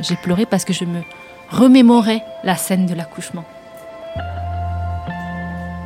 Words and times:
J'ai 0.00 0.16
pleuré 0.16 0.46
parce 0.46 0.64
que 0.64 0.72
je 0.72 0.84
me 0.84 1.00
remémorais 1.50 2.22
la 2.44 2.56
scène 2.56 2.86
de 2.86 2.94
l'accouchement. 2.94 3.44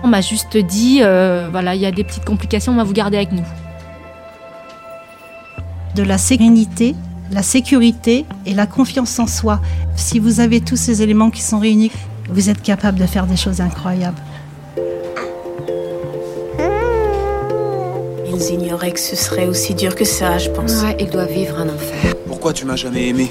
On 0.04 0.08
m'a 0.08 0.20
juste 0.20 0.56
dit, 0.56 1.00
euh, 1.02 1.48
voilà, 1.50 1.74
il 1.74 1.80
y 1.80 1.86
a 1.86 1.92
des 1.92 2.04
petites 2.04 2.24
complications, 2.24 2.72
on 2.72 2.76
va 2.76 2.84
vous 2.84 2.92
garder 2.92 3.16
avec 3.16 3.32
nous. 3.32 3.44
de 5.94 6.02
la 6.02 6.18
sérénité, 6.18 6.94
la 7.30 7.42
sécurité 7.42 8.24
et 8.46 8.54
la 8.54 8.66
confiance 8.66 9.18
en 9.18 9.26
soi. 9.26 9.60
Si 9.96 10.18
vous 10.18 10.40
avez 10.40 10.60
tous 10.60 10.76
ces 10.76 11.02
éléments 11.02 11.30
qui 11.30 11.42
sont 11.42 11.58
réunis, 11.58 11.90
vous 12.28 12.50
êtes 12.50 12.62
capable 12.62 12.98
de 12.98 13.06
faire 13.06 13.26
des 13.26 13.36
choses 13.36 13.60
incroyables. 13.60 14.20
Ils 18.26 18.54
ignoraient 18.54 18.92
que 18.92 19.00
ce 19.00 19.16
serait 19.16 19.46
aussi 19.46 19.74
dur 19.74 19.94
que 19.94 20.04
ça, 20.04 20.38
je 20.38 20.48
pense. 20.50 20.82
Ouais, 20.82 20.96
il 20.98 21.10
doit 21.10 21.26
vivre 21.26 21.58
un 21.58 21.68
enfer. 21.68 22.14
Pourquoi 22.26 22.52
tu 22.52 22.64
m'as 22.64 22.76
jamais 22.76 23.08
aimé? 23.08 23.30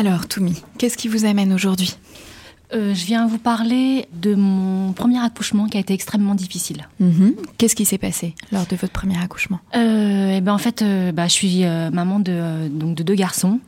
Alors 0.00 0.26
Toumi, 0.26 0.62
qu'est-ce 0.78 0.96
qui 0.96 1.08
vous 1.08 1.26
amène 1.26 1.52
aujourd'hui? 1.52 1.94
Euh, 2.72 2.94
je 2.94 3.04
viens 3.04 3.26
vous 3.26 3.36
parler 3.36 4.06
de 4.14 4.34
mon 4.34 4.94
premier 4.94 5.18
accouchement 5.18 5.66
qui 5.66 5.76
a 5.76 5.80
été 5.80 5.92
extrêmement 5.92 6.34
difficile. 6.34 6.88
Qu'est-ce 7.58 7.76
qui 7.76 7.84
s'est 7.84 7.98
passé 7.98 8.34
lors 8.50 8.64
de 8.64 8.76
votre 8.76 8.94
premier 8.94 9.22
accouchement? 9.22 9.58
Euh, 9.76 10.38
et 10.38 10.40
ben 10.40 10.54
en 10.54 10.58
fait, 10.58 10.80
euh, 10.80 11.12
bah, 11.12 11.26
je 11.26 11.34
suis 11.34 11.64
euh, 11.66 11.90
maman 11.90 12.18
de, 12.18 12.68
donc 12.68 12.94
de 12.94 13.02
deux 13.02 13.14
garçons. 13.14 13.60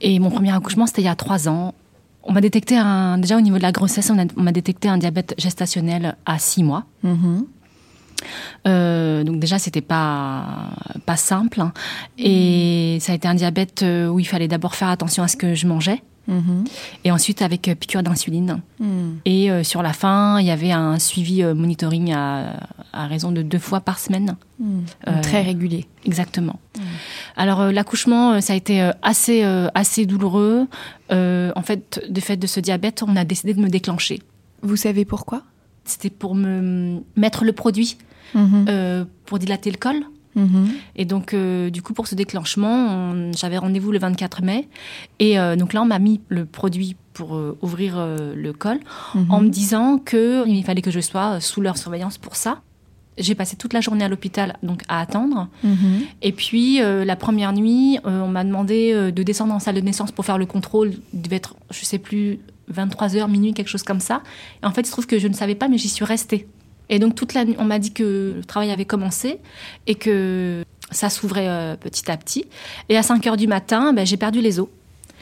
Et 0.00 0.20
mon 0.20 0.30
premier 0.30 0.54
accouchement, 0.54 0.86
c'était 0.86 1.02
il 1.02 1.06
y 1.06 1.08
a 1.08 1.16
trois 1.16 1.48
ans. 1.48 1.74
On 2.22 2.32
m'a 2.32 2.40
détecté 2.40 2.78
un, 2.78 3.18
déjà 3.18 3.36
au 3.36 3.40
niveau 3.40 3.56
de 3.56 3.62
la 3.62 3.72
grossesse, 3.72 4.12
on 4.36 4.42
m'a 4.42 4.52
détecté 4.52 4.88
un 4.88 4.96
diabète 4.96 5.34
gestationnel 5.38 6.14
à 6.24 6.38
six 6.38 6.62
mois. 6.62 6.84
Euh, 8.66 9.24
donc 9.24 9.38
déjà, 9.40 9.58
c'était 9.58 9.80
pas 9.80 10.70
pas 11.06 11.16
simple. 11.16 11.60
hein. 11.60 11.72
Et 12.18 12.98
ça 13.00 13.12
a 13.12 13.14
été 13.14 13.28
un 13.28 13.34
diabète 13.34 13.82
euh, 13.82 14.08
où 14.08 14.18
il 14.20 14.24
fallait 14.26 14.48
d'abord 14.48 14.74
faire 14.74 14.88
attention 14.88 15.22
à 15.22 15.28
ce 15.28 15.36
que 15.36 15.54
je 15.54 15.66
mangeais. 15.66 16.02
Et 17.04 17.10
ensuite 17.12 17.42
avec 17.42 17.68
euh, 17.68 17.74
piqûre 17.74 18.02
d'insuline. 18.02 18.62
Et 19.26 19.50
euh, 19.50 19.62
sur 19.62 19.82
la 19.82 19.92
fin, 19.92 20.40
il 20.40 20.46
y 20.46 20.50
avait 20.50 20.72
un 20.72 20.98
suivi 20.98 21.42
euh, 21.42 21.54
monitoring 21.54 22.14
à, 22.14 22.60
à 22.94 23.06
raison 23.06 23.30
de 23.30 23.42
deux 23.42 23.58
fois 23.58 23.80
par 23.82 23.98
semaine. 23.98 24.36
Euh, 25.06 25.20
Très 25.20 25.42
régulier. 25.42 25.84
Exactement. 26.06 26.58
Alors 27.36 27.60
euh, 27.60 27.72
l'accouchement, 27.72 28.40
ça 28.40 28.54
a 28.54 28.56
été 28.56 28.90
assez 29.02 29.42
assez 29.74 30.06
douloureux. 30.06 30.66
En 31.10 31.62
fait, 31.62 32.02
du 32.08 32.22
fait 32.22 32.38
de 32.38 32.46
ce 32.46 32.58
diabète, 32.58 33.02
on 33.06 33.16
a 33.16 33.24
décidé 33.26 33.52
de 33.52 33.60
me 33.60 33.68
déclencher. 33.68 34.22
Vous 34.62 34.76
savez 34.76 35.04
pourquoi? 35.04 35.42
C'était 35.84 36.10
pour 36.10 36.34
me 36.34 37.00
mettre 37.16 37.44
le 37.44 37.52
produit 37.52 37.96
euh, 38.36 39.04
pour 39.26 39.38
dilater 39.38 39.70
le 39.70 39.76
col. 39.76 40.02
Et 40.96 41.04
donc, 41.04 41.32
euh, 41.32 41.70
du 41.70 41.80
coup, 41.80 41.94
pour 41.94 42.08
ce 42.08 42.16
déclenchement, 42.16 43.14
j'avais 43.36 43.56
rendez-vous 43.56 43.92
le 43.92 44.00
24 44.00 44.42
mai. 44.42 44.68
Et 45.20 45.38
euh, 45.38 45.54
donc 45.54 45.72
là, 45.72 45.82
on 45.82 45.84
m'a 45.84 46.00
mis 46.00 46.20
le 46.28 46.44
produit 46.44 46.96
pour 47.12 47.40
ouvrir 47.62 47.96
le 48.34 48.52
col 48.52 48.80
en 49.28 49.40
me 49.40 49.48
disant 49.48 49.98
qu'il 49.98 50.64
fallait 50.64 50.82
que 50.82 50.90
je 50.90 51.00
sois 51.00 51.40
sous 51.40 51.60
leur 51.60 51.76
surveillance 51.76 52.18
pour 52.18 52.34
ça. 52.34 52.62
J'ai 53.16 53.34
passé 53.34 53.56
toute 53.56 53.72
la 53.72 53.80
journée 53.80 54.04
à 54.04 54.08
l'hôpital 54.08 54.56
donc 54.62 54.82
à 54.88 55.00
attendre. 55.00 55.48
Et 56.22 56.32
puis, 56.32 56.82
euh, 56.82 57.04
la 57.04 57.16
première 57.16 57.52
nuit, 57.52 57.98
euh, 58.06 58.22
on 58.22 58.28
m'a 58.28 58.44
demandé 58.44 58.92
euh, 58.92 59.10
de 59.12 59.22
descendre 59.22 59.54
en 59.54 59.60
salle 59.60 59.76
de 59.76 59.80
naissance 59.80 60.10
pour 60.10 60.24
faire 60.24 60.38
le 60.38 60.46
contrôle. 60.46 60.92
Il 61.12 61.22
devait 61.22 61.36
être, 61.36 61.54
je 61.70 61.84
sais 61.84 61.98
plus, 61.98 62.40
23h, 62.72 63.30
minuit, 63.30 63.54
quelque 63.54 63.68
chose 63.68 63.82
comme 63.82 64.00
ça. 64.00 64.22
Et 64.62 64.66
en 64.66 64.70
fait, 64.70 64.82
il 64.82 64.86
se 64.86 64.92
trouve 64.92 65.06
que 65.06 65.18
je 65.18 65.28
ne 65.28 65.34
savais 65.34 65.54
pas, 65.54 65.68
mais 65.68 65.78
j'y 65.78 65.88
suis 65.88 66.04
restée. 66.04 66.48
Et 66.88 66.98
donc, 66.98 67.14
toute 67.14 67.34
la 67.34 67.44
nuit, 67.44 67.56
on 67.58 67.64
m'a 67.64 67.78
dit 67.78 67.92
que 67.92 68.34
le 68.36 68.44
travail 68.44 68.70
avait 68.70 68.84
commencé 68.84 69.38
et 69.86 69.94
que 69.94 70.62
ça 70.90 71.08
s'ouvrait 71.08 71.48
euh, 71.48 71.76
petit 71.76 72.10
à 72.10 72.16
petit. 72.16 72.44
Et 72.88 72.96
à 72.96 73.02
5 73.02 73.26
heures 73.26 73.36
du 73.36 73.46
matin, 73.46 73.92
ben, 73.92 74.04
j'ai 74.04 74.16
perdu 74.16 74.40
les 74.40 74.60
os. 74.60 74.68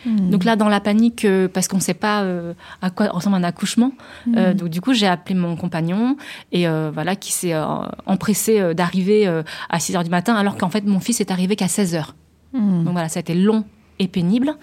Donc 0.04 0.44
là, 0.44 0.56
dans 0.56 0.69
la 0.69 0.80
panique, 0.80 1.25
euh, 1.25 1.48
parce 1.48 1.69
qu'on 1.69 1.76
ne 1.76 1.82
sait 1.82 1.94
pas 1.94 2.22
euh, 2.22 2.54
à 2.80 2.91
quoi 2.91 3.08
ressemble 3.08 3.36
un 3.36 3.44
accouchement, 3.44 3.92
euh, 4.36 4.53
donc 4.53 4.69
du 4.69 4.80
coup, 4.80 4.92
j'ai 4.92 5.06
appelé 5.06 5.34
mon 5.34 5.56
compagnon 5.56 6.16
et 6.50 6.66
voilà, 6.66 7.16
qui 7.16 7.32
s'est 7.32 7.54
empressé 8.06 8.74
d'arriver 8.74 9.26
à 9.69 9.80
6 9.80 9.97
heures 9.97 10.04
du 10.04 10.10
matin, 10.10 10.34
alors 10.34 10.56
qu'en 10.56 10.70
fait, 10.70 10.84
mon 10.84 11.00
fils 11.00 11.20
est 11.20 11.30
arrivé 11.30 11.56
qu'à 11.56 11.69
16 11.69 11.94
heures. 11.94 12.14
Donc 12.53 12.92
voilà, 12.92 13.09
ça 13.09 13.19
a 13.19 13.20
été 13.20 13.34
long 13.34 13.64
et 13.98 14.09
pénible. 14.09 14.54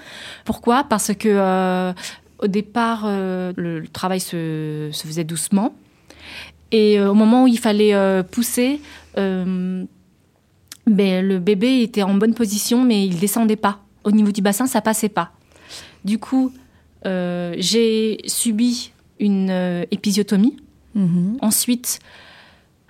Pourquoi? 0.45 0.83
Parce 0.83 1.13
que 1.13 1.93
au 2.41 2.47
départ, 2.47 3.03
euh, 3.05 3.51
le, 3.57 3.79
le 3.79 3.87
travail 3.87 4.19
se, 4.19 4.89
se 4.91 5.05
faisait 5.07 5.23
doucement. 5.23 5.73
Et 6.71 6.99
euh, 6.99 7.09
au 7.11 7.13
moment 7.13 7.43
où 7.43 7.47
il 7.47 7.57
fallait 7.59 7.93
euh, 7.93 8.23
pousser, 8.23 8.79
ben, 9.15 9.87
le 10.87 11.39
bébé 11.39 11.81
était 11.81 12.03
en 12.03 12.13
bonne 12.15 12.33
position, 12.33 12.83
mais 12.83 13.05
il 13.05 13.19
descendait 13.19 13.55
pas. 13.55 13.79
Au 14.03 14.11
niveau 14.11 14.31
du 14.31 14.41
bassin, 14.41 14.65
ça 14.65 14.81
passait 14.81 15.09
pas. 15.09 15.31
Du 16.05 16.17
coup, 16.19 16.51
j'ai 17.05 18.17
subi 18.25 18.91
une 19.19 19.85
épisiotomie. 19.91 20.57
Ensuite, 21.41 21.99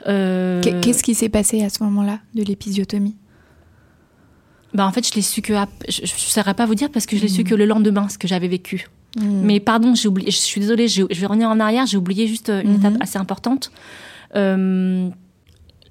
euh, 0.07 0.61
Qu'est- 0.61 0.79
Qu'est-ce 0.81 1.03
qui 1.03 1.13
s'est 1.15 1.29
passé 1.29 1.61
à 1.63 1.69
ce 1.69 1.83
moment-là 1.83 2.19
de 2.35 2.43
l'épisiotomie? 2.43 3.15
Bah, 4.73 4.85
en 4.87 4.91
fait, 4.91 5.05
je 5.07 5.13
l'ai 5.15 5.21
su 5.21 5.41
que 5.41 5.53
ap- 5.53 5.69
je 5.89 6.03
ne 6.03 6.07
saurais 6.07 6.53
pas 6.53 6.65
vous 6.65 6.75
dire 6.75 6.89
parce 6.91 7.05
que 7.05 7.17
je 7.17 7.21
l'ai 7.23 7.27
su 7.27 7.43
que 7.43 7.55
le 7.55 7.65
lendemain, 7.65 8.07
ce 8.07 8.17
que 8.17 8.27
j'avais 8.27 8.47
vécu. 8.47 8.87
Mais 9.17 9.59
pardon, 9.59 9.95
j'ai 9.95 10.07
oublié. 10.07 10.31
Je 10.31 10.37
suis 10.37 10.61
désolée. 10.61 10.87
Je 10.87 11.03
vais 11.03 11.25
revenir 11.25 11.49
en 11.49 11.59
arrière. 11.59 11.85
J'ai 11.85 11.97
oublié 11.97 12.27
juste 12.27 12.49
euh, 12.49 12.61
une 12.61 12.75
étape 12.75 12.93
assez 12.99 13.17
importante. 13.17 13.71
Euh, 14.35 15.09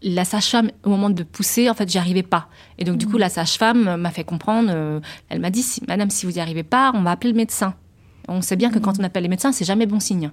la 0.03 0.25
sage-femme, 0.25 0.71
au 0.85 0.91
moment 0.91 1.11
de 1.11 1.25
pousser, 1.25 1.69
en 1.69 1.75
fait, 1.75 1.91
j'y 1.91 1.99
arrivais 1.99 2.23
pas. 2.23 2.49
Et 2.79 2.85
donc, 2.85 2.99
du 2.99 3.07
coup, 3.07 3.19
la 3.19 3.29
sage-femme 3.29 3.97
m'a 3.97 4.11
fait 4.11 4.23
comprendre. 4.25 4.71
euh, 4.73 5.01
elle 5.29 5.41
m'a 5.41 5.51
dit, 5.51 5.63
si, 5.63 5.83
Madame, 5.89 6.11
si 6.11 6.25
vous 6.27 6.33
n'y 6.33 6.41
arrivez 6.41 6.63
pas, 6.63 6.93
on 6.95 7.03
va 7.03 7.11
appeler 7.11 7.33
le 7.33 7.37
médecin. 7.37 7.75
On 8.29 8.43
sait 8.43 8.57
bien 8.57 8.71
que 8.71 8.79
quand 8.79 9.01
on 9.01 9.05
appelle 9.05 9.25
les 9.25 9.29
médecins, 9.29 9.51
c'est 9.51 9.65
jamais 9.65 9.87
bon 9.87 9.99
signe. 9.99 10.31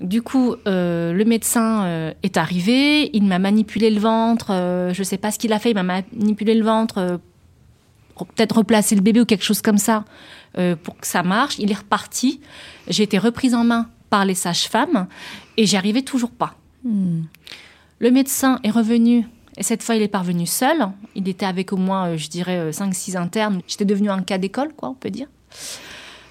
Du 0.00 0.22
coup, 0.22 0.56
euh, 0.66 1.12
le 1.12 1.24
médecin 1.24 1.84
euh, 1.84 2.12
est 2.22 2.36
arrivé, 2.36 3.10
il 3.14 3.24
m'a 3.24 3.38
manipulé 3.38 3.90
le 3.90 4.00
ventre, 4.00 4.46
euh, 4.50 4.92
je 4.92 5.02
sais 5.04 5.16
pas 5.16 5.30
ce 5.30 5.38
qu'il 5.38 5.52
a 5.52 5.58
fait, 5.60 5.70
il 5.70 5.74
m'a 5.74 5.84
manipulé 5.84 6.54
le 6.54 6.64
ventre, 6.64 7.20
peut-être 8.16 8.56
replacer 8.58 8.96
le 8.96 9.00
bébé 9.00 9.20
ou 9.20 9.24
quelque 9.24 9.44
chose 9.44 9.62
comme 9.62 9.78
ça 9.78 10.04
euh, 10.58 10.76
pour 10.76 10.96
que 10.98 11.06
ça 11.06 11.22
marche. 11.22 11.58
Il 11.58 11.70
est 11.70 11.76
reparti. 11.76 12.40
J'ai 12.88 13.02
été 13.04 13.18
reprise 13.18 13.54
en 13.54 13.64
main 13.64 13.88
par 14.10 14.24
les 14.24 14.34
sages-femmes 14.34 15.06
et 15.56 15.66
j'y 15.66 15.76
arrivais 15.76 16.02
toujours 16.02 16.30
pas. 16.30 16.54
Le 16.84 18.10
médecin 18.10 18.58
est 18.64 18.70
revenu 18.70 19.26
et 19.56 19.62
cette 19.62 19.82
fois 19.82 19.96
il 19.96 20.02
est 20.02 20.08
parvenu 20.08 20.46
seul. 20.46 20.88
Il 21.14 21.28
était 21.28 21.46
avec 21.46 21.72
au 21.72 21.76
moins, 21.76 22.08
euh, 22.08 22.16
je 22.16 22.28
dirais, 22.28 22.70
5-6 22.70 23.16
internes. 23.16 23.60
J'étais 23.66 23.84
devenue 23.84 24.10
un 24.10 24.22
cas 24.22 24.38
d'école, 24.38 24.72
quoi, 24.74 24.88
on 24.88 24.94
peut 24.94 25.10
dire. 25.10 25.28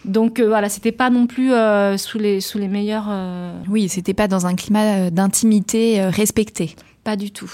Donc 0.03 0.39
euh, 0.39 0.47
voilà, 0.47 0.69
c'était 0.69 0.91
pas 0.91 1.09
non 1.09 1.27
plus 1.27 1.53
euh, 1.53 1.97
sous, 1.97 2.17
les, 2.17 2.41
sous 2.41 2.57
les 2.57 2.67
meilleurs. 2.67 3.09
Oui, 3.69 3.89
c'était 3.89 4.13
pas 4.13 4.27
dans 4.27 4.47
un 4.47 4.55
climat 4.55 5.09
d'intimité 5.11 6.03
respecté. 6.05 6.75
Pas 7.03 7.15
du 7.15 7.31
tout. 7.31 7.51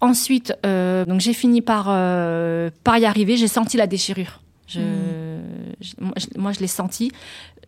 Ensuite, 0.00 0.54
donc 0.62 1.20
j'ai 1.20 1.34
fini 1.34 1.60
par, 1.60 1.86
par 2.84 2.98
y 2.98 3.04
arriver. 3.04 3.36
J'ai 3.36 3.48
senti 3.48 3.76
la 3.76 3.86
déchirure. 3.86 4.39
Je, 4.70 4.80
moi, 6.36 6.52
je, 6.52 6.60
l'ai 6.60 6.66
senti. 6.66 7.12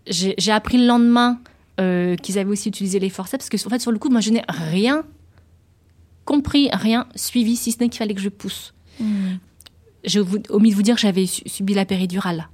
J'ai 0.07 0.53
appris 0.53 0.79
le 0.79 0.87
lendemain 0.87 1.39
qu'ils 1.77 2.39
avaient 2.39 2.51
aussi 2.51 2.69
utilisé 2.69 2.99
les 2.99 3.11
forceps 3.11 3.49
parce 3.49 3.63
que 3.63 3.67
en 3.67 3.71
fait, 3.71 3.81
sur 3.81 3.93
le 3.93 3.99
coup, 3.99 4.09
moi, 4.09 4.21
je 4.21 4.31
n'ai 4.31 4.43
rien 4.49 5.05
compris, 6.25 6.69
rien 6.73 7.07
suivi, 7.15 7.57
si 7.57 7.73
ce 7.73 7.79
n'est 7.81 7.89
qu'il 7.89 7.99
fallait 7.99 8.15
que 8.15 8.21
je 8.21 8.29
pousse. 8.29 8.75
Hmm. 9.01 9.37
J'ai 10.05 10.21
omis 10.49 10.71
de 10.71 10.75
vous 10.75 10.83
dire 10.83 10.97
que 10.97 11.01
j'avais 11.01 11.27
subi 11.27 11.75
la 11.75 11.85
péridurale. 11.85 12.49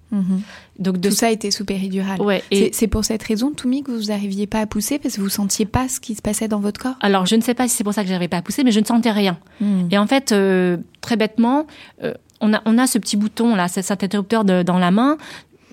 Donc 0.79 0.99
de... 0.99 1.09
Tout 1.09 1.15
ça 1.15 1.29
a 1.29 1.31
été 1.31 1.51
sous 1.51 1.65
péridurale. 1.65 2.21
Ouais, 2.21 2.45
et... 2.51 2.71
C'est 2.75 2.89
pour 2.89 3.07
cette 3.07 3.23
raison, 3.23 3.53
Toumi, 3.53 3.83
que 3.83 3.91
vous 3.91 4.09
n'arriviez 4.09 4.47
pas 4.47 4.61
à 4.61 4.67
pousser 4.67 4.99
parce 4.99 5.17
que 5.17 5.23
vous 5.23 5.31
sentiez 5.31 5.65
pas 5.65 5.89
ce 5.89 5.99
qui 5.99 6.15
se 6.15 6.21
passait 6.21 6.47
dans 6.47 6.61
votre 6.61 6.79
corps? 6.79 6.97
Alors, 7.01 7.25
je 7.25 7.37
ne 7.37 7.41
sais 7.41 7.55
pas 7.55 7.67
si 7.67 7.75
c'est 7.75 7.85
pour 7.85 7.95
ça 7.95 8.03
que 8.03 8.09
j'arrivais 8.09 8.29
pas 8.29 8.37
à 8.39 8.43
pousser, 8.43 8.65
mais 8.65 8.71
je 8.71 8.81
ne 8.81 8.85
sentais 8.85 9.13
rien. 9.13 9.39
Hmm. 9.63 9.89
Et 9.91 9.97
en 9.97 10.07
fait, 10.07 10.33
euh, 10.33 10.77
très 11.01 11.17
bêtement, 11.17 11.67
euh, 12.03 12.13
on, 12.41 12.53
a, 12.55 12.63
on 12.65 12.79
a 12.79 12.87
ce 12.87 12.99
petit 12.99 13.17
bouton, 13.17 13.55
là, 13.55 13.69
cet 13.69 14.03
interrupteur 14.03 14.45
de, 14.45 14.63
dans 14.63 14.79
la 14.79 14.91
main, 14.91 15.17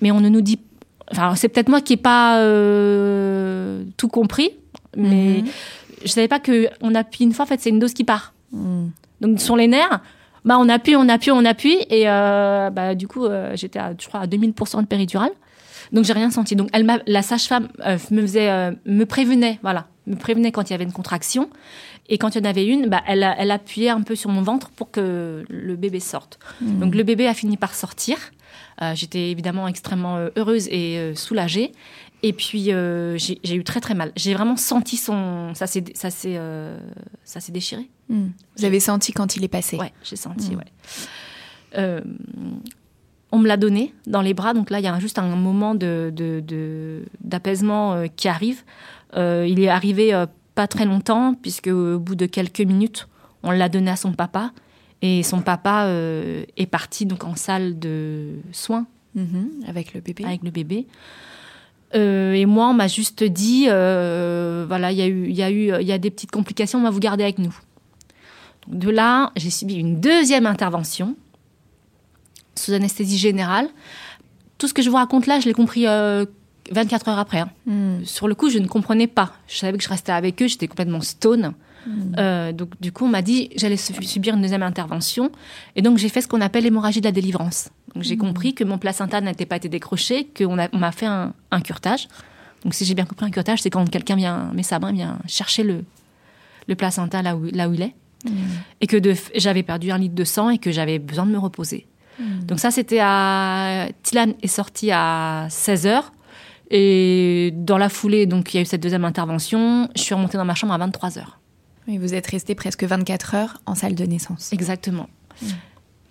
mais 0.00 0.10
on 0.10 0.20
ne 0.20 0.28
nous 0.28 0.40
dit... 0.40 0.60
Enfin, 1.12 1.34
c'est 1.36 1.48
peut-être 1.48 1.68
moi 1.68 1.80
qui 1.80 1.92
n'ai 1.92 1.98
pas 1.98 2.40
euh, 2.40 3.84
tout 3.96 4.08
compris, 4.08 4.50
mais... 4.96 5.42
Mhm 5.42 5.48
je 6.06 6.12
savais 6.12 6.28
pas 6.28 6.40
que 6.40 6.68
on 6.80 6.94
appuie 6.94 7.24
une 7.24 7.32
fois, 7.32 7.44
en 7.44 7.48
fait, 7.48 7.60
c'est 7.60 7.70
une 7.70 7.78
dose 7.78 7.92
qui 7.92 8.04
part. 8.04 8.32
Hmm. 8.52 8.88
Donc 9.20 9.40
sur 9.40 9.56
les 9.56 9.66
nerfs, 9.66 10.00
bah 10.44 10.56
on 10.58 10.68
appuie, 10.68 10.96
on 10.96 11.08
appuie, 11.08 11.30
on 11.30 11.44
appuie, 11.44 11.78
et 11.90 12.08
euh, 12.08 12.70
bah 12.70 12.94
du 12.94 13.08
coup 13.08 13.24
euh, 13.24 13.52
j'étais 13.54 13.78
à, 13.78 13.92
je 13.98 14.06
crois 14.06 14.20
à 14.20 14.26
2000% 14.26 14.82
de 14.82 14.86
péridurale. 14.86 15.32
Donc 15.92 16.04
j'ai 16.04 16.12
rien 16.12 16.30
senti. 16.30 16.56
Donc 16.56 16.68
elle 16.72 16.86
la 17.06 17.22
sage-femme 17.22 17.68
me 18.10 18.20
faisait, 18.22 18.72
me 18.84 19.04
prévenait, 19.04 19.58
voilà, 19.62 19.86
me 20.06 20.16
prévenait 20.16 20.52
quand 20.52 20.70
il 20.70 20.72
y 20.72 20.74
avait 20.74 20.84
une 20.84 20.92
contraction, 20.92 21.50
et 22.08 22.18
quand 22.18 22.34
il 22.34 22.38
y 22.38 22.46
en 22.46 22.48
avait 22.48 22.66
une, 22.66 22.88
bah 22.88 23.02
elle, 23.06 23.26
elle 23.38 23.50
appuyait 23.50 23.90
un 23.90 24.02
peu 24.02 24.14
sur 24.14 24.30
mon 24.30 24.42
ventre 24.42 24.70
pour 24.70 24.90
que 24.90 25.44
le 25.48 25.76
bébé 25.76 26.00
sorte. 26.00 26.38
Hmm. 26.60 26.78
Donc 26.80 26.94
le 26.94 27.02
bébé 27.02 27.26
a 27.26 27.34
fini 27.34 27.56
par 27.56 27.74
sortir. 27.74 28.16
J'étais 28.92 29.30
évidemment 29.30 29.68
extrêmement 29.68 30.28
heureuse 30.36 30.68
et 30.68 31.14
soulagée. 31.14 31.72
Et 32.22 32.32
puis 32.32 32.72
euh, 32.72 33.16
j'ai 33.16 33.54
eu 33.54 33.64
très 33.64 33.80
très 33.80 33.94
mal. 33.94 34.12
J'ai 34.16 34.34
vraiment 34.34 34.56
senti 34.56 34.96
son, 34.96 35.54
ça 35.54 35.66
s'est 35.66 35.84
ça 35.94 36.10
s'est 36.10 36.36
euh, 36.36 36.78
ça 37.24 37.40
s'est 37.40 37.52
déchiré. 37.52 37.88
Hmm. 38.08 38.28
Vous 38.56 38.64
avez 38.64 38.80
senti 38.80 39.12
quand 39.12 39.36
il 39.36 39.44
est 39.44 39.48
passé? 39.48 39.76
Ouais, 39.76 39.92
j'ai 40.02 40.16
senti. 40.16 40.54
Ouais. 40.54 40.64
Euh, 41.78 42.00
on 43.32 43.38
me 43.38 43.48
l'a 43.48 43.56
donné 43.56 43.94
dans 44.06 44.22
les 44.22 44.34
bras, 44.34 44.54
donc 44.54 44.70
là 44.70 44.78
il 44.78 44.84
y 44.84 44.88
a 44.88 44.98
juste 44.98 45.18
un 45.18 45.36
moment 45.36 45.74
de 45.74 46.12
d'apaisement 47.20 48.02
de, 48.02 48.06
qui 48.08 48.28
arrive. 48.28 48.62
Il 49.16 49.60
est 49.60 49.68
arrivé 49.68 50.24
pas 50.54 50.66
très 50.66 50.84
longtemps 50.84 51.34
puisque 51.34 51.68
au 51.68 51.98
bout 51.98 52.14
de 52.14 52.26
quelques 52.26 52.60
minutes, 52.60 53.08
on 53.42 53.50
l'a 53.50 53.68
donné 53.68 53.90
à 53.90 53.96
son 53.96 54.12
papa 54.12 54.52
et 55.02 55.22
son 55.22 55.40
papa 55.40 55.88
est 55.88 56.66
parti 56.70 57.06
donc 57.06 57.24
en 57.24 57.34
salle 57.34 57.78
de 57.78 58.34
soins 58.52 58.86
mm-hmm. 59.16 59.68
avec 59.68 59.94
le 59.94 60.00
bébé. 60.00 60.24
Avec 60.24 60.42
le 60.42 60.50
bébé. 60.50 60.86
Euh, 61.94 62.32
et 62.32 62.46
moi, 62.46 62.68
on 62.68 62.74
m'a 62.74 62.88
juste 62.88 63.22
dit, 63.22 63.66
euh, 63.68 64.64
voilà, 64.66 64.92
il 64.92 64.98
y 64.98 65.02
a 65.02 65.06
eu, 65.06 65.28
il 65.28 65.36
y 65.36 65.42
a 65.42 65.50
eu, 65.50 65.72
il 65.80 65.86
y 65.86 65.92
a 65.92 65.98
des 65.98 66.10
petites 66.10 66.30
complications, 66.30 66.78
on 66.78 66.82
va 66.82 66.90
vous 66.90 67.00
garder 67.00 67.24
avec 67.24 67.38
nous. 67.38 67.56
de 68.66 68.90
là, 68.90 69.32
j'ai 69.36 69.50
subi 69.50 69.74
une 69.74 70.00
deuxième 70.00 70.46
intervention 70.46 71.16
sous 72.54 72.72
anesthésie 72.72 73.18
générale. 73.18 73.68
Tout 74.58 74.66
ce 74.66 74.74
que 74.74 74.82
je 74.82 74.90
vous 74.90 74.96
raconte 74.96 75.26
là, 75.26 75.38
je 75.40 75.46
l'ai 75.46 75.54
compris 75.54 75.86
24 76.72 77.08
euh, 77.08 77.12
heures 77.12 77.18
après. 77.18 77.40
Hein. 77.40 77.50
Hmm. 77.66 78.04
Sur 78.04 78.28
le 78.28 78.34
coup, 78.34 78.50
je 78.50 78.58
ne 78.58 78.66
comprenais 78.66 79.06
pas. 79.06 79.32
Je 79.48 79.56
savais 79.56 79.76
que 79.76 79.84
je 79.84 79.88
restais 79.88 80.12
avec 80.12 80.40
eux, 80.42 80.48
j'étais 80.48 80.68
complètement 80.68 81.00
stone. 81.00 81.52
Hmm. 81.86 82.50
donc 82.50 82.70
du 82.80 82.90
coup, 82.90 83.04
on 83.04 83.08
m'a 83.08 83.22
dit 83.22 83.48
j'allais 83.54 83.76
subir 83.76 84.34
une 84.34 84.42
deuxième 84.42 84.64
intervention, 84.64 85.30
et 85.76 85.82
donc 85.82 85.98
j'ai 85.98 86.08
fait 86.08 86.20
ce 86.20 86.26
qu'on 86.26 86.40
appelle 86.40 86.64
l'hémorragie 86.64 87.00
de 87.00 87.06
la 87.06 87.12
délivrance 87.12 87.70
j'ai 88.00 88.16
compris 88.16 88.54
que 88.54 88.64
mon 88.64 88.78
placenta 88.78 89.20
n'était 89.20 89.46
pas 89.46 89.56
été 89.56 89.68
décroché, 89.68 90.28
qu'on 90.36 90.56
m'a 90.56 90.92
fait 90.92 91.06
un, 91.06 91.32
un, 91.50 91.60
curtage. 91.60 92.08
Donc 92.62 92.74
si 92.74 92.84
j'ai 92.84 92.94
bien 92.94 93.04
compris, 93.04 93.26
un 93.26 93.30
curtage, 93.30 93.62
c'est 93.62 93.70
quand 93.70 93.88
quelqu'un 93.88 94.16
vient, 94.16 94.50
met 94.54 94.62
sa 94.62 94.78
main, 94.78 94.92
vient 94.92 95.18
chercher 95.26 95.62
le, 95.62 95.84
le 96.68 96.74
placenta 96.74 97.22
là 97.22 97.36
où, 97.36 97.44
là 97.52 97.68
où 97.68 97.74
il 97.74 97.82
est. 97.82 97.94
Et 98.80 98.88
que 98.88 98.96
j'avais 99.36 99.62
perdu 99.62 99.92
un 99.92 99.98
litre 99.98 100.16
de 100.16 100.24
sang 100.24 100.50
et 100.50 100.58
que 100.58 100.72
j'avais 100.72 100.98
besoin 100.98 101.26
de 101.26 101.30
me 101.30 101.38
reposer. 101.38 101.86
Donc 102.18 102.58
ça, 102.58 102.70
c'était 102.70 102.98
à... 103.00 103.88
Tilan 104.02 104.32
est 104.42 104.48
sorti 104.48 104.90
à 104.90 105.46
16h. 105.48 106.02
Et 106.70 107.52
dans 107.54 107.78
la 107.78 107.88
foulée, 107.88 108.26
donc 108.26 108.52
il 108.52 108.56
y 108.56 108.60
a 108.60 108.62
eu 108.62 108.66
cette 108.66 108.82
deuxième 108.82 109.04
intervention. 109.04 109.88
Je 109.94 110.02
suis 110.02 110.14
remontée 110.14 110.36
dans 110.36 110.44
ma 110.44 110.54
chambre 110.54 110.72
à 110.72 110.78
23h. 110.78 111.22
Et 111.88 111.98
vous 111.98 112.14
êtes 112.14 112.26
resté 112.26 112.54
presque 112.54 112.82
24 112.82 113.34
heures 113.34 113.60
en 113.66 113.74
salle 113.74 113.94
de 113.94 114.04
naissance. 114.04 114.52
Exactement. 114.52 115.08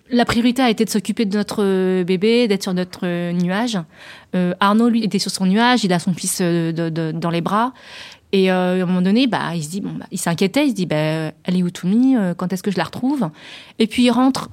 La 0.08 0.24
priorité 0.24 0.62
a 0.62 0.70
été 0.70 0.84
de 0.84 0.90
s'occuper 0.90 1.24
de 1.24 1.36
notre 1.36 1.62
euh, 1.64 2.04
bébé, 2.04 2.46
d'être 2.46 2.62
sur 2.62 2.74
notre 2.74 3.00
euh, 3.02 3.32
nuage. 3.32 3.78
Euh, 4.34 4.54
Arnaud, 4.60 4.88
lui, 4.88 5.02
était 5.02 5.18
sur 5.18 5.32
son 5.32 5.46
nuage, 5.46 5.84
il 5.84 5.92
a 5.92 5.98
son 5.98 6.14
fils 6.14 6.40
dans 6.40 7.30
les 7.30 7.40
bras. 7.40 7.72
Et 8.32 8.50
à 8.50 8.70
un 8.70 8.86
moment 8.86 9.02
donné, 9.02 9.26
bah, 9.26 9.54
il 9.54 9.64
se 9.64 9.68
dit, 9.68 9.80
bon, 9.80 9.92
bah, 9.92 10.06
il 10.10 10.18
s'inquiétait, 10.18 10.66
il 10.66 10.70
se 10.70 10.74
dit, 10.74 10.86
bah, 10.86 10.96
elle 10.96 11.56
est 11.56 11.62
où 11.62 11.70
Toumi? 11.70 12.16
Quand 12.36 12.52
est-ce 12.52 12.62
que 12.62 12.70
je 12.70 12.76
la 12.76 12.84
retrouve? 12.84 13.30
Et 13.78 13.86
puis 13.86 14.04
il 14.04 14.10
rentre 14.10 14.50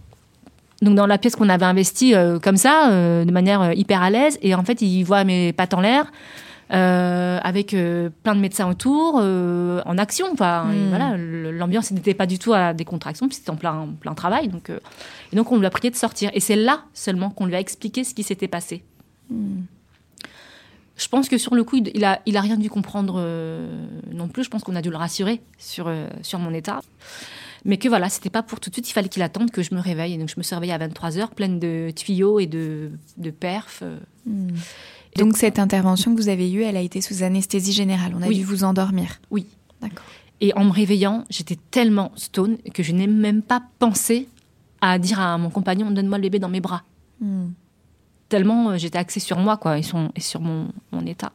donc 0.83 0.95
dans 0.95 1.07
la 1.07 1.17
pièce 1.17 1.35
qu'on 1.35 1.49
avait 1.49 1.65
investie 1.65 2.13
comme 2.41 2.57
ça, 2.57 2.89
de 2.91 3.31
manière 3.31 3.73
hyper 3.73 4.01
à 4.01 4.09
l'aise. 4.09 4.37
Et 4.41 4.53
en 4.55 4.63
fait, 4.63 4.81
il 4.81 5.03
voit 5.03 5.23
mes 5.23 5.53
pattes 5.53 5.73
en 5.73 5.81
l'air. 5.81 6.11
Euh, 6.73 7.39
avec 7.43 7.75
euh, 7.75 8.09
plein 8.23 8.33
de 8.33 8.39
médecins 8.39 8.67
autour, 8.67 9.19
euh, 9.21 9.81
en 9.85 9.97
action. 9.99 10.25
Enfin, 10.31 10.63
hmm. 10.63 10.89
voilà, 10.89 11.17
l'ambiance 11.17 11.91
n'était 11.91 12.15
pas 12.15 12.25
du 12.25 12.39
tout 12.39 12.53
à 12.53 12.73
des 12.73 12.85
contractions, 12.85 13.27
puisque 13.27 13.41
c'était 13.41 13.51
en 13.51 13.57
plein, 13.57 13.89
plein 13.99 14.15
travail. 14.15 14.47
Donc, 14.47 14.69
et 14.69 15.35
donc, 15.35 15.51
on 15.51 15.57
lui 15.57 15.65
a 15.65 15.69
prié 15.69 15.91
de 15.91 15.95
sortir. 15.95 16.31
Et 16.33 16.39
c'est 16.39 16.55
là 16.55 16.81
seulement 16.93 17.29
qu'on 17.29 17.45
lui 17.45 17.55
a 17.55 17.59
expliqué 17.59 18.03
ce 18.03 18.15
qui 18.15 18.23
s'était 18.23 18.47
passé. 18.47 18.83
Hmm. 19.29 19.61
Je 20.95 21.07
pense 21.09 21.27
que 21.27 21.37
sur 21.37 21.53
le 21.53 21.63
coup, 21.63 21.77
il 21.77 22.05
a, 22.05 22.21
il 22.25 22.37
a 22.37 22.41
rien 22.41 22.55
dû 22.55 22.69
comprendre 22.69 23.19
non 24.11 24.27
plus. 24.27 24.43
Je 24.43 24.49
pense 24.49 24.63
qu'on 24.63 24.75
a 24.75 24.81
dû 24.81 24.91
le 24.91 24.97
rassurer 24.97 25.41
sur, 25.57 25.91
sur 26.21 26.37
mon 26.37 26.53
état. 26.53 26.81
Mais 27.65 27.77
que 27.77 27.87
voilà, 27.87 28.09
c'était 28.09 28.29
pas 28.29 28.43
pour 28.43 28.59
tout 28.59 28.69
de 28.69 28.75
suite. 28.75 28.89
Il 28.89 28.93
fallait 28.93 29.09
qu'il 29.09 29.21
attende 29.21 29.51
que 29.51 29.63
je 29.63 29.73
me 29.73 29.79
réveille. 29.79 30.13
Et 30.13 30.17
donc, 30.17 30.29
je 30.29 30.35
me 30.37 30.43
suis 30.43 30.53
réveillée 30.53 30.73
à 30.73 30.77
23 30.77 31.17
heures, 31.17 31.31
pleine 31.31 31.59
de 31.59 31.91
tuyaux 31.95 32.39
et 32.39 32.47
de, 32.47 32.91
de 33.17 33.31
perfs. 33.31 33.83
Hmm. 34.25 34.49
Donc 35.17 35.37
cette 35.37 35.59
intervention 35.59 36.15
que 36.15 36.21
vous 36.21 36.29
avez 36.29 36.51
eue, 36.51 36.63
elle 36.63 36.77
a 36.77 36.81
été 36.81 37.01
sous 37.01 37.23
anesthésie 37.23 37.71
générale. 37.71 38.13
On 38.17 38.21
a 38.21 38.29
dû 38.29 38.43
vous 38.43 38.63
endormir. 38.63 39.21
Oui. 39.29 39.45
D'accord. 39.81 40.05
Et 40.41 40.53
en 40.55 40.65
me 40.65 40.71
réveillant, 40.71 41.25
j'étais 41.29 41.57
tellement 41.71 42.11
stone 42.15 42.57
que 42.73 42.83
je 42.83 42.91
n'ai 42.91 43.07
même 43.07 43.41
pas 43.41 43.63
pensé 43.79 44.27
à 44.81 44.99
dire 44.99 45.19
à 45.19 45.37
mon 45.37 45.49
compagnon 45.49 45.91
donne-moi 45.91 46.17
le 46.17 46.23
bébé 46.23 46.39
dans 46.39 46.49
mes 46.49 46.59
bras. 46.59 46.83
Hmm. 47.21 47.51
Tellement 48.27 48.71
euh, 48.71 48.77
j'étais 48.77 48.97
axée 48.97 49.19
sur 49.19 49.37
moi, 49.37 49.57
quoi, 49.57 49.77
et 49.77 49.83
sur, 49.83 50.41
mon 50.41 51.05
état. 51.05 51.31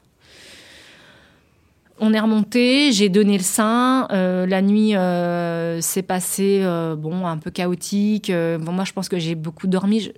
On 2.00 2.12
est 2.12 2.20
remonté, 2.20 2.92
j'ai 2.92 3.08
donné 3.08 3.36
le 3.36 3.42
sein. 3.42 4.06
Euh, 4.10 4.46
la 4.46 4.62
nuit 4.62 4.94
euh, 4.94 5.80
s'est 5.80 6.02
passée 6.02 6.60
euh, 6.62 6.94
bon 6.94 7.26
un 7.26 7.38
peu 7.38 7.50
chaotique. 7.50 8.30
bon, 8.30 8.72
moi, 8.72 8.84
je 8.84 8.92
pense 8.92 9.08
que 9.08 9.18
j'ai 9.18 9.34
beaucoup 9.34 9.66
dormi. 9.66 10.10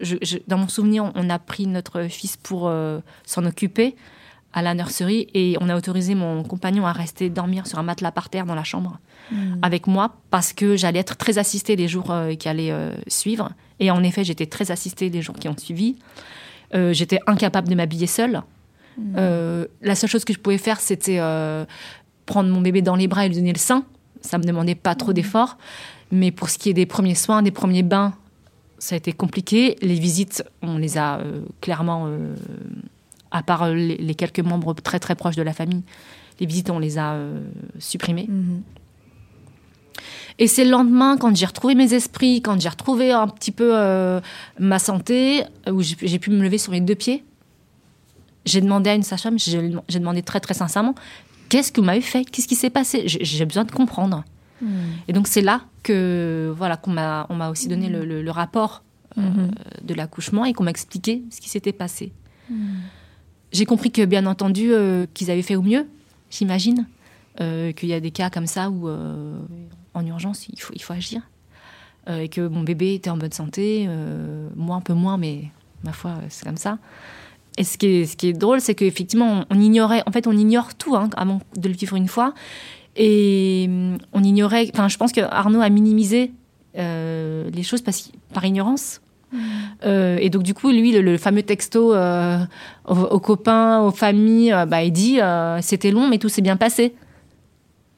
dans 0.46 0.58
mon 0.58 0.68
souvenir, 0.68 1.10
on 1.14 1.30
a 1.30 1.38
pris 1.38 1.66
notre 1.66 2.02
fils 2.04 2.36
pour 2.36 2.70
s'en 3.24 3.44
occuper 3.46 3.96
à 4.52 4.62
la 4.62 4.74
nurserie 4.74 5.28
et 5.32 5.56
on 5.60 5.68
a 5.68 5.76
autorisé 5.76 6.14
mon 6.16 6.42
compagnon 6.42 6.84
à 6.84 6.92
rester 6.92 7.30
dormir 7.30 7.68
sur 7.68 7.78
un 7.78 7.84
matelas 7.84 8.10
par 8.10 8.30
terre 8.30 8.46
dans 8.46 8.56
la 8.56 8.64
chambre 8.64 8.98
hmm. 9.30 9.58
avec 9.62 9.86
moi 9.86 10.16
parce 10.30 10.52
que 10.52 10.76
j'allais 10.76 10.98
être 10.98 11.16
très 11.16 11.38
assistée 11.38 11.76
les 11.76 11.86
jours 11.86 12.12
qui 12.38 12.48
allaient 12.48 12.74
suivre. 13.06 13.52
Et 13.78 13.90
en 13.90 14.02
effet, 14.02 14.24
j'étais 14.24 14.46
très 14.46 14.70
assistée 14.70 15.08
les 15.08 15.22
jours 15.22 15.36
qui 15.36 15.48
ont 15.48 15.56
suivi. 15.56 15.96
j'étais 16.74 17.20
incapable 17.26 17.68
de 17.68 17.74
m'habiller 17.74 18.06
seule. 18.06 18.42
Euh, 19.16 19.66
la 19.82 19.94
seule 19.94 20.10
chose 20.10 20.24
que 20.24 20.32
je 20.32 20.38
pouvais 20.38 20.58
faire, 20.58 20.80
c'était 20.80 21.18
euh, 21.20 21.64
prendre 22.26 22.50
mon 22.50 22.60
bébé 22.60 22.82
dans 22.82 22.96
les 22.96 23.08
bras 23.08 23.26
et 23.26 23.28
lui 23.28 23.36
donner 23.36 23.52
le 23.52 23.58
sein. 23.58 23.84
Ça 24.20 24.38
me 24.38 24.44
demandait 24.44 24.74
pas 24.74 24.94
trop 24.94 25.12
d'efforts. 25.12 25.56
Mais 26.10 26.30
pour 26.30 26.50
ce 26.50 26.58
qui 26.58 26.70
est 26.70 26.74
des 26.74 26.86
premiers 26.86 27.14
soins, 27.14 27.42
des 27.42 27.50
premiers 27.50 27.82
bains, 27.82 28.14
ça 28.78 28.94
a 28.94 28.98
été 28.98 29.12
compliqué. 29.12 29.76
Les 29.80 29.94
visites, 29.94 30.44
on 30.62 30.78
les 30.78 30.98
a 30.98 31.18
euh, 31.18 31.42
clairement, 31.60 32.08
à 33.30 33.42
part 33.42 33.68
les, 33.70 34.14
quelques 34.14 34.40
membres 34.40 34.74
très 34.74 34.98
très 34.98 35.14
proches 35.14 35.36
de 35.36 35.42
la 35.42 35.52
famille, 35.52 35.82
les 36.40 36.46
visites, 36.46 36.70
on 36.70 36.78
les 36.78 36.98
a 36.98 37.16
supprimées. 37.78 38.26
Mhm. 38.28 38.62
Et 40.38 40.46
c'est 40.46 40.64
le 40.64 40.70
lendemain, 40.70 41.18
quand 41.18 41.36
j'ai 41.36 41.44
retrouvé 41.44 41.74
mes 41.74 41.92
esprits, 41.92 42.40
quand 42.40 42.58
j'ai 42.58 42.70
retrouvé 42.70 43.12
un 43.12 43.28
petit 43.28 43.52
peu 43.52 43.74
ma 44.58 44.78
santé, 44.78 45.44
où 45.70 45.82
j'ai 45.82 46.18
pu 46.18 46.30
me 46.30 46.42
lever 46.42 46.56
sur 46.56 46.72
mes 46.72 46.80
deux 46.80 46.94
pieds, 46.94 47.24
j'ai 48.44 48.60
demandé 48.60 48.90
à 48.90 48.94
une 48.94 49.02
sage-femme, 49.02 49.38
j'ai 49.38 49.98
demandé 49.98 50.22
très 50.22 50.40
très 50.40 50.54
sincèrement, 50.54 50.94
qu'est-ce 51.48 51.72
que 51.72 51.80
vous 51.80 51.86
m'avez 51.86 52.00
fait? 52.00 52.24
Qu'est-ce 52.24 52.48
qui 52.48 52.54
s'est 52.56 52.70
passé? 52.70 53.02
J'ai 53.06 53.44
besoin 53.46 53.64
de 53.64 53.72
comprendre. 53.72 54.24
Et 55.08 55.12
donc 55.14 55.26
c'est 55.26 55.40
là 55.40 55.62
que 55.82 56.52
voilà 56.56 56.76
qu'on 56.76 56.90
m'a 56.90 57.26
on 57.30 57.34
m'a 57.34 57.48
aussi 57.50 57.66
donné 57.68 57.88
le, 57.88 58.04
le- 58.04 58.22
le 58.22 58.30
rapport 58.30 58.82
euh, 59.18 59.48
de 59.82 59.94
l'accouchement 59.94 60.44
et 60.44 60.52
qu'on 60.52 60.64
m'a 60.64 60.70
expliqué 60.70 61.22
ce 61.30 61.40
qui 61.40 61.48
s'était 61.48 61.72
passé. 61.72 62.12
J'ai 63.52 63.64
compris 63.64 63.90
que 63.90 64.04
bien 64.04 64.26
entendu 64.26 64.70
euh, 64.72 65.06
qu'ils 65.14 65.30
avaient 65.30 65.42
fait 65.42 65.56
au 65.56 65.62
mieux, 65.62 65.88
j'imagine, 66.30 66.86
euh, 67.40 67.72
qu'il 67.72 67.88
y 67.88 67.94
a 67.94 68.00
des 68.00 68.10
cas 68.12 68.30
comme 68.30 68.46
ça 68.46 68.70
où 68.70 68.88
en 68.88 70.06
urgence 70.06 70.46
il 70.48 70.60
faut 70.60 70.72
il 70.74 70.82
faut 70.82 70.92
agir 70.92 71.22
et 72.08 72.28
que 72.28 72.46
mon 72.46 72.62
bébé 72.62 72.94
était 72.94 73.10
en 73.10 73.16
bonne 73.16 73.32
santé, 73.32 73.88
moi 74.56 74.76
un 74.76 74.80
peu 74.80 74.94
moins, 74.94 75.16
mais 75.16 75.44
ma 75.84 75.92
foi 75.92 76.14
c'est 76.28 76.44
comme 76.44 76.56
ça. 76.56 76.78
Et 77.58 77.64
ce 77.64 77.76
qui 77.78 77.86
est, 77.86 78.06
ce 78.06 78.16
qui 78.16 78.28
est 78.28 78.32
drôle, 78.32 78.60
c'est 78.60 78.74
qu'effectivement, 78.74 79.44
on, 79.50 79.56
on 79.56 79.60
ignorait, 79.60 80.02
en 80.06 80.12
fait, 80.12 80.26
on 80.26 80.32
ignore 80.32 80.74
tout 80.74 80.96
hein, 80.96 81.10
avant 81.16 81.40
de 81.56 81.68
le 81.68 81.74
vivre 81.74 81.96
une 81.96 82.08
fois. 82.08 82.34
Et 82.96 83.66
hum, 83.68 83.98
on 84.12 84.22
ignorait, 84.22 84.70
enfin, 84.74 84.88
je 84.88 84.96
pense 84.96 85.12
que 85.12 85.20
Arnaud 85.20 85.60
a 85.60 85.68
minimisé 85.68 86.32
euh, 86.76 87.50
les 87.50 87.62
choses 87.62 87.82
parce, 87.82 88.10
par 88.32 88.44
ignorance. 88.44 89.00
Euh, 89.84 90.18
et 90.20 90.28
donc, 90.28 90.42
du 90.42 90.54
coup, 90.54 90.70
lui, 90.70 90.92
le, 90.92 91.02
le 91.02 91.16
fameux 91.16 91.42
texto 91.42 91.94
euh, 91.94 92.38
aux, 92.86 92.94
aux 92.94 93.20
copains, 93.20 93.80
aux 93.80 93.92
familles, 93.92 94.54
bah, 94.68 94.82
il 94.82 94.92
dit 94.92 95.18
c'était 95.60 95.90
long, 95.90 96.08
mais 96.08 96.18
tout 96.18 96.28
s'est 96.28 96.42
bien 96.42 96.56
passé. 96.56 96.94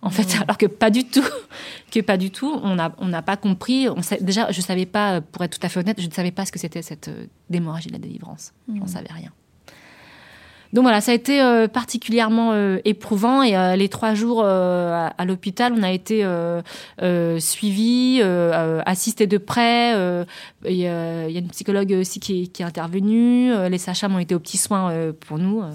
En 0.05 0.11
fait, 0.11 0.37
alors 0.43 0.59
que 0.59 0.67
pas 0.67 0.91
du 0.91 1.05
tout, 1.05 1.25
que 1.93 2.01
pas 2.01 2.17
du 2.17 2.31
tout. 2.31 2.61
On 2.65 2.75
n'a 2.75 2.93
on 2.99 3.07
n'a 3.07 3.23
pas 3.23 3.37
compris. 3.37 3.89
On 3.89 4.03
sait, 4.03 4.19
déjà, 4.21 4.51
je 4.51 4.61
savais 4.61 4.87
pas, 4.87 5.21
pour 5.21 5.43
être 5.45 5.59
tout 5.59 5.65
à 5.65 5.69
fait 5.69 5.81
honnête, 5.81 6.01
je 6.01 6.07
ne 6.07 6.13
savais 6.13 6.33
pas 6.33 6.45
ce 6.45 6.53
que 6.53 6.59
c'était 6.59 6.83
cette 6.83 7.11
démorragie 7.49 7.89
de 7.89 7.93
la 7.93 7.99
délivrance. 7.99 8.53
J'en 8.75 8.87
savais 8.87 9.13
rien. 9.13 9.31
Donc 10.73 10.85
voilà, 10.85 11.03
ça 11.03 11.13
a 11.13 11.15
été 11.15 11.43
euh, 11.43 11.69
particulièrement 11.69 12.53
euh, 12.53 12.79
éprouvant 12.87 13.43
et 13.43 13.57
euh, 13.57 13.77
les 13.77 13.91
trois 13.91 14.15
jours 14.15 14.45
à, 14.45 15.09
à 15.09 15.25
l'hôpital, 15.25 15.75
on 15.77 15.83
a 15.83 15.93
été 15.93 16.27
suivis, 17.39 18.23
assistés 18.87 19.27
de 19.27 19.39
près. 19.39 19.93
Il 20.65 20.77
y, 20.77 20.87
a 20.87 21.29
une 21.29 21.49
psychologue 21.49 21.93
aussi 22.01 22.21
qui 22.21 22.43
est, 22.43 22.47
qui 22.47 22.63
est 22.63 22.65
intervenue. 22.65 23.53
les 23.69 23.79
sages-femmes 23.79 24.15
ont 24.15 24.19
été 24.19 24.35
aux 24.35 24.41
petits 24.41 24.59
soins 24.59 25.13
pour 25.27 25.39
nous. 25.39 25.63
euh. 25.63 25.71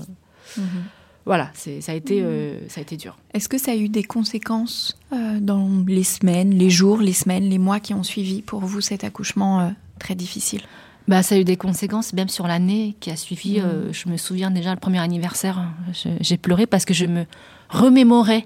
Voilà, 1.26 1.52
ça 1.54 1.92
a 1.92 1.96
été 1.96 2.22
euh, 2.22 2.58
ça 2.70 2.80
a 2.80 2.82
été 2.82 2.96
dur. 2.96 3.18
Est-ce 3.34 3.50
que 3.50 3.58
ça 3.58 3.72
a 3.72 3.76
eu 3.76 3.90
des 3.90 4.04
conséquences 4.04 4.98
dans 5.12 5.84
les 5.86 6.06
semaines, 6.06 6.52
les 6.52 6.70
jours, 6.70 7.00
les 7.00 7.12
semaines, 7.14 7.50
les 7.50 7.58
mois 7.58 7.82
qui 7.82 7.94
ont 7.94 8.04
suivi 8.04 8.42
pour 8.42 8.62
vous 8.62 8.80
cet 8.80 9.04
accouchement 9.04 9.74
très 10.00 10.16
difficile? 10.16 10.62
Bah, 11.08 11.24
ça 11.24 11.36
a 11.36 11.38
eu 11.38 11.46
des 11.46 11.56
conséquences 11.56 12.12
même 12.14 12.28
sur 12.28 12.48
l'année 12.48 12.96
qui 13.00 13.10
a 13.12 13.16
suivi. 13.16 13.60
euh, 13.60 13.94
je 13.94 14.10
me 14.10 14.18
souviens 14.18 14.52
déjà 14.52 14.74
le 14.74 14.80
premier 14.80 15.00
anniversaire, 15.00 15.64
je- 15.94 16.10
j'ai 16.20 16.38
pleuré 16.38 16.66
parce 16.66 16.84
que 16.84 16.94
je 16.94 17.06
me 17.06 17.26
remémorais 17.70 18.46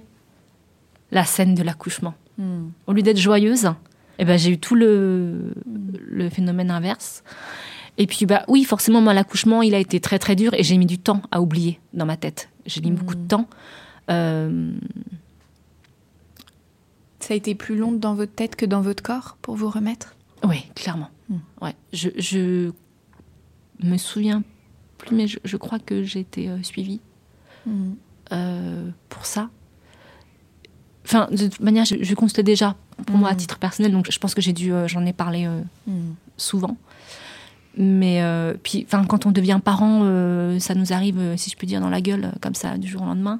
la 1.11 1.25
scène 1.25 1.55
de 1.55 1.63
l'accouchement. 1.63 2.13
Au 2.87 2.93
lieu 2.93 3.01
d'être 3.03 3.17
joyeuse, 3.19 3.69
eh 4.19 4.25
ben, 4.25 4.37
j'ai 4.37 4.51
eu 4.51 4.57
tout 4.57 4.73
le, 4.75 5.53
le 5.65 6.29
phénomène 6.29 6.71
inverse. 6.71 7.23
Et 7.97 8.07
puis, 8.07 8.25
bah, 8.25 8.43
oui, 8.47 8.63
forcément, 8.63 9.01
moi, 9.01 9.13
l'accouchement, 9.13 9.61
il 9.61 9.75
a 9.75 9.79
été 9.79 9.99
très, 9.99 10.17
très 10.17 10.35
dur 10.35 10.53
et 10.55 10.63
j'ai 10.63 10.77
mis 10.77 10.85
du 10.87 10.97
temps 10.97 11.21
à 11.31 11.41
oublier 11.41 11.79
dans 11.93 12.05
ma 12.05 12.17
tête. 12.17 12.49
J'ai 12.65 12.81
mis 12.81 12.91
beaucoup 12.91 13.15
de 13.15 13.27
temps. 13.27 13.47
Euh, 14.09 14.71
Ça 17.19 17.33
a 17.33 17.37
été 17.37 17.53
plus 17.53 17.75
long 17.75 17.91
dans 17.91 18.15
votre 18.15 18.33
tête 18.33 18.55
que 18.55 18.65
dans 18.65 18.81
votre 18.81 19.03
corps 19.03 19.37
pour 19.41 19.55
vous 19.55 19.69
remettre? 19.69 20.15
Oui, 20.43 20.65
clairement. 20.75 21.09
Ouais. 21.61 21.75
Je, 21.93 22.09
je 22.17 22.71
me 23.83 23.97
souviens 23.97 24.43
plus, 24.97 25.15
mais 25.15 25.27
je, 25.27 25.39
je 25.43 25.57
crois 25.57 25.79
que 25.79 26.03
j'ai 26.03 26.19
été 26.19 26.49
euh, 26.49 26.61
suivie 26.63 27.01
euh, 28.31 28.89
pour 29.09 29.25
ça. 29.25 29.49
Enfin, 31.05 31.27
de 31.31 31.47
toute 31.47 31.61
manière, 31.61 31.85
je, 31.85 31.95
je 32.01 32.15
constate 32.15 32.45
déjà, 32.45 32.75
pour 33.05 33.17
moi, 33.17 33.29
à 33.29 33.35
titre 33.35 33.57
personnel, 33.57 33.91
donc 33.91 34.11
je 34.11 34.19
pense 34.19 34.33
que 34.33 34.41
j'ai 34.41 34.53
dû, 34.53 34.71
euh, 34.71 34.87
j'en 34.87 35.05
ai 35.05 35.13
parlé 35.13 35.47
souvent. 36.37 36.77
Mais 37.77 38.21
puis, 38.63 38.83
enfin, 38.85 39.05
quand 39.05 39.25
on 39.25 39.31
devient 39.31 39.59
parent, 39.63 40.01
ça 40.59 40.75
nous 40.75 40.91
arrive, 40.91 41.35
si 41.37 41.49
je 41.49 41.55
puis 41.55 41.67
dire, 41.67 41.79
dans 41.79 41.89
la 41.89 42.01
gueule, 42.01 42.33
comme 42.41 42.55
ça, 42.55 42.77
du 42.77 42.87
jour 42.87 43.01
au 43.03 43.05
lendemain. 43.05 43.39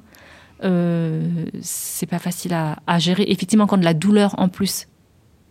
C'est 1.60 2.06
pas 2.06 2.18
facile 2.18 2.54
à, 2.54 2.78
à 2.86 2.98
gérer. 2.98 3.24
Effectivement, 3.28 3.66
quand 3.66 3.76
de 3.76 3.84
la 3.84 3.94
douleur 3.94 4.34
en 4.38 4.48
plus 4.48 4.86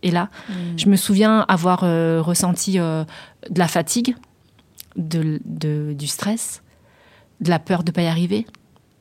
est 0.02 0.10
là, 0.10 0.28
je 0.76 0.88
me 0.88 0.96
souviens 0.96 1.44
avoir 1.48 1.84
euh, 1.84 2.20
ressenti 2.22 2.78
euh, 2.78 3.04
de 3.50 3.58
la 3.58 3.68
fatigue, 3.68 4.14
de, 4.96 5.40
de- 5.44 5.94
du 5.96 6.06
stress, 6.06 6.62
de 7.40 7.50
la 7.50 7.58
peur 7.58 7.82
de 7.82 7.90
ne 7.90 7.94
pas 7.94 8.02
y 8.02 8.06
arriver, 8.06 8.46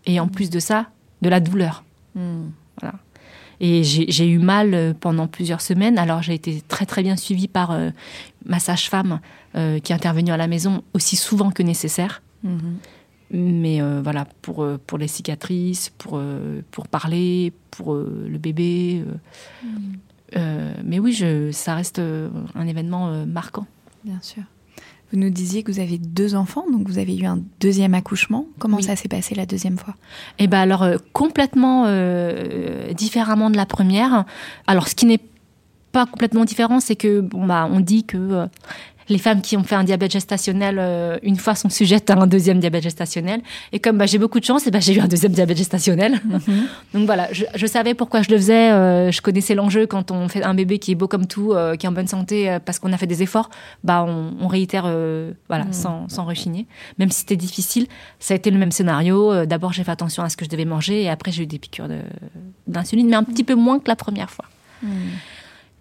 et 0.05 0.19
en 0.19 0.27
plus 0.27 0.49
de 0.49 0.59
ça, 0.59 0.87
de 1.21 1.29
la 1.29 1.39
douleur. 1.39 1.83
Voilà. 2.15 2.95
Et 3.63 3.83
j'ai 3.83 4.27
eu 4.27 4.39
mal 4.39 4.73
euh, 4.73 4.93
pendant 4.99 5.27
plusieurs 5.27 5.61
semaines. 5.61 5.99
Alors 5.99 6.23
j'ai 6.23 6.33
été 6.33 6.61
très 6.67 6.87
très 6.87 7.03
bien 7.03 7.15
suivie 7.15 7.47
par 7.47 7.69
euh, 7.69 7.91
ma 8.45 8.57
sage-femme 8.59 9.19
euh, 9.55 9.77
qui 9.79 9.91
est 9.91 9.95
intervenue 9.95 10.31
à 10.31 10.37
la 10.37 10.47
maison 10.47 10.81
aussi 10.95 11.15
souvent 11.15 11.51
que 11.51 11.61
nécessaire. 11.61 12.23
Mais 13.29 13.79
euh, 13.81 14.01
voilà, 14.03 14.25
pour, 14.41 14.67
pour 14.87 14.97
les 14.97 15.07
cicatrices, 15.07 15.89
pour, 15.99 16.19
pour 16.71 16.87
parler, 16.87 17.53
pour 17.69 17.93
le 17.93 18.37
bébé. 18.39 19.03
euh, 19.07 19.67
mais 20.35 20.99
oui, 20.99 21.13
je, 21.13 21.51
ça 21.51 21.75
reste 21.75 21.99
euh, 21.99 22.29
un 22.55 22.67
événement 22.67 23.09
euh, 23.09 23.25
marquant. 23.25 23.65
Bien 24.03 24.19
sûr. 24.21 24.43
Vous 25.11 25.19
nous 25.19 25.29
disiez 25.29 25.61
que 25.61 25.71
vous 25.71 25.81
avez 25.81 25.97
deux 25.97 26.35
enfants, 26.35 26.63
donc 26.71 26.87
vous 26.87 26.97
avez 26.97 27.17
eu 27.17 27.25
un 27.25 27.39
deuxième 27.59 27.93
accouchement. 27.93 28.45
Comment 28.59 28.77
Oui. 28.77 28.83
ça 28.83 28.95
s'est 28.95 29.09
passé 29.09 29.35
la 29.35 29.45
deuxième 29.45 29.77
fois? 29.77 29.95
Et 30.39 30.47
ben 30.47 30.59
alors 30.59 30.83
euh, 30.83 30.97
complètement 31.11 31.83
euh, 31.87 32.93
différemment 32.93 33.49
de 33.49 33.57
la 33.57 33.65
première. 33.65 34.23
Alors 34.67 34.87
ce 34.87 34.95
qui 34.95 35.05
n'est 35.05 35.19
pas 35.91 36.05
complètement 36.05 36.45
différent, 36.45 36.79
c'est 36.79 36.95
que 36.95 37.19
bon 37.19 37.45
bah 37.45 37.67
on 37.69 37.81
dit 37.81 38.05
que 38.05 38.17
euh, 38.17 38.47
les 39.11 39.17
femmes 39.19 39.41
qui 39.41 39.55
ont 39.57 39.63
fait 39.63 39.75
un 39.75 39.83
diabète 39.83 40.11
gestationnel 40.11 40.77
euh, 40.79 41.17
une 41.21 41.35
fois 41.35 41.53
sont 41.55 41.69
sujettes 41.69 42.09
à 42.09 42.15
un 42.15 42.25
deuxième 42.27 42.59
diabète 42.59 42.83
gestationnel. 42.83 43.41
Et 43.71 43.79
comme 43.79 43.97
bah, 43.97 44.05
j'ai 44.07 44.17
beaucoup 44.17 44.39
de 44.39 44.45
chance, 44.45 44.65
et 44.67 44.71
ben 44.71 44.81
j'ai 44.81 44.93
eu 44.95 44.99
un 44.99 45.07
deuxième 45.07 45.33
diabète 45.33 45.57
gestationnel. 45.57 46.19
Donc 46.93 47.05
voilà, 47.05 47.27
je, 47.31 47.45
je 47.53 47.67
savais 47.67 47.93
pourquoi 47.93 48.21
je 48.23 48.29
le 48.31 48.37
faisais. 48.37 48.71
euh, 48.71 49.11
je 49.11 49.21
connaissais 49.21 49.53
l'enjeu 49.53 49.85
quand 49.85 50.11
on 50.11 50.27
fait 50.29 50.43
un 50.43 50.53
bébé 50.53 50.79
qui 50.79 50.91
est 50.93 50.95
beau 50.95 51.07
comme 51.07 51.27
tout, 51.27 51.51
euh, 51.53 51.75
qui 51.75 51.85
est 51.85 51.89
en 51.89 51.91
bonne 51.91 52.07
santé, 52.07 52.57
parce 52.65 52.79
qu'on 52.79 52.91
a 52.93 52.97
fait 52.97 53.07
des 53.07 53.21
efforts. 53.21 53.49
Bah 53.83 54.03
on, 54.07 54.33
on 54.39 54.47
réitère, 54.47 54.89
voilà, 55.49 55.65
sans, 55.71 56.07
sans 56.09 56.23
rechigner. 56.25 56.65
Même 56.97 57.11
si 57.11 57.19
c'était 57.19 57.35
difficile, 57.35 57.87
ça 58.19 58.33
a 58.33 58.37
été 58.37 58.49
le 58.49 58.57
même 58.57 58.71
scénario. 58.71 59.45
D'abord 59.45 59.73
j'ai 59.73 59.83
fait 59.83 59.91
attention 59.91 60.23
à 60.23 60.29
ce 60.29 60.37
que 60.37 60.45
je 60.45 60.49
devais 60.49 60.65
manger, 60.65 61.03
et 61.03 61.09
après 61.09 61.31
j'ai 61.31 61.43
eu 61.43 61.47
des 61.47 61.59
piqûres 61.59 61.87
de- 61.89 61.99
d'insuline, 62.67 63.07
mais 63.09 63.15
un 63.17 63.23
petit 63.23 63.43
peu 63.43 63.55
moins 63.55 63.79
que 63.79 63.87
la 63.87 63.95
première 63.95 64.29
fois. 64.29 64.45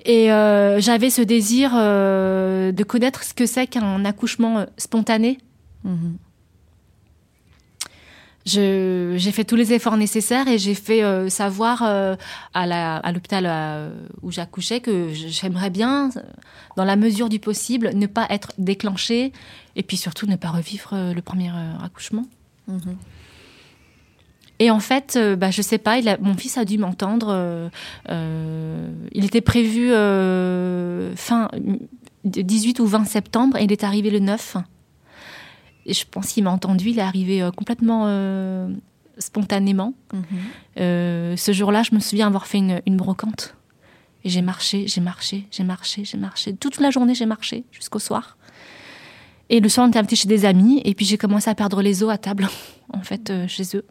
Et 0.04 0.32
euh, 0.32 0.80
j'avais 0.80 1.10
ce 1.10 1.22
désir 1.22 1.72
euh, 1.74 2.72
de 2.72 2.84
connaître 2.84 3.22
ce 3.24 3.34
que 3.34 3.46
c'est 3.46 3.66
qu'un 3.66 4.04
accouchement 4.04 4.58
euh, 4.58 4.64
spontané. 4.76 5.38
Je- 8.46 9.14
J'ai 9.18 9.32
fait 9.32 9.44
tous 9.44 9.56
les 9.56 9.72
efforts 9.74 9.98
nécessaires 9.98 10.48
et 10.48 10.56
j'ai 10.58 10.74
fait 10.74 11.02
euh, 11.02 11.28
savoir 11.28 11.82
à 11.82 13.12
l'hôpital 13.12 13.92
où 14.22 14.30
j'accouchais 14.32 14.80
que 14.80 15.10
j'aimerais 15.12 15.70
bien, 15.70 16.08
dans 16.76 16.84
la 16.84 16.96
mesure 16.96 17.28
du 17.28 17.38
possible, 17.38 17.90
ne 17.94 18.06
pas 18.06 18.26
être 18.30 18.52
déclenchée 18.58 19.32
et 19.76 19.82
puis 19.82 19.96
surtout 19.98 20.26
ne 20.26 20.36
pas 20.36 20.48
revivre 20.50 20.94
le 21.14 21.20
premier 21.20 21.50
accouchement. 21.84 22.24
Et 24.62 24.70
en 24.70 24.78
fait, 24.78 25.14
euh, 25.16 25.34
bah, 25.36 25.50
je 25.50 25.62
sais 25.62 25.78
pas, 25.78 25.98
il 25.98 26.08
a- 26.08 26.18
mon 26.18 26.36
fils 26.36 26.56
a 26.58 26.64
dû 26.64 26.76
m'entendre. 26.78 27.28
euh, 27.30 27.68
euh, 28.10 28.88
il 29.12 29.24
était 29.24 29.40
prévu 29.40 29.88
fin 31.16 31.48
de 32.24 32.42
18 32.42 32.78
ou 32.80 32.86
20 32.86 33.04
septembre 33.06 33.56
et 33.56 33.64
il 33.64 33.72
est 33.72 33.82
arrivé 33.84 34.10
le 34.10 34.18
9. 34.20 34.56
Et 35.86 35.94
je 35.94 36.04
pense 36.08 36.28
qu'il 36.32 36.44
m'a 36.44 36.50
entendu, 36.50 36.90
il 36.90 36.98
est 36.98 37.02
arrivé 37.02 37.48
complètement 37.56 38.04
euh, 38.06 38.68
spontanément. 39.18 39.94
Euh, 40.78 41.36
ce 41.36 41.52
jour-là, 41.52 41.82
je 41.82 41.94
me 41.94 42.00
souviens 42.00 42.26
avoir 42.26 42.46
fait 42.46 42.58
une, 42.58 42.82
une 42.86 42.96
brocante. 42.98 43.56
Et 44.24 44.28
j'ai 44.28 44.42
marché, 44.42 44.86
j'ai 44.86 45.00
marché, 45.00 45.46
j'ai 45.50 45.64
marché, 45.64 46.04
j'ai 46.04 46.18
marché. 46.18 46.54
Toute 46.54 46.78
la 46.80 46.90
journée, 46.90 47.14
j'ai 47.14 47.24
marché 47.24 47.64
jusqu'au 47.72 47.98
soir. 47.98 48.36
Et 49.48 49.60
le 49.60 49.68
soir, 49.70 49.86
on 49.86 49.88
était 49.88 49.98
invités 49.98 50.16
chez 50.16 50.28
des 50.28 50.44
amis. 50.44 50.82
Et 50.84 50.94
puis, 50.94 51.06
j'ai 51.06 51.16
commencé 51.16 51.48
à 51.48 51.54
perdre 51.54 51.80
les 51.80 52.02
os 52.02 52.10
à 52.10 52.18
table, 52.18 52.46
en 52.92 53.00
fait, 53.00 53.30
euh, 53.30 53.48
chez 53.48 53.64
eux. 53.74 53.84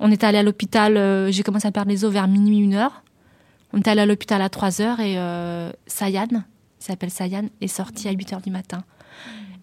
On 0.00 0.10
est 0.10 0.24
allé 0.24 0.38
à 0.38 0.42
l'hôpital, 0.42 0.96
euh, 0.96 1.30
j'ai 1.30 1.42
commencé 1.42 1.66
à 1.66 1.72
perdre 1.72 1.90
les 1.90 2.04
os 2.04 2.12
vers 2.12 2.28
minuit, 2.28 2.58
une 2.58 2.74
heure. 2.74 3.02
On 3.72 3.78
est 3.78 3.88
allé 3.88 4.00
à 4.00 4.06
l'hôpital 4.06 4.40
à 4.40 4.48
3 4.48 4.80
heures 4.80 5.00
et 5.00 5.18
euh, 5.18 5.70
Sayan, 5.86 6.28
il 6.30 6.40
s'appelle 6.78 7.10
Sayan, 7.10 7.48
est 7.60 7.68
sorti 7.68 8.08
à 8.08 8.12
8 8.12 8.32
heures 8.32 8.40
du 8.40 8.50
matin. 8.50 8.84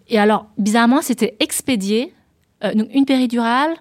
Et 0.08 0.18
alors, 0.18 0.46
bizarrement, 0.58 1.02
c'était 1.02 1.36
expédié, 1.40 2.12
euh, 2.62 2.72
donc 2.74 2.88
une 2.92 3.04
péridurale, 3.04 3.74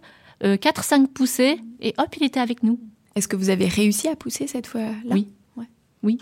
4-5 0.44 1.08
poussées, 1.08 1.60
et 1.80 1.94
hop, 1.98 2.08
il 2.18 2.24
était 2.24 2.40
avec 2.40 2.62
nous. 2.62 2.80
Est-ce 3.16 3.28
que 3.28 3.36
vous 3.36 3.50
avez 3.50 3.68
réussi 3.68 4.08
à 4.10 4.16
pousser 4.16 4.48
cette 4.48 4.68
fois-là? 4.68 4.92
Oui. 5.10 5.30
Ouais. 5.56 5.66
Oui. 6.04 6.18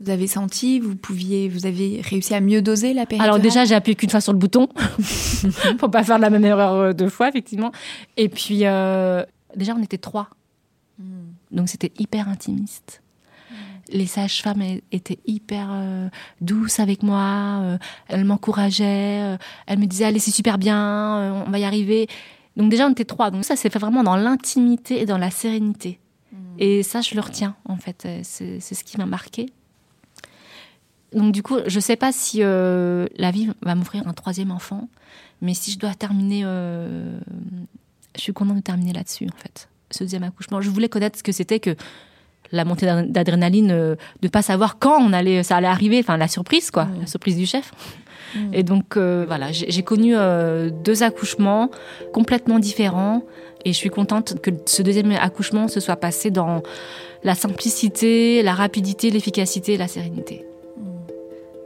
Vous 0.00 0.10
avez 0.10 0.28
senti, 0.28 0.78
vous 0.78 0.94
pouviez, 0.94 1.48
vous 1.48 1.66
avez 1.66 2.00
réussi 2.02 2.34
à 2.34 2.40
mieux 2.40 2.62
doser 2.62 2.94
la 2.94 3.04
péridurale? 3.04 3.30
Alors 3.30 3.42
déjà, 3.42 3.64
j'ai 3.64 3.74
appuyé 3.74 3.96
qu'une 3.96 4.10
fois 4.10 4.20
sur 4.20 4.32
le 4.32 4.38
bouton 4.38 4.68
pour 5.78 5.90
pas 5.90 6.04
faire 6.04 6.18
la 6.18 6.30
même 6.30 6.44
erreur 6.44 6.74
euh, 6.74 6.92
deux 6.92 7.08
fois, 7.08 7.28
effectivement. 7.28 7.72
Et 8.16 8.28
puis 8.28 8.60
euh, 8.62 9.24
déjà, 9.56 9.74
on 9.74 9.82
était 9.82 9.98
trois, 9.98 10.30
hmm. 10.98 11.32
donc 11.50 11.68
c'était 11.68 11.92
hyper 11.98 12.28
intimiste. 12.28 13.02
Hmm. 13.50 13.54
Les 13.92 14.06
sages-femmes 14.06 14.62
étaient 14.92 15.18
hyper 15.26 15.68
euh, 15.70 16.08
douces 16.40 16.80
avec 16.80 17.02
moi. 17.02 17.78
elles 18.08 18.24
m'encourageaient. 18.24 19.38
elles 19.66 19.78
me 19.78 19.86
disaient 19.86 20.04
allez, 20.04 20.18
c'est 20.18 20.30
super 20.30 20.58
bien, 20.58 21.44
on 21.46 21.50
va 21.50 21.58
y 21.58 21.64
arriver. 21.64 22.08
Donc 22.56 22.70
déjà, 22.70 22.86
on 22.86 22.90
était 22.90 23.04
trois. 23.04 23.30
Donc 23.30 23.44
ça, 23.44 23.56
c'est 23.56 23.70
fait 23.70 23.78
vraiment 23.78 24.02
dans 24.02 24.16
l'intimité 24.16 25.00
et 25.00 25.06
dans 25.06 25.18
la 25.18 25.30
sérénité. 25.30 26.00
Hmm. 26.32 26.36
Et 26.58 26.82
ça, 26.82 27.00
je 27.00 27.14
le 27.14 27.20
retiens, 27.20 27.56
en 27.64 27.76
fait. 27.76 28.06
C'est 28.22 28.60
ce 28.60 28.84
qui 28.84 28.98
m'a 28.98 29.06
marqué. 29.06 29.46
Donc 31.12 31.32
du 31.32 31.42
coup, 31.42 31.56
je 31.66 31.80
sais 31.80 31.96
pas 31.96 32.12
si 32.12 32.42
euh, 32.42 33.06
la 33.16 33.30
vie 33.30 33.50
va 33.62 33.74
m'offrir 33.74 34.06
un 34.06 34.12
troisième 34.12 34.50
enfant, 34.50 34.88
mais 35.40 35.54
si 35.54 35.72
je 35.72 35.78
dois 35.78 35.94
terminer, 35.94 36.42
euh, 36.44 37.18
je 38.18 38.22
suis 38.22 38.32
contente 38.34 38.56
de 38.56 38.62
terminer 38.62 38.92
là-dessus 38.92 39.24
en 39.24 39.38
fait, 39.38 39.68
ce 39.90 40.04
deuxième 40.04 40.24
accouchement. 40.24 40.60
Je 40.60 40.68
voulais 40.68 40.88
connaître 40.90 41.18
ce 41.18 41.22
que 41.22 41.32
c'était 41.32 41.60
que 41.60 41.74
la 42.52 42.64
montée 42.64 42.86
d'adrénaline, 42.86 43.70
euh, 43.70 43.96
de 44.20 44.28
pas 44.28 44.42
savoir 44.42 44.78
quand 44.78 45.00
on 45.00 45.12
allait, 45.12 45.42
ça 45.42 45.56
allait 45.56 45.66
arriver, 45.66 45.98
enfin 46.00 46.16
la 46.16 46.28
surprise 46.28 46.70
quoi, 46.70 46.88
la 47.00 47.06
surprise 47.06 47.36
du 47.36 47.46
chef. 47.46 47.72
Et 48.52 48.62
donc 48.62 48.98
voilà, 48.98 49.52
j'ai 49.52 49.82
connu 49.82 50.14
deux 50.84 51.02
accouchements 51.02 51.70
complètement 52.12 52.58
différents, 52.58 53.22
et 53.64 53.72
je 53.72 53.76
suis 53.76 53.90
contente 53.90 54.40
que 54.40 54.50
ce 54.66 54.82
deuxième 54.82 55.12
accouchement 55.12 55.68
se 55.68 55.80
soit 55.80 55.96
passé 55.96 56.30
dans 56.30 56.62
la 57.24 57.34
simplicité, 57.34 58.42
la 58.42 58.54
rapidité, 58.54 59.10
l'efficacité 59.10 59.74
et 59.74 59.76
la 59.76 59.88
sérénité. 59.88 60.44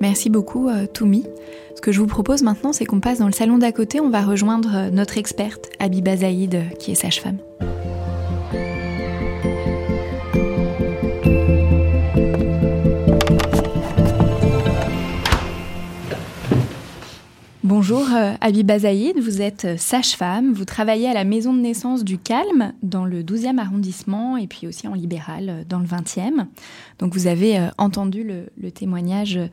Merci 0.00 0.30
beaucoup, 0.30 0.68
euh, 0.68 0.86
Toumi. 0.86 1.24
Que 1.82 1.90
je 1.90 1.98
vous 1.98 2.06
propose 2.06 2.42
maintenant, 2.42 2.72
c'est 2.72 2.84
qu'on 2.84 3.00
passe 3.00 3.18
dans 3.18 3.26
le 3.26 3.32
salon 3.32 3.58
d'à 3.58 3.72
côté. 3.72 3.98
On 3.98 4.08
va 4.08 4.22
rejoindre 4.22 4.70
euh, 4.72 4.90
notre 4.90 5.18
experte, 5.18 5.68
Abiba 5.80 6.16
Zaïd, 6.16 6.54
euh, 6.54 6.62
qui 6.78 6.92
est 6.92 6.94
sage-femme. 6.94 7.38
Bonjour 17.64 18.06
Abiba 18.40 18.78
Zaïd, 18.78 19.18
vous 19.18 19.42
êtes 19.42 19.76
sage-femme, 19.76 20.52
vous 20.52 20.64
travaillez 20.64 21.08
à 21.08 21.14
la 21.14 21.24
maison 21.24 21.52
de 21.52 21.58
naissance 21.58 22.04
du 22.04 22.16
Calme 22.16 22.74
dans 22.82 23.04
le 23.04 23.24
12e 23.24 23.58
arrondissement 23.58 24.36
et 24.36 24.46
puis 24.46 24.68
aussi 24.68 24.86
en 24.86 24.94
libéral 24.94 25.64
dans 25.68 25.80
le 25.80 25.86
20e. 25.86 26.46
Donc 27.00 27.14
vous 27.14 27.26
avez 27.26 27.68
entendu 27.78 28.24
le, 28.24 28.70
témoignage 28.70 29.36
euh, 29.36 29.48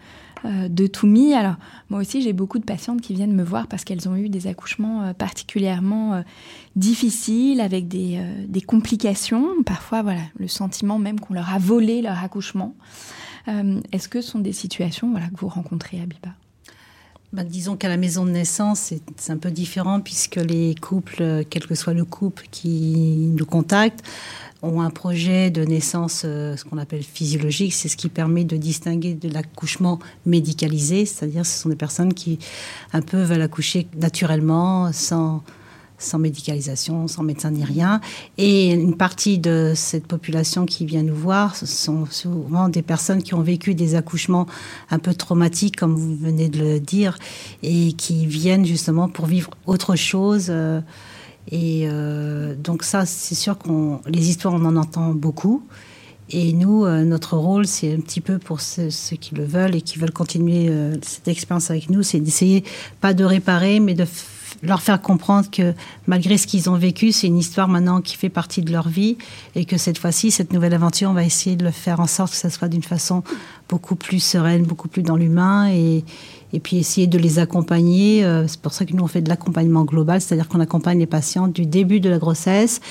de 0.45 0.87
Toumi. 0.87 1.33
Alors 1.33 1.55
moi 1.89 1.99
aussi 1.99 2.21
j'ai 2.21 2.33
beaucoup 2.33 2.59
de 2.59 2.63
patientes 2.63 3.01
qui 3.01 3.13
viennent 3.13 3.33
me 3.33 3.43
voir 3.43 3.67
parce 3.67 3.83
qu'elles 3.83 4.07
ont 4.07 4.15
eu 4.15 4.29
des 4.29 4.47
accouchements 4.47 5.03
euh, 5.03 5.13
particulièrement 5.13 6.13
euh, 6.13 6.21
difficiles 6.75 7.61
avec 7.61 7.87
des, 7.87 8.19
complications. 8.67 9.63
Parfois 9.65 10.01
voilà 10.01 10.21
le 10.37 10.47
sentiment 10.47 10.99
même 10.99 11.19
qu'on 11.19 11.33
leur 11.33 11.53
a 11.53 11.59
volé 11.59 12.01
leur 12.01 12.23
accouchement. 12.23 12.75
Est-ce 13.91 14.07
que 14.07 14.21
ce 14.21 14.31
sont 14.31 14.39
des 14.39 14.53
situations 14.53 15.09
voilà, 15.09 15.27
que 15.29 15.37
vous 15.37 15.47
rencontrez 15.47 15.99
à 15.99 16.05
Biba 16.05 16.29
bah, 17.31 17.43
disons 17.43 17.77
qu'à 17.77 17.89
la 17.89 17.97
maison 17.97 18.25
de 18.25 18.31
naissance, 18.31 18.91
c'est 19.17 19.31
un 19.31 19.37
peu 19.37 19.51
différent 19.51 20.01
puisque 20.01 20.37
les 20.37 20.73
couples, 20.73 21.45
quel 21.47 21.67
que 21.67 21.75
soit 21.75 21.93
le 21.93 22.03
couple 22.03 22.45
qui 22.49 23.29
nous 23.35 23.45
contacte, 23.45 24.03
ont 24.61 24.81
un 24.81 24.89
projet 24.89 25.49
de 25.49 25.63
naissance, 25.63 26.23
euh, 26.25 26.55
ce 26.57 26.65
qu'on 26.65 26.77
appelle 26.77 27.03
physiologique. 27.03 27.73
C'est 27.73 27.87
ce 27.87 27.97
qui 27.97 28.09
permet 28.09 28.43
de 28.43 28.57
distinguer 28.57 29.13
de 29.13 29.29
l'accouchement 29.29 29.99
médicalisé, 30.25 31.05
c'est-à-dire 31.05 31.45
ce 31.45 31.59
sont 31.59 31.69
des 31.69 31.75
personnes 31.75 32.13
qui 32.13 32.39
un 32.93 33.01
peu 33.01 33.21
veulent 33.21 33.41
accoucher 33.41 33.87
naturellement, 33.95 34.91
sans, 34.91 35.43
sans 35.97 36.19
médicalisation, 36.19 37.07
sans 37.07 37.23
médecin 37.23 37.51
ni 37.51 37.63
rien. 37.63 38.01
Et 38.37 38.71
une 38.71 38.95
partie 38.95 39.37
de 39.37 39.73
cette 39.75 40.07
population 40.07 40.65
qui 40.65 40.85
vient 40.85 41.03
nous 41.03 41.15
voir, 41.15 41.55
ce 41.55 41.65
sont 41.65 42.05
souvent 42.05 42.69
des 42.69 42.81
personnes 42.81 43.23
qui 43.23 43.33
ont 43.35 43.41
vécu 43.41 43.75
des 43.75 43.95
accouchements 43.95 44.47
un 44.89 44.99
peu 44.99 45.13
traumatiques, 45.13 45.77
comme 45.77 45.95
vous 45.95 46.15
venez 46.15 46.49
de 46.49 46.59
le 46.59 46.79
dire, 46.79 47.17
et 47.63 47.93
qui 47.93 48.25
viennent 48.25 48.65
justement 48.65 49.07
pour 49.07 49.25
vivre 49.25 49.51
autre 49.67 49.95
chose. 49.95 50.47
Euh, 50.49 50.81
et 51.51 51.87
euh, 51.87 52.55
donc 52.55 52.83
ça, 52.83 53.05
c'est 53.05 53.35
sûr 53.35 53.57
qu'on 53.57 54.01
les 54.05 54.29
histoires, 54.29 54.53
on 54.53 54.65
en 54.65 54.75
entend 54.75 55.13
beaucoup. 55.13 55.63
Et 56.31 56.53
nous, 56.53 56.85
euh, 56.85 57.03
notre 57.03 57.37
rôle, 57.37 57.65
c'est 57.65 57.91
un 57.91 57.99
petit 57.99 58.21
peu 58.21 58.37
pour 58.37 58.61
ceux, 58.61 58.89
qui 59.19 59.33
le 59.33 59.43
veulent 59.43 59.75
et 59.75 59.81
qui 59.81 59.97
veulent 59.97 60.11
continuer 60.11 60.67
euh, 60.69 60.95
cette 61.01 61.27
expérience 61.27 61.71
avec 61.71 61.89
nous, 61.89 62.03
c'est 62.03 62.19
d'essayer 62.19 62.63
pas 63.01 63.15
de 63.15 63.23
réparer, 63.23 63.79
mais 63.79 63.95
de 63.95 64.05
leur 64.61 64.81
faire 64.81 65.01
comprendre 65.01 65.49
que 65.49 65.73
malgré 66.05 66.37
ce 66.37 66.45
qu'ils 66.45 66.69
ont 66.69 66.75
vécu, 66.75 67.11
c'est 67.11 67.27
une 67.27 67.37
histoire 67.37 67.67
maintenant 67.67 68.01
qui 68.01 68.15
fait 68.15 68.29
partie 68.29 68.61
de 68.61 68.71
leur 68.71 68.89
vie 68.89 69.17
et 69.55 69.65
que 69.65 69.77
cette 69.77 69.97
fois-ci, 69.97 70.29
cette 70.29 70.53
nouvelle 70.53 70.73
aventure, 70.73 71.09
on 71.09 71.13
va 71.13 71.23
essayer 71.23 71.55
de 71.55 71.63
le 71.63 71.71
faire 71.71 71.99
en 71.99 72.07
sorte 72.07 72.31
que 72.31 72.37
ça 72.37 72.49
soit 72.51 72.67
d'une 72.67 72.83
façon 72.83 73.23
beaucoup 73.67 73.95
plus 73.95 74.19
sereine, 74.19 74.63
beaucoup 74.63 74.87
plus 74.87 75.03
dans 75.03 75.15
l'humain 75.15 75.69
et, 75.69 76.03
et 76.53 76.59
puis 76.59 76.77
essayer 76.77 77.07
de 77.07 77.17
les 77.17 77.39
accompagner. 77.39 78.23
Euh, 78.23 78.47
c'est 78.47 78.59
pour 78.59 78.73
ça 78.73 78.85
que 78.85 78.93
nous, 78.93 79.03
on 79.03 79.07
fait 79.07 79.21
de 79.21 79.29
l'accompagnement 79.29 79.83
global, 79.85 80.21
c'est-à-dire 80.21 80.47
qu'on 80.47 80.59
accompagne 80.59 80.99
les 80.99 81.05
patients 81.05 81.47
du 81.47 81.65
début 81.65 81.99
de 81.99 82.09
la 82.09 82.17
grossesse 82.17 82.81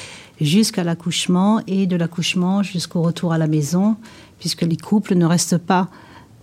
jusqu'à 0.40 0.84
l'accouchement 0.84 1.60
et 1.66 1.86
de 1.86 1.96
l'accouchement 1.96 2.62
jusqu'au 2.62 3.02
retour 3.02 3.32
à 3.32 3.38
la 3.38 3.46
maison, 3.46 3.96
puisque 4.38 4.62
les 4.62 4.76
couples 4.76 5.14
ne 5.14 5.26
restent 5.26 5.58
pas 5.58 5.88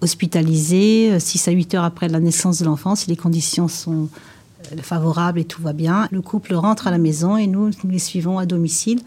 hospitalisés 0.01 1.17
6 1.19 1.47
euh, 1.47 1.51
à 1.51 1.53
8 1.53 1.73
heures 1.75 1.83
après 1.83 2.09
la 2.09 2.19
naissance 2.19 2.59
de 2.59 2.65
l'enfant 2.65 2.95
si 2.95 3.09
les 3.09 3.15
conditions 3.15 3.69
sont 3.69 4.09
euh, 4.73 4.77
favorables 4.81 5.39
et 5.39 5.45
tout 5.45 5.61
va 5.61 5.73
bien. 5.73 6.07
Le 6.11 6.21
couple 6.21 6.53
rentre 6.53 6.87
à 6.87 6.91
la 6.91 6.97
maison 6.97 7.37
et 7.37 7.47
nous, 7.47 7.71
nous 7.83 7.89
les 7.89 7.99
suivons 7.99 8.37
à 8.37 8.45
domicile 8.45 8.99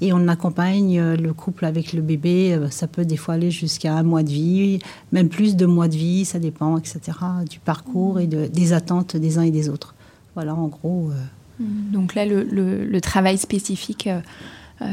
et 0.00 0.12
on 0.12 0.28
accompagne 0.28 0.98
euh, 0.98 1.16
le 1.16 1.32
couple 1.32 1.64
avec 1.64 1.92
le 1.92 2.02
bébé. 2.02 2.54
Euh, 2.54 2.70
ça 2.70 2.86
peut 2.86 3.04
des 3.04 3.16
fois 3.16 3.34
aller 3.34 3.50
jusqu'à 3.50 3.94
un 3.94 4.02
mois 4.02 4.22
de 4.22 4.30
vie, 4.30 4.78
même 5.12 5.28
plus 5.28 5.56
de 5.56 5.66
mois 5.66 5.88
de 5.88 5.96
vie, 5.96 6.24
ça 6.24 6.38
dépend, 6.38 6.78
etc., 6.78 7.00
du 7.48 7.58
parcours 7.58 8.20
et 8.20 8.26
des 8.26 8.72
attentes 8.72 9.16
des 9.16 9.38
uns 9.38 9.42
et 9.42 9.50
des 9.50 9.68
autres. 9.68 9.94
Voilà, 10.34 10.54
en 10.54 10.68
gros. 10.68 11.10
Euh. 11.10 11.64
Donc 11.92 12.14
là, 12.14 12.24
le, 12.24 13.00
travail 13.00 13.38
spécifique. 13.38 14.08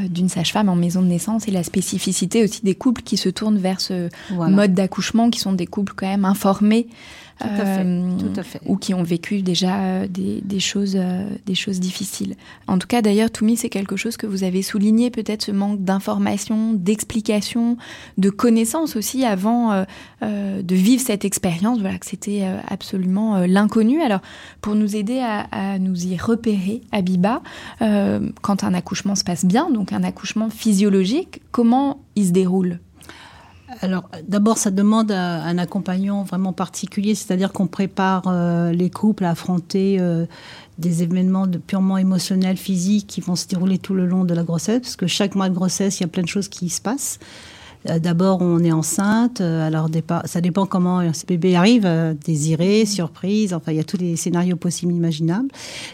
d'une 0.09 0.29
sage-femme 0.29 0.67
en 0.67 0.75
maison 0.75 1.03
de 1.03 1.07
naissance 1.07 1.47
et 1.47 1.51
la 1.51 1.61
spécificité 1.61 2.43
aussi 2.43 2.61
des 2.63 2.73
couples 2.73 3.03
qui 3.03 3.17
se 3.17 3.29
tournent 3.29 3.59
vers 3.59 3.79
ce 3.79 4.09
mode 4.31 4.73
d'accouchement, 4.73 5.29
qui 5.29 5.39
sont 5.39 5.53
des 5.53 5.67
couples 5.67 5.93
quand 5.95 6.07
même 6.07 6.25
informés 6.25 6.87
tout 7.39 7.47
à 7.47 7.65
fait, 7.65 7.83
euh, 7.85 8.17
tout 8.17 8.39
à 8.39 8.43
fait. 8.43 8.61
ou 8.65 8.77
qui 8.77 8.93
ont 8.93 9.03
vécu 9.03 9.41
déjà 9.41 9.79
euh, 9.79 10.07
des, 10.07 10.41
des, 10.41 10.61
choses, 10.61 10.95
euh, 10.95 11.27
des 11.45 11.55
choses 11.55 11.81
difficiles. 11.81 12.35
En 12.67 12.77
tout 12.77 12.87
cas, 12.87 13.01
d'ailleurs, 13.01 13.29
Toumi, 13.29 13.57
c'est 13.57 13.69
quelque 13.69 13.97
chose 13.97 14.15
que 14.15 14.25
vous 14.25 14.45
avez 14.45 14.61
souligné, 14.61 15.11
peut-être 15.11 15.43
ce 15.43 15.51
manque 15.51 15.83
d'information, 15.83 16.73
d'explication, 16.73 17.77
de 18.17 18.29
connaissances 18.29 18.95
aussi 18.95 19.25
avant 19.25 19.85
de 20.21 20.75
vivre 20.75 21.01
cette 21.01 21.25
expérience. 21.25 21.79
Voilà, 21.79 21.97
que 21.97 22.05
c'était 22.05 22.43
absolument 22.67 23.39
l'inconnu. 23.45 24.01
Alors, 24.01 24.21
pour 24.61 24.75
nous 24.75 24.95
aider 24.95 25.19
à, 25.19 25.47
à, 25.51 25.79
nous 25.79 26.05
y 26.05 26.17
repérer, 26.17 26.81
Abiba, 26.91 27.41
quand 27.79 28.63
un 28.63 28.73
accouchement 28.73 29.15
se 29.15 29.23
passe 29.23 29.45
bien, 29.45 29.69
donc 29.69 29.91
un 29.91 30.03
accouchement 30.03 30.49
physiologique, 30.49 31.41
comment 31.51 31.99
il 32.15 32.27
se 32.27 32.31
déroule? 32.31 32.79
Alors, 33.81 34.09
d'abord, 34.27 34.57
ça 34.57 34.71
demande 34.71 35.11
un 35.11 35.57
accompagnant 35.57 36.23
vraiment 36.23 36.53
particulier, 36.53 37.15
c'est-à-dire 37.15 37.51
qu'on 37.51 37.67
prépare 37.67 38.23
euh, 38.27 38.71
les 38.71 38.89
couples 38.89 39.25
à 39.25 39.31
affronter 39.31 39.97
euh, 39.99 40.25
des 40.77 41.03
événements 41.03 41.47
purement 41.65 41.97
émotionnels, 41.97 42.57
physiques, 42.57 43.07
qui 43.07 43.21
vont 43.21 43.35
se 43.35 43.47
dérouler 43.47 43.77
tout 43.77 43.95
le 43.95 44.05
long 44.05 44.23
de 44.23 44.33
la 44.33 44.43
grossesse, 44.43 44.81
parce 44.81 44.95
que 44.95 45.07
chaque 45.07 45.35
mois 45.35 45.49
de 45.49 45.55
grossesse, 45.55 45.99
il 45.99 46.03
y 46.03 46.05
a 46.05 46.09
plein 46.09 46.23
de 46.23 46.27
choses 46.27 46.47
qui 46.47 46.69
se 46.69 46.81
passent. 46.81 47.19
Euh, 47.89 47.99
d'abord, 47.99 48.41
on 48.41 48.63
est 48.63 48.71
enceinte. 48.71 49.41
Euh, 49.41 49.65
alors, 49.65 49.89
ça 50.25 50.41
dépend 50.41 50.65
comment 50.65 51.13
ce 51.13 51.25
bébé 51.25 51.55
arrive, 51.55 51.85
euh, 51.85 52.13
désiré, 52.13 52.85
surprise. 52.85 53.53
Enfin, 53.53 53.71
il 53.71 53.77
y 53.77 53.79
a 53.79 53.83
tous 53.83 53.97
les 53.97 54.15
scénarios 54.15 54.55
possibles, 54.55 54.93
imaginables. 54.93 55.49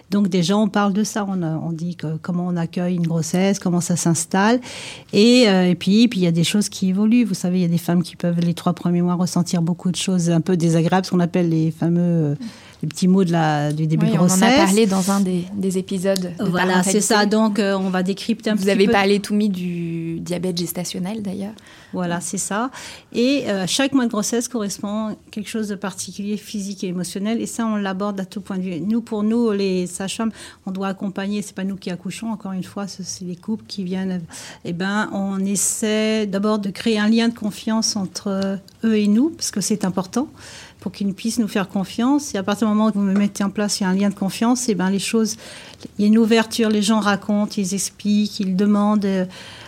Donc, 0.10 0.30
déjà, 0.30 0.58
on 0.58 0.68
parle 0.68 0.94
de 0.94 1.04
ça. 1.04 1.26
On, 1.28 1.72
dit 1.72 1.98
comment 2.22 2.48
on 2.48 2.58
accueille 2.58 2.96
une 2.96 3.08
grossesse, 3.08 3.60
comment 3.60 3.82
ça 3.82 3.96
s'installe. 3.96 4.60
Et, 5.14 5.76
puis, 5.80 6.08
puis, 6.08 6.20
il 6.20 6.24
y 6.24 6.28
a 6.28 6.32
des 6.32 6.44
choses 6.44 6.70
qui 6.70 6.90
évoluent. 6.90 7.24
Vous 7.24 7.34
savez, 7.34 7.60
il 7.60 7.62
y 7.62 7.66
a 7.66 7.70
des 7.70 7.78
femmes 7.78 8.04
qui 8.04 8.16
peuvent, 8.16 8.40
les 8.40 8.54
trois 8.54 8.74
premiers 8.74 9.02
mois, 9.02 9.16
ressentir 9.16 9.62
beaucoup 9.62 9.92
de 9.92 9.96
choses 9.96 10.30
un 10.30 10.42
peu 10.42 10.58
désagréables, 10.58 11.06
ce 11.06 11.12
qu'on 11.12 11.20
appelle 11.20 11.50
les 11.50 11.72
fameux 11.72 12.36
les 12.82 12.88
petits 12.88 13.08
mots 13.08 13.24
de 13.24 13.32
la, 13.32 13.72
du 13.72 13.88
début 13.88 14.08
de 14.08 14.16
grossesse. 14.16 14.42
On 14.42 14.46
en 14.46 14.50
a 14.50 14.66
parlé 14.66 14.86
dans 14.88 15.12
un 15.12 15.20
des, 15.20 15.46
des 15.54 15.78
épisodes. 15.78 16.34
De 16.40 16.46
voilà, 16.46 16.84
c'est 16.84 17.02
ça. 17.02 17.26
Donc, 17.26 17.60
euh, 17.60 17.78
on 17.78 17.90
va 17.90 18.04
décrypter 18.04 18.50
un 18.50 18.54
Vous 18.54 18.60
petit 18.60 18.68
peu. 18.68 18.74
Vous 18.74 18.80
avez 18.84 18.92
parlé, 18.92 19.20
Toumi, 19.20 19.50
du 19.50 20.20
diabète 20.20 20.58
gestationnel, 20.58 21.22
d'ailleurs. 21.22 21.54
Voilà, 21.94 22.22
c'est 22.22 22.38
ça. 22.38 22.72
Et 23.14 23.44
euh, 23.48 23.66
chaque 23.68 23.94
mois 23.94 24.06
de 24.06 24.10
grossesse 24.10 24.48
correspond 24.48 25.10
à 25.10 25.16
quelque 25.30 25.50
chose 25.50 25.68
de 25.68 25.76
particulier, 25.76 26.38
physique 26.38 26.84
et 26.84 26.88
émotionnel. 26.88 27.42
Et 27.42 27.46
ça, 27.46 27.66
on 27.66 27.76
l'aborde 27.76 28.20
à 28.20 28.26
tout 28.26 28.42
point 28.42 28.58
de 28.58 28.64
vue. 28.64 28.80
Nous, 28.80 29.02
pour 29.02 29.24
nous, 29.24 29.52
les 29.52 29.88
sages-femmes, 29.88 30.32
on 30.66 30.72
doit 30.72 30.88
accompagner. 30.88 31.42
C'est 31.42 31.56
pas 31.56 31.64
nous 31.66 31.76
qui 31.76 31.92
accouchons. 31.92 32.32
Encore 32.32 32.54
une 32.54 32.64
fois, 32.64 32.88
c'est 32.88 33.26
les 33.26 33.36
couples 33.36 33.66
qui 33.68 33.84
viennent. 33.84 34.22
Eh 34.66 34.74
ben, 34.74 35.10
on 35.14 35.40
essaie 35.40 36.26
d'abord 36.26 36.60
de 36.60 36.70
créer 36.70 36.98
un 36.98 37.10
lien 37.10 37.28
de 37.28 37.38
confiance 37.38 37.96
entre 37.96 38.60
eux 38.84 38.98
et 38.98 39.08
nous, 39.08 39.30
parce 39.30 39.52
que 39.52 39.62
c'est 39.62 39.86
important 39.86 40.28
pour 40.82 40.92
qu'ils 40.92 41.14
puissent 41.14 41.40
nous 41.40 41.48
faire 41.48 41.70
confiance. 41.70 42.36
Et 42.36 42.38
à 42.38 42.44
partir 42.44 42.68
du 42.68 42.74
moment 42.74 42.90
où 42.90 42.92
vous 42.94 43.06
me 43.06 43.14
mettez 43.14 43.46
en 43.46 43.50
place, 43.50 43.80
il 43.80 43.84
y 43.84 43.86
a 43.86 43.90
un 43.90 43.96
lien 43.96 44.10
de 44.10 44.16
confiance, 44.16 44.68
et 44.68 44.76
ben 44.76 44.90
les 44.90 45.00
choses, 45.00 45.38
il 45.98 46.02
y 46.02 46.06
a 46.06 46.08
une 46.08 46.18
ouverture, 46.18 46.70
les 46.70 46.82
gens 46.82 47.00
racontent, 47.00 47.54
ils 47.56 47.74
expliquent, 47.74 48.42
ils 48.42 48.58
demandent. 48.58 49.28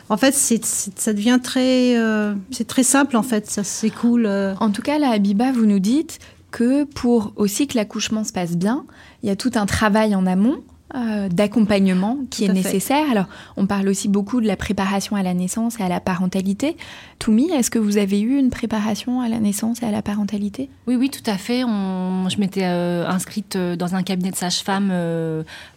En 0.10 0.18
fait, 0.18 0.34
c'est, 0.34 0.66
ça 0.66 1.14
devient 1.14 1.40
très, 1.42 1.96
euh, 1.98 2.34
c'est 2.52 2.68
très 2.68 2.84
simple 2.84 3.16
en 3.16 3.24
fait, 3.24 3.50
ça 3.50 3.64
s'écoule. 3.64 4.26
Euh. 4.26 4.54
En 4.60 4.72
tout 4.72 4.82
cas, 4.82 5.00
là, 5.00 5.12
Abiba, 5.12 5.52
vous 5.52 5.66
nous 5.66 5.80
dites 5.80 6.20
que 6.52 6.84
pour 6.84 7.32
aussi 7.36 7.68
que 7.68 7.78
l'accouchement 7.78 8.24
se 8.24 8.34
passe 8.34 8.58
bien, 8.58 8.86
il 9.22 9.30
y 9.30 9.32
a 9.32 9.36
tout 9.36 9.52
un 9.56 9.66
travail 9.66 10.16
en 10.16 10.26
amont 10.26 10.62
euh, 10.96 11.28
d'accompagnement 11.28 12.20
qui 12.30 12.46
est 12.46 12.54
nécessaire. 12.54 13.10
Alors, 13.10 13.26
on 13.58 13.66
parle 13.66 13.88
aussi 13.88 14.08
beaucoup 14.08 14.42
de 14.42 14.46
la 14.46 14.56
préparation 14.56 15.16
à 15.16 15.24
la 15.24 15.34
naissance 15.34 15.80
et 15.80 15.84
à 15.84 15.90
la 15.90 16.00
parentalité. 16.00 16.78
Toumi, 17.18 17.50
est-ce 17.50 17.72
que 17.72 17.80
vous 17.80 17.98
avez 17.98 18.22
eu 18.22 18.38
une 18.38 18.52
préparation 18.52 19.20
à 19.20 19.28
la 19.28 19.40
naissance 19.40 19.82
et 19.82 19.88
à 19.88 19.92
la 19.92 20.04
parentalité? 20.04 20.70
Oui, 20.86 20.96
oui, 20.96 21.10
tout 21.10 21.28
à 21.28 21.38
fait. 21.40 21.62
je 21.62 22.40
m'étais 22.40 22.66
euh, 22.66 23.08
inscrite 23.08 23.56
euh, 23.56 23.76
dans 23.76 23.96
un 23.96 24.04
cabinet 24.04 24.30
de 24.30 24.36
sage-femme 24.36 24.92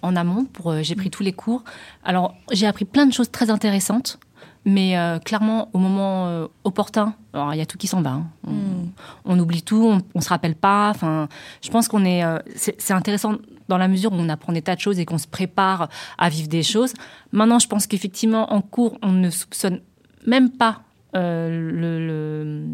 en 0.03 0.16
amont. 0.16 0.45
Pour, 0.45 0.83
j'ai 0.83 0.95
pris 0.95 1.09
tous 1.09 1.23
les 1.23 1.33
cours. 1.33 1.64
Alors, 2.05 2.35
j'ai 2.53 2.66
appris 2.66 2.85
plein 2.85 3.07
de 3.07 3.12
choses 3.12 3.31
très 3.31 3.49
intéressantes. 3.49 4.19
Mais 4.66 4.97
clairement, 5.25 5.71
au 5.73 5.79
moment 5.79 6.49
opportun, 6.64 7.14
alors 7.33 7.55
il 7.55 7.59
y 7.59 7.61
a 7.61 7.66
tout 7.66 7.79
qui 7.79 7.87
s'en 7.87 8.03
va. 8.03 8.11
Hein. 8.11 8.27
Hmm. 8.45 8.88
On, 9.25 9.38
oublie 9.38 9.62
tout, 9.62 9.87
on, 9.87 10.03
on 10.16 10.21
se 10.21 10.29
rappelle 10.29 10.57
pas. 10.57 10.90
Enfin, 10.90 11.29
je 11.62 11.71
pense 11.71 11.87
qu'on 11.87 12.05
est. 12.05 12.23
c'est 12.57 12.92
intéressant 12.92 13.37
dans 13.68 13.79
la 13.79 13.88
mesure 13.88 14.12
où 14.12 14.16
on 14.16 14.29
apprend 14.29 14.52
des 14.52 14.62
tas 14.62 14.74
de 14.74 14.81
choses 14.81 14.98
et 14.98 15.05
qu'on 15.05 15.18
se 15.18 15.26
prépare 15.26 15.88
à 16.18 16.29
vivre 16.29 16.48
des 16.48 16.62
choses. 16.62 16.92
Maintenant, 17.33 17.59
je 17.59 17.68
pense 17.68 17.87
qu'effectivement, 17.87 18.52
en 18.52 18.61
cours, 18.61 18.98
on 19.02 19.12
ne 19.12 19.31
soupçonne 19.31 19.81
même 20.26 20.50
pas 20.50 20.83
euh, 21.14 21.70
le, 21.72 22.64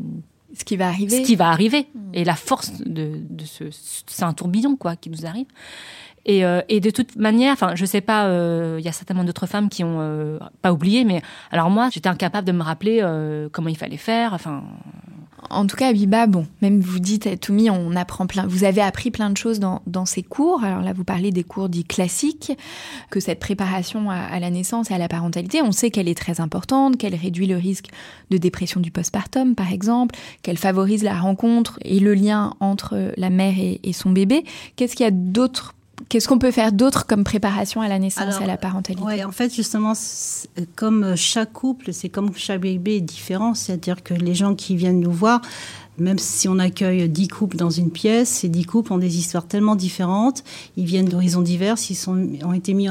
ce 0.56 0.64
qui 0.64 0.76
va 0.76 0.88
arriver. 0.88 1.22
Ce 1.22 1.26
qui 1.26 1.36
va 1.36 1.50
arriver. 1.50 1.86
Hmm. 1.94 2.10
Et 2.14 2.24
la 2.24 2.34
force 2.34 2.72
de, 2.84 3.20
ce. 3.44 3.64
C'est 3.70 4.24
un 4.24 4.32
tourbillon, 4.32 4.76
quoi, 4.76 4.96
qui 4.96 5.10
nous 5.10 5.26
arrive. 5.26 5.46
Et, 6.24 6.44
euh, 6.44 6.62
et 6.68 6.78
de 6.78 6.90
toute 6.90 7.16
manière, 7.16 7.52
enfin, 7.52 7.74
je 7.74 7.84
sais 7.84 8.00
pas, 8.00 8.26
euh, 8.26 8.76
il 8.78 8.84
y 8.84 8.88
a 8.88 8.92
certainement 8.92 9.24
d'autres 9.24 9.46
femmes 9.46 9.68
qui 9.68 9.82
ont 9.82 10.38
pas 10.62 10.72
oublié, 10.72 11.04
mais 11.04 11.20
alors 11.50 11.68
moi, 11.68 11.88
j'étais 11.92 12.08
incapable 12.08 12.46
de 12.46 12.52
me 12.52 12.62
rappeler 12.62 13.04
comment 13.52 13.68
il 13.68 13.76
fallait 13.76 13.96
faire. 13.96 14.32
Enfin, 14.32 14.62
en 15.50 15.66
tout 15.66 15.76
cas, 15.76 15.88
Abiba, 15.88 16.26
bon, 16.26 16.46
même 16.60 16.80
vous 16.80 16.98
dites, 16.98 17.40
Toumi, 17.40 17.70
on 17.70 17.94
apprend 17.96 18.26
plein, 18.26 18.46
vous 18.46 18.64
avez 18.64 18.80
appris 18.80 19.10
plein 19.10 19.30
de 19.30 19.36
choses 19.36 19.60
dans, 19.60 19.80
ces 20.06 20.22
cours. 20.22 20.64
Alors 20.64 20.82
là, 20.82 20.92
vous 20.92 21.04
parlez 21.04 21.30
des 21.30 21.44
cours 21.44 21.68
dits 21.68 21.84
classiques, 21.84 22.52
que 23.10 23.20
cette 23.20 23.38
préparation 23.38 24.10
à, 24.10 24.38
la 24.40 24.50
naissance 24.50 24.90
et 24.90 24.94
à 24.94 24.98
la 24.98 25.08
parentalité, 25.08 25.62
on 25.62 25.72
sait 25.72 25.90
qu'elle 25.90 26.08
est 26.08 26.18
très 26.18 26.40
importante, 26.40 26.96
qu'elle 26.96 27.14
réduit 27.14 27.46
le 27.46 27.56
risque 27.56 27.86
de 28.30 28.38
dépression 28.38 28.80
du 28.80 28.90
postpartum, 28.90 29.54
par 29.54 29.72
exemple, 29.72 30.14
qu'elle 30.42 30.58
favorise 30.58 31.02
la 31.02 31.18
rencontre 31.18 31.78
et 31.82 32.00
le 32.00 32.14
lien 32.14 32.54
entre 32.60 33.12
la 33.16 33.30
mère 33.30 33.54
et, 33.58 33.80
et 33.82 33.92
son 33.92 34.10
bébé. 34.10 34.44
Qu'est-ce 34.76 34.96
qu'il 34.96 35.04
y 35.04 35.08
a 35.08 35.12
d'autre 35.12 35.74
Qu'est-ce 36.08 36.28
qu'on 36.28 36.38
peut 36.38 36.50
faire 36.50 36.72
d'autre 36.72 37.06
comme 37.06 37.24
préparation 37.24 37.80
à 37.80 37.88
la 37.88 37.98
naissance 37.98 38.40
et 38.40 38.44
à 38.44 38.46
la 38.46 38.56
parentalité 38.56 39.02
ouais, 39.02 39.24
En 39.24 39.32
fait, 39.32 39.54
justement, 39.54 39.92
comme 40.76 41.16
chaque 41.16 41.52
couple, 41.52 41.92
c'est 41.92 42.08
comme 42.08 42.30
chaque 42.36 42.60
bébé 42.60 42.96
est 42.96 43.00
différent. 43.00 43.54
C'est-à-dire 43.54 44.02
que 44.02 44.14
les 44.14 44.34
gens 44.34 44.54
qui 44.54 44.76
viennent 44.76 45.00
nous 45.00 45.12
voir, 45.12 45.40
même 45.98 46.18
si 46.18 46.48
on 46.48 46.58
accueille 46.58 47.08
dix 47.08 47.28
couples 47.28 47.56
dans 47.56 47.70
une 47.70 47.90
pièce, 47.90 48.28
ces 48.28 48.48
dix 48.48 48.64
couples 48.64 48.92
ont 48.92 48.98
des 48.98 49.18
histoires 49.18 49.46
tellement 49.46 49.76
différentes. 49.76 50.42
Ils 50.76 50.86
viennent 50.86 51.08
d'horizons 51.08 51.42
divers, 51.42 51.76
ils 51.90 51.94
sont, 51.94 52.28
ont 52.44 52.52
été 52.52 52.74
mis 52.74 52.88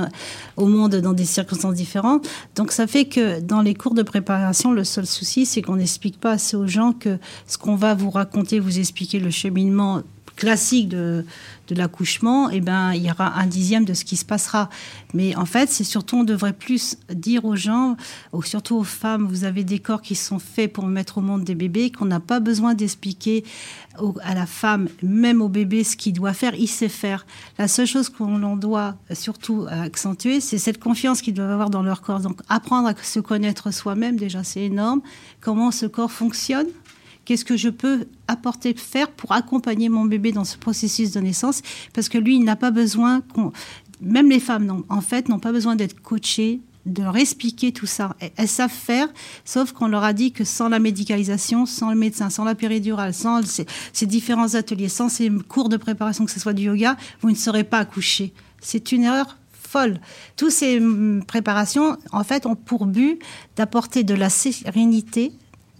au 0.57 0.67
monde 0.67 0.95
dans 0.95 1.13
des 1.13 1.25
circonstances 1.25 1.75
différentes. 1.75 2.27
Donc 2.55 2.71
ça 2.71 2.87
fait 2.87 3.05
que 3.05 3.39
dans 3.39 3.61
les 3.61 3.73
cours 3.73 3.95
de 3.95 4.03
préparation, 4.03 4.71
le 4.71 4.83
seul 4.83 5.05
souci, 5.05 5.45
c'est 5.45 5.61
qu'on 5.61 5.77
n'explique 5.77 6.19
pas 6.19 6.31
assez 6.31 6.55
aux 6.55 6.67
gens 6.67 6.93
que 6.93 7.17
ce 7.47 7.57
qu'on 7.57 7.75
va 7.75 7.95
vous 7.95 8.11
raconter, 8.11 8.59
vous 8.59 8.79
expliquer 8.79 9.19
le 9.19 9.31
cheminement 9.31 10.01
classique 10.35 10.89
de, 10.89 11.25
l'accouchement, 11.73 12.49
eh 12.49 12.59
ben, 12.59 12.91
il 12.93 13.03
y 13.03 13.09
aura 13.09 13.39
un 13.39 13.45
dixième 13.45 13.85
de 13.85 13.93
ce 13.93 14.03
qui 14.03 14.17
se 14.17 14.25
passera. 14.25 14.69
Mais 15.13 15.37
en 15.37 15.45
fait, 15.45 15.69
c'est 15.69 15.85
surtout, 15.85 16.17
on 16.17 16.25
devrait 16.25 16.51
plus 16.51 16.97
dire 17.13 17.45
aux 17.45 17.55
gens, 17.55 17.95
ou 18.33 18.43
surtout 18.43 18.75
aux 18.75 18.83
femmes, 18.83 19.25
vous 19.25 19.45
avez 19.45 19.63
des 19.63 19.79
corps 19.79 20.01
qui 20.01 20.15
sont 20.15 20.39
faits 20.39 20.73
pour 20.73 20.85
mettre 20.85 21.19
au 21.19 21.21
monde 21.21 21.45
des 21.45 21.55
bébés, 21.55 21.89
qu'on 21.89 22.03
n'a 22.03 22.19
pas 22.19 22.41
besoin 22.41 22.73
d'expliquer 22.73 23.45
à 24.23 24.35
la 24.35 24.45
femme, 24.45 24.89
même 25.01 25.41
au 25.41 25.47
bébé, 25.47 25.85
ce 25.85 25.95
qu'il 25.95 26.11
doit 26.11 26.33
faire, 26.33 26.55
il 26.55 26.67
sait 26.67 26.89
faire. 26.89 27.25
La 27.57 27.69
seule 27.69 27.87
chose 27.87 28.09
qu'on 28.09 28.57
doit 28.57 28.95
surtout 29.13 29.65
accentuer, 29.69 30.41
c'est 30.41 30.57
cette 30.57 30.79
confiance 30.79 31.21
qu'ils 31.21 31.33
doivent 31.33 31.51
avoir 31.51 31.69
dans 31.69 31.83
leur 31.83 32.01
corps. 32.01 32.19
Donc, 32.19 32.41
apprendre 32.49 32.89
à 32.89 32.93
se 33.01 33.19
connaître 33.19 33.71
soi-même, 33.73 34.17
déjà, 34.17 34.43
c'est 34.43 34.63
énorme. 34.63 35.01
Comment 35.39 35.71
ce 35.71 35.85
corps 35.85 36.11
fonctionne 36.11 36.67
Qu'est-ce 37.31 37.45
que 37.45 37.55
je 37.55 37.69
peux 37.69 38.07
apporter, 38.27 38.73
faire 38.73 39.09
pour 39.09 39.31
accompagner 39.31 39.87
mon 39.87 40.03
bébé 40.03 40.33
dans 40.33 40.43
ce 40.43 40.57
processus 40.57 41.11
de 41.11 41.21
naissance 41.21 41.61
Parce 41.93 42.09
que 42.09 42.17
lui, 42.17 42.35
il 42.35 42.43
n'a 42.43 42.57
pas 42.57 42.71
besoin, 42.71 43.21
même 44.01 44.29
les 44.29 44.41
femmes, 44.41 44.83
en 44.89 44.99
fait, 44.99 45.29
n'ont 45.29 45.39
pas 45.39 45.53
besoin 45.53 45.77
d'être 45.77 46.01
coachées 46.01 46.59
de 46.85 47.01
leur 47.01 47.15
expliquer 47.15 47.71
tout 47.71 47.85
ça. 47.85 48.17
Elles 48.35 48.49
savent 48.49 48.69
faire, 48.69 49.07
sauf 49.45 49.71
qu'on 49.71 49.87
leur 49.87 50.03
a 50.03 50.11
dit 50.11 50.33
que 50.33 50.43
sans 50.43 50.67
la 50.67 50.79
médicalisation, 50.79 51.65
sans 51.65 51.89
le 51.89 51.95
médecin, 51.95 52.29
sans 52.29 52.43
la 52.43 52.53
péridurale, 52.53 53.13
sans 53.13 53.41
ces, 53.45 54.05
différents 54.05 54.55
ateliers, 54.55 54.89
sans 54.89 55.07
ces 55.07 55.29
cours 55.47 55.69
de 55.69 55.77
préparation, 55.77 56.25
que 56.25 56.31
ce 56.31 56.39
soit 56.41 56.51
du 56.51 56.63
yoga, 56.63 56.97
vous 57.21 57.29
ne 57.29 57.35
serez 57.35 57.63
pas 57.63 57.77
accoucher. 57.77 58.33
C'est 58.59 58.91
une 58.91 59.03
erreur 59.03 59.37
folle. 59.53 60.01
Toutes 60.35 60.51
ces 60.51 60.79
hum, 60.79 61.23
préparations, 61.25 61.95
en 62.11 62.25
fait, 62.25 62.45
ont 62.45 62.55
pour 62.55 62.87
but 62.87 63.19
d'apporter 63.55 64.03
de 64.03 64.15
la 64.15 64.29
sérénité, 64.29 65.31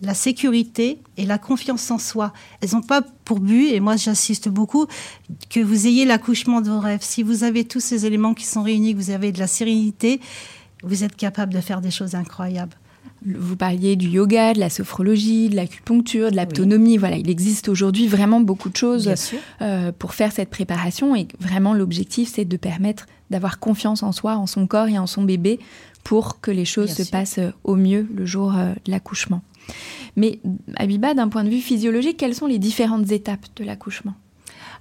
la 0.01 0.13
sécurité 0.13 0.99
et 1.17 1.25
la 1.25 1.37
confiance 1.37 1.89
en 1.91 1.97
soi. 1.97 2.33
Elles 2.61 2.71
n'ont 2.73 2.81
pas 2.81 3.01
pour 3.01 3.39
but, 3.39 3.69
et 3.69 3.79
moi 3.79 3.95
j'assiste 3.95 4.49
beaucoup, 4.49 4.87
que 5.49 5.59
vous 5.59 5.87
ayez 5.87 6.05
l'accouchement 6.05 6.61
de 6.61 6.69
vos 6.69 6.79
rêves. 6.79 7.01
Si 7.01 7.23
vous 7.23 7.43
avez 7.43 7.65
tous 7.65 7.79
ces 7.79 8.05
éléments 8.05 8.33
qui 8.33 8.45
sont 8.45 8.63
réunis, 8.63 8.93
que 8.93 8.99
vous 8.99 9.11
avez 9.11 9.31
de 9.31 9.39
la 9.39 9.47
sérénité, 9.47 10.19
vous 10.83 11.03
êtes 11.03 11.15
capable 11.15 11.53
de 11.53 11.61
faire 11.61 11.81
des 11.81 11.91
choses 11.91 12.15
incroyables. 12.15 12.75
Vous 13.23 13.55
parliez 13.55 13.95
du 13.95 14.07
yoga, 14.07 14.55
de 14.55 14.59
la 14.59 14.71
sophrologie, 14.71 15.49
de 15.49 15.55
l'acupuncture, 15.55 16.31
de 16.31 16.37
l'autonomie. 16.37 16.97
Voilà, 16.97 17.17
il 17.17 17.29
existe 17.29 17.69
aujourd'hui 17.69 18.07
vraiment 18.07 18.39
beaucoup 18.39 18.69
de 18.69 18.75
choses 18.75 19.13
euh, 19.61 19.91
pour 19.91 20.15
faire 20.15 20.31
cette 20.31 20.49
préparation. 20.49 21.15
Et 21.15 21.27
vraiment, 21.39 21.75
l'objectif, 21.75 22.31
c'est 22.33 22.45
de 22.45 22.57
permettre 22.57 23.05
d'avoir 23.29 23.59
confiance 23.59 24.01
en 24.01 24.11
soi, 24.11 24.37
en 24.37 24.47
son 24.47 24.65
corps 24.65 24.87
et 24.87 24.97
en 24.97 25.05
son 25.05 25.21
bébé 25.21 25.59
pour 26.03 26.41
que 26.41 26.49
les 26.49 26.65
choses 26.65 26.91
se 26.91 27.03
passent 27.03 27.39
au 27.63 27.75
mieux 27.75 28.07
le 28.15 28.25
jour 28.25 28.55
euh, 28.57 28.73
de 28.85 28.91
l'accouchement. 28.91 29.43
Mais 30.15 30.39
Abiba, 30.75 31.13
d'un 31.13 31.29
point 31.29 31.43
de 31.43 31.49
vue 31.49 31.61
physiologique, 31.61 32.17
quelles 32.17 32.35
sont 32.35 32.47
les 32.47 32.59
différentes 32.59 33.11
étapes 33.11 33.45
de 33.55 33.63
l'accouchement? 33.63 34.13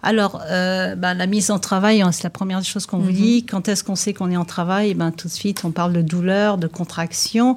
Alors, 0.03 0.41
euh, 0.49 0.95
ben, 0.95 1.15
la 1.15 1.27
mise 1.27 1.51
en 1.51 1.59
travail, 1.59 2.01
hein, 2.01 2.11
c'est 2.11 2.25
la 2.25 2.31
première 2.31 2.65
chose 2.65 2.87
qu'on 2.87 2.99
vous 2.99 3.11
mhm. 3.11 3.17
dit. 3.17 3.45
Quand 3.45 3.69
est-ce 3.69 3.85
qu'on 3.85 3.97
sait 3.97 4.15
qu'on 4.15 4.31
est 4.31 4.37
en 4.37 4.47
travail? 4.47 4.95
Ben, 4.95 5.11
Tout 5.11 5.29
de 5.29 5.33
suite, 5.33 5.63
on 5.65 5.71
parle 5.71 5.93
de 5.93 6.01
douleur, 6.01 6.57
de 6.57 6.67
contraction. 6.67 7.57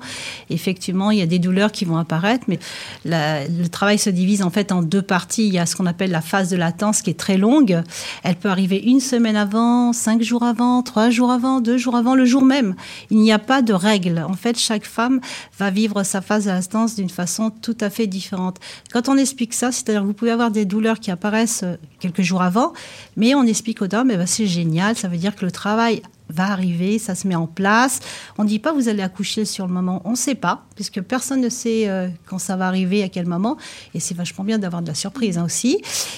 Effectivement, 0.49 1.11
il 1.11 1.19
y 1.19 1.21
a 1.21 1.25
des 1.25 1.39
douleurs 1.39 1.71
qui 1.71 1.85
vont 1.85 1.97
apparaître, 1.97 2.45
mais 2.47 2.59
le 3.05 3.67
travail 3.67 3.97
se 3.97 4.09
divise 4.09 4.43
en 4.43 4.49
fait 4.49 4.71
en 4.71 4.81
deux 4.81 5.01
parties. 5.01 5.47
Il 5.47 5.53
y 5.53 5.59
a 5.59 5.65
ce 5.65 5.75
qu'on 5.75 5.85
appelle 5.85 6.11
la 6.11 6.21
phase 6.21 6.49
de 6.49 6.57
latence 6.57 7.01
qui 7.01 7.09
est 7.09 7.19
très 7.19 7.37
longue. 7.37 7.81
Elle 8.23 8.35
peut 8.35 8.49
arriver 8.49 8.77
une 8.77 8.99
semaine 8.99 9.37
avant, 9.37 9.93
cinq 9.93 10.21
jours 10.21 10.43
avant, 10.43 10.83
trois 10.83 11.09
jours 11.09 11.31
avant, 11.31 11.61
deux 11.61 11.77
jours 11.77 11.95
avant, 11.95 12.13
le 12.13 12.25
jour 12.25 12.43
même. 12.43 12.75
Il 13.09 13.19
n'y 13.19 13.31
a 13.31 13.39
pas 13.39 13.61
de 13.61 13.73
règle. 13.73 14.25
En 14.27 14.33
fait, 14.33 14.59
chaque 14.59 14.85
femme 14.85 15.21
va 15.57 15.69
vivre 15.69 16.03
sa 16.03 16.21
phase 16.21 16.45
de 16.45 16.49
latence 16.49 16.95
d'une 16.95 17.09
façon 17.09 17.51
tout 17.51 17.77
à 17.79 17.89
fait 17.89 18.07
différente. 18.07 18.59
Quand 18.91 19.07
on 19.07 19.17
explique 19.17 19.53
ça, 19.53 19.71
c'est-à-dire 19.71 20.01
que 20.01 20.07
vous 20.07 20.13
pouvez 20.13 20.31
avoir 20.31 20.51
des 20.51 20.65
douleurs 20.65 20.99
qui 20.99 21.09
apparaissent 21.09 21.63
quelques 21.99 22.21
jours 22.21 22.32
avant, 22.41 22.73
mais 23.15 23.35
on 23.35 23.43
explique 23.43 23.81
aux 23.81 23.87
dames, 23.87 24.11
eh 24.11 24.17
ben, 24.17 24.25
c'est 24.25 24.47
génial, 24.47 24.95
ça 24.95 25.07
veut 25.07 25.17
dire 25.17 25.35
que 25.35 25.45
le 25.45 25.51
travail 25.51 26.01
va 26.29 26.51
arriver, 26.51 26.99
ça 26.99 27.15
se 27.15 27.27
met 27.27 27.35
en 27.35 27.47
place. 27.47 27.99
On 28.37 28.43
ne 28.43 28.47
dit 28.47 28.59
pas 28.59 28.73
vous 28.73 28.89
allez 28.89 29.03
accoucher 29.03 29.45
sur 29.45 29.67
le 29.67 29.73
moment, 29.73 30.01
on 30.05 30.11
ne 30.11 30.15
sait 30.15 30.35
pas, 30.35 30.65
puisque 30.75 31.01
personne 31.01 31.41
ne 31.41 31.49
sait 31.49 31.89
euh, 31.89 32.07
quand 32.25 32.39
ça 32.39 32.55
va 32.55 32.67
arriver, 32.67 33.03
à 33.03 33.09
quel 33.09 33.25
moment, 33.25 33.57
et 33.93 33.99
c'est 33.99 34.15
vachement 34.15 34.43
bien 34.43 34.57
d'avoir 34.57 34.81
de 34.81 34.87
la 34.87 34.95
surprise 34.95 35.37
hein, 35.37 35.45
aussi. 35.45 35.75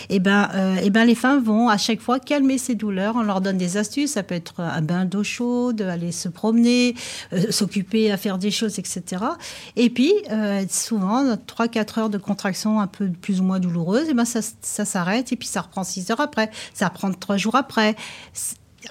Et 0.10 0.16
eh 0.16 0.20
ben, 0.20 0.50
euh, 0.54 0.76
et 0.78 0.90
ben 0.90 1.06
les 1.06 1.16
femmes 1.16 1.44
vont 1.44 1.70
à 1.70 1.78
chaque 1.78 2.00
fois 2.00 2.20
calmer 2.20 2.58
ces 2.58 2.76
douleurs, 2.76 3.16
on 3.16 3.24
leur 3.24 3.42
donne 3.42 3.58
des 3.58 3.78
astuces, 3.78 4.14
ça 4.14 4.24
peut 4.24 4.36
être 4.36 4.62
un 4.62 4.82
bain 4.82 5.06
d'eau 5.06 5.24
chaude, 5.24 5.82
aller 5.82 6.12
se 6.12 6.30
promener, 6.30 6.96
euh, 7.34 7.52
s'occuper 7.52 8.12
à 8.12 8.18
faire 8.18 8.38
des 8.38 8.52
choses, 8.52 8.80
etc. 8.80 9.24
Et 9.76 9.90
puis, 9.90 10.14
souvent, 10.70 11.36
3-4 11.36 12.00
heures 12.00 12.10
de 12.10 12.18
contraction 12.18 12.80
un 12.80 12.88
peu 12.88 13.10
plus 13.10 13.42
ou 13.42 13.44
moins 13.44 13.60
douloureuses, 13.60 14.10
et 14.10 14.14
ben 14.14 14.26
ça, 14.26 14.40
ça 14.62 14.86
s'arrête, 14.86 15.32
et 15.32 15.36
puis 15.36 15.48
ça 15.48 15.62
reprend 15.62 15.84
6 15.84 16.12
heures 16.12 16.22
après, 16.22 16.50
ça 16.74 16.88
reprend 16.88 17.12
3 17.12 17.38
jours 17.38 17.56
après 17.56 17.96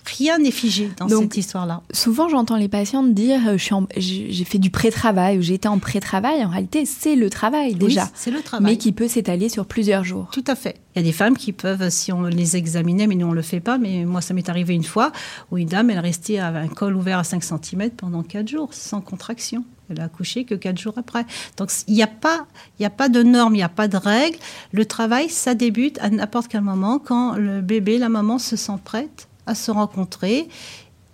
rien 0.05 0.39
n'est 0.39 0.51
figé 0.51 0.91
dans 0.99 1.09
cette 1.09 1.37
histoire-là. 1.37 1.83
Souvent, 1.93 2.29
j'entends 2.29 2.57
les 2.57 2.69
patientes 2.69 3.15
dire 3.15 3.41
euh, 3.47 3.57
j'ai 3.97 4.45
fait 4.45 4.59
du 4.59 4.71
pré-travail 4.71 5.39
ou 5.39 5.43
j'ai 5.43 5.55
été 5.55 5.69
en 5.69 5.79
pré-travail. 5.79 6.45
En 6.45 6.49
réalité, 6.49 6.85
c'est 6.85 7.17
le 7.17 7.31
travail 7.31 7.75
déjà. 7.75 8.09
c'est 8.15 8.31
le 8.31 8.43
travail. 8.43 8.73
Mais 8.73 8.79
qui 8.79 8.93
peut 8.93 9.09
s'étaler 9.09 9.49
sur 9.49 9.67
plusieurs 9.67 10.05
jours. 10.05 10.29
Tout 10.33 10.45
à 10.47 10.55
fait. 10.55 10.77
Il 10.95 11.01
y 11.01 11.03
a 11.03 11.05
des 11.05 11.13
femmes 11.13 11.37
qui 11.37 11.53
peuvent, 11.53 11.91
si 11.91 12.13
on 12.13 12.23
les 12.23 12.57
examinait, 12.57 13.07
mais 13.07 13.15
nous 13.15 13.27
on 13.27 13.31
ne 13.31 13.35
le 13.35 13.43
fait 13.43 13.61
pas, 13.61 13.79
mais 13.79 14.05
moi 14.05 14.21
ça 14.21 14.33
m'est 14.35 14.49
arrivé 14.49 14.75
une 14.75 14.85
fois, 14.85 15.11
où 15.51 15.59
une 15.59 15.69
dame, 15.69 15.91
elle 15.91 15.99
restait 15.99 16.39
avec 16.39 16.71
un 16.71 16.73
col 16.73 16.97
ouvert 16.97 17.19
à 17.19 17.25
5 17.25 17.43
cm 17.43 17.91
pendant 17.91 18.23
4 18.23 18.47
jours, 18.47 18.69
sans 18.73 19.01
contraction. 19.01 19.65
Elle 19.91 20.01
a 20.01 20.05
accouché 20.05 20.45
que 20.45 20.55
4 20.55 20.79
jours 20.79 20.95
après. 20.97 21.27
Donc 21.57 21.71
il 21.89 21.95
n'y 21.95 22.03
a, 22.03 22.07
pas, 22.07 22.47
a 22.81 22.91
pas 22.91 23.09
de 23.09 23.23
normes, 23.23 23.55
il 23.55 23.59
n'y 23.59 23.65
a 23.65 23.69
pas 23.69 23.89
de 23.89 23.97
règles. 23.97 24.39
Le 24.73 24.87
travail, 24.87 25.29
ça 25.29 25.55
débute 25.55 25.99
à 25.99 26.11
n'importe 26.11 26.49
quel 26.49 26.63
moment 26.63 26.99
quand 26.99 27.35
le 27.35 27.61
bébé, 27.61 27.99
la 27.99 28.09
maman 28.09 28.39
se 28.39 28.57
sent 28.57 28.79
prête 28.85 29.29
à 29.47 29.55
se 29.55 29.71
rencontrer. 29.71 30.49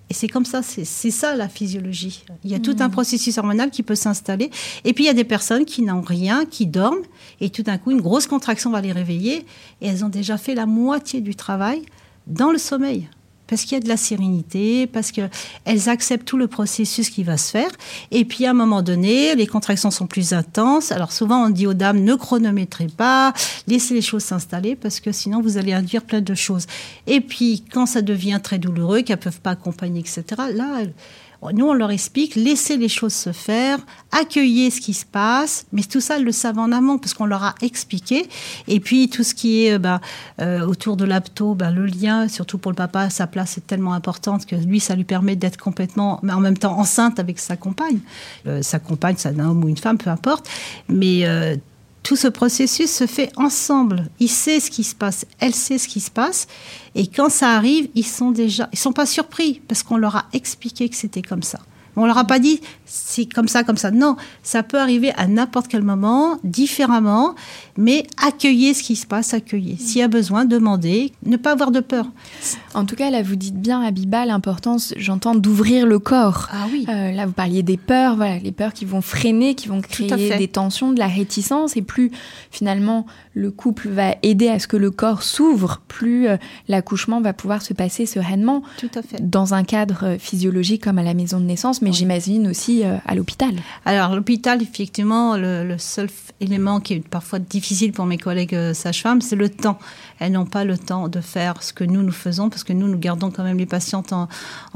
Et 0.08 0.14
c'est 0.14 0.26
comme 0.26 0.44
ça, 0.44 0.60
c'est 0.62 0.84
ça 0.84 1.36
la 1.36 1.48
physiologie. 1.48 2.24
Il 2.42 2.50
y 2.50 2.54
a 2.54 2.58
tout 2.58 2.74
un 2.80 2.88
mmh. 2.88 2.92
processus 2.92 3.38
hormonal 3.38 3.70
qui 3.70 3.84
peut 3.84 3.94
s'installer. 3.94 4.50
Et 4.84 4.92
puis 4.92 5.04
il 5.04 5.06
y 5.06 5.10
a 5.10 5.14
des 5.14 5.24
personnes 5.24 5.64
qui 5.64 5.82
n'ont 5.82 6.00
rien, 6.00 6.46
qui 6.46 6.66
dorment, 6.66 7.04
et 7.40 7.50
tout 7.50 7.62
d'un 7.62 7.78
coup, 7.78 7.92
une 7.92 8.00
grosse 8.00 8.26
contraction 8.26 8.70
va 8.70 8.80
les 8.80 8.90
réveiller, 8.90 9.46
et 9.80 9.86
elles 9.86 10.04
ont 10.04 10.08
déjà 10.08 10.36
fait 10.36 10.56
la 10.56 10.66
moitié 10.66 11.20
du 11.20 11.36
travail 11.36 11.82
dans 12.26 12.50
le 12.50 12.58
sommeil 12.58 13.08
parce 13.50 13.62
qu'il 13.62 13.72
y 13.72 13.76
a 13.76 13.80
de 13.80 13.88
la 13.88 13.96
sérénité, 13.96 14.86
parce 14.86 15.10
qu'elles 15.10 15.88
acceptent 15.88 16.24
tout 16.24 16.38
le 16.38 16.46
processus 16.46 17.10
qui 17.10 17.24
va 17.24 17.36
se 17.36 17.50
faire. 17.50 17.70
Et 18.12 18.24
puis 18.24 18.46
à 18.46 18.50
un 18.50 18.54
moment 18.54 18.80
donné, 18.80 19.34
les 19.34 19.46
contractions 19.48 19.90
sont 19.90 20.06
plus 20.06 20.32
intenses. 20.32 20.92
Alors 20.92 21.10
souvent 21.10 21.44
on 21.44 21.50
dit 21.50 21.66
aux 21.66 21.74
dames 21.74 22.02
ne 22.04 22.14
chronométrez 22.14 22.86
pas, 22.86 23.34
laissez 23.66 23.92
les 23.92 24.02
choses 24.02 24.22
s'installer 24.22 24.76
parce 24.76 25.00
que 25.00 25.10
sinon 25.10 25.42
vous 25.42 25.58
allez 25.58 25.72
induire 25.72 26.04
plein 26.04 26.20
de 26.20 26.34
choses. 26.34 26.66
Et 27.08 27.20
puis 27.20 27.64
quand 27.72 27.86
ça 27.86 28.02
devient 28.02 28.40
très 28.42 28.58
douloureux, 28.58 29.02
qu'elles 29.02 29.18
peuvent 29.18 29.40
pas 29.40 29.50
accompagner, 29.50 30.00
etc. 30.00 30.22
Là, 30.54 30.82
nous, 31.55 31.66
on 31.66 31.72
leur 31.72 31.90
explique, 31.90 32.35
laissez 32.35 32.76
les 32.76 32.88
choses 32.88 33.14
se 33.14 33.33
faire, 33.33 33.79
accueillez 34.12 34.70
ce 34.70 34.81
qui 34.81 34.92
se 34.92 35.07
passe, 35.07 35.66
mais 35.72 35.83
tout 35.83 36.00
ça, 36.00 36.16
elles 36.16 36.24
le 36.24 36.33
savent 36.33 36.59
en 36.59 36.70
amont 36.70 36.98
parce 36.98 37.14
qu'on 37.14 37.24
leur 37.24 37.42
a 37.42 37.55
expliqué. 37.62 38.29
Et 38.68 38.79
puis, 38.79 39.09
tout 39.09 39.22
ce 39.22 39.35
qui 39.35 39.64
est 39.64 39.79
bah, 39.79 40.00
euh, 40.40 40.66
autour 40.66 40.96
de 40.96 41.05
l'apto, 41.05 41.55
bah, 41.55 41.70
le 41.70 41.87
lien, 41.87 42.29
surtout 42.29 42.59
pour 42.59 42.72
le 42.72 42.76
papa, 42.76 43.09
sa 43.09 43.26
place 43.26 43.57
est 43.57 43.66
tellement 43.66 43.94
importante 43.94 44.44
que 44.44 44.55
lui, 44.55 44.81
ça 44.81 44.94
lui 44.94 45.05
permet 45.05 45.35
d'être 45.35 45.57
complètement, 45.57 46.20
mais 46.22 46.33
en 46.33 46.40
même 46.40 46.59
temps 46.59 46.79
enceinte 46.79 47.18
avec 47.18 47.38
sa 47.38 47.57
compagne. 47.57 48.00
Euh, 48.46 48.61
sa 48.62 48.79
compagne, 48.79 49.14
c'est 49.16 49.29
un 49.29 49.38
homme 49.38 49.64
ou 49.64 49.68
une 49.68 49.79
femme, 49.79 49.96
peu 49.96 50.11
importe. 50.11 50.48
Mais 50.88 51.26
euh, 51.26 51.57
tout 52.02 52.16
ce 52.16 52.28
processus 52.28 52.90
se 52.90 53.06
fait 53.06 53.30
ensemble. 53.36 54.08
Il 54.18 54.28
sait 54.28 54.60
ce 54.60 54.70
qui 54.70 54.84
se 54.84 54.94
passe, 54.94 55.26
elle 55.38 55.54
sait 55.54 55.78
ce 55.78 55.88
qui 55.88 56.00
se 56.00 56.10
passe, 56.10 56.46
et 56.94 57.06
quand 57.06 57.30
ça 57.30 57.50
arrive, 57.50 57.88
ils 57.94 58.06
sont 58.06 58.30
déjà, 58.30 58.68
ils 58.72 58.78
sont 58.78 58.92
pas 58.92 59.06
surpris 59.06 59.60
parce 59.68 59.82
qu'on 59.82 59.96
leur 59.96 60.16
a 60.16 60.24
expliqué 60.32 60.88
que 60.88 60.96
c'était 60.96 61.22
comme 61.22 61.42
ça. 61.42 61.60
On 61.96 62.07
leur 62.07 62.18
a 62.18 62.24
pas 62.24 62.38
dit 62.38 62.61
c'est 62.90 63.26
comme 63.26 63.48
ça, 63.48 63.62
comme 63.62 63.76
ça. 63.76 63.90
Non, 63.90 64.16
ça 64.42 64.62
peut 64.62 64.79
arriver 64.79 65.12
à 65.16 65.26
n'importe 65.26 65.68
quel 65.68 65.83
moment, 65.83 66.38
différemment, 66.42 67.35
mais 67.76 68.05
accueillez 68.22 68.74
ce 68.74 68.83
qui 68.83 68.96
se 68.96 69.07
passe, 69.07 69.33
accueillez. 69.33 69.76
S'il 69.76 69.98
y 69.98 70.03
a 70.03 70.09
besoin, 70.09 70.44
demandez, 70.44 71.12
ne 71.24 71.37
pas 71.37 71.53
avoir 71.53 71.70
de 71.70 71.81
peur. 71.81 72.07
En 72.74 72.85
tout 72.85 72.96
cas, 72.96 73.11
là, 73.11 73.22
vous 73.22 73.37
dites 73.37 73.61
bien, 73.61 73.81
Abiba, 73.83 74.26
l'importance, 74.26 74.92
j'entends, 74.96 75.35
d'ouvrir 75.35 75.87
le 75.87 75.98
corps. 75.98 76.48
Ah 76.53 76.66
oui. 76.72 76.85
Euh, 76.88 77.12
là, 77.12 77.26
vous 77.26 77.33
parliez 77.33 77.62
des 77.62 77.76
peurs, 77.76 78.16
voilà, 78.16 78.38
les 78.38 78.53
peurs 78.53 78.72
qui 78.72 78.85
vont 78.85 79.03
freiner, 79.03 79.55
qui 79.55 79.68
vont 79.68 79.81
créer 79.81 80.37
des 80.37 80.48
tensions, 80.48 80.92
de 80.92 80.98
la 80.98 81.07
réticence, 81.07 81.76
et 81.76 81.83
plus 81.83 82.11
finalement 82.50 83.07
le 83.35 83.50
couple 83.50 83.88
va 83.88 84.16
aider 84.22 84.48
à 84.48 84.59
ce 84.59 84.66
que 84.66 84.76
le 84.76 84.90
corps 84.90 85.22
s'ouvre, 85.22 85.81
plus 85.87 86.29
euh, 86.29 86.37
l'accouchement 86.68 87.20
va 87.20 87.33
pouvoir 87.33 87.62
se 87.62 87.72
passer 87.72 88.07
sereinement. 88.07 88.62
Tout 88.79 88.90
à 88.94 89.03
fait. 89.03 89.20
Dans 89.20 89.55
un 89.55 89.62
cadre 89.62 90.05
euh, 90.05 90.18
physiologique 90.18 90.85
comme 90.85 90.98
à 90.98 91.03
la 91.03 91.14
maison 91.14 91.38
de 91.38 91.44
naissance, 91.44 91.79
mais 91.82 91.92
j'imagine 91.92 92.48
aussi 92.48 92.82
à 92.84 93.14
l'hôpital. 93.14 93.54
Alors, 93.84 94.14
l'hôpital, 94.14 94.62
effectivement, 94.62 95.36
le, 95.36 95.76
seul 95.78 96.08
élément 96.40 96.80
qui 96.80 96.94
est 96.94 97.06
parfois 97.06 97.38
difficile 97.38 97.92
pour 97.92 98.06
mes 98.06 98.18
collègues 98.18 98.72
sages-femmes, 98.72 99.20
c'est 99.20 99.36
le 99.36 99.48
temps. 99.48 99.78
Elles 100.18 100.32
n'ont 100.32 100.46
pas 100.46 100.64
le 100.64 100.76
temps 100.78 101.08
de 101.08 101.20
faire 101.20 101.62
ce 101.62 101.72
que 101.72 101.84
nous, 101.84 102.02
nous 102.02 102.12
faisons, 102.12 102.50
parce 102.50 102.64
que 102.64 102.72
nous, 102.72 102.88
nous 102.88 102.98
gardons 102.98 103.30
quand 103.30 103.44
même 103.44 103.58
les 103.58 103.66
patientes 103.66 104.12
en, 104.12 104.28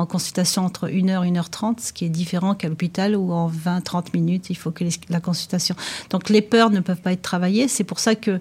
consultation 0.07 0.65
entre 0.65 0.89
1h 0.89 1.27
et 1.27 1.31
1h30, 1.31 1.81
ce 1.81 1.93
qui 1.93 2.05
est 2.05 2.11
différent 2.11 2.55
qu'à 2.55 2.69
l'hôpital 2.69 3.17
où 3.17 3.33
en 3.33 3.51
20-30 3.51 4.07
minutes, 4.15 4.51
il 4.51 4.57
faut 4.57 4.71
que 4.71 4.85
la 5.09 5.21
consultation. 5.21 5.75
Donc 6.11 6.29
les 6.29 6.43
peurs 6.43 6.71
ne 6.71 6.81
peuvent 6.81 7.01
pas 7.01 7.13
être 7.13 7.23
travaillées. 7.23 7.69
C'est 7.69 7.85
pour 7.85 7.99
ça 7.99 8.15
que 8.15 8.41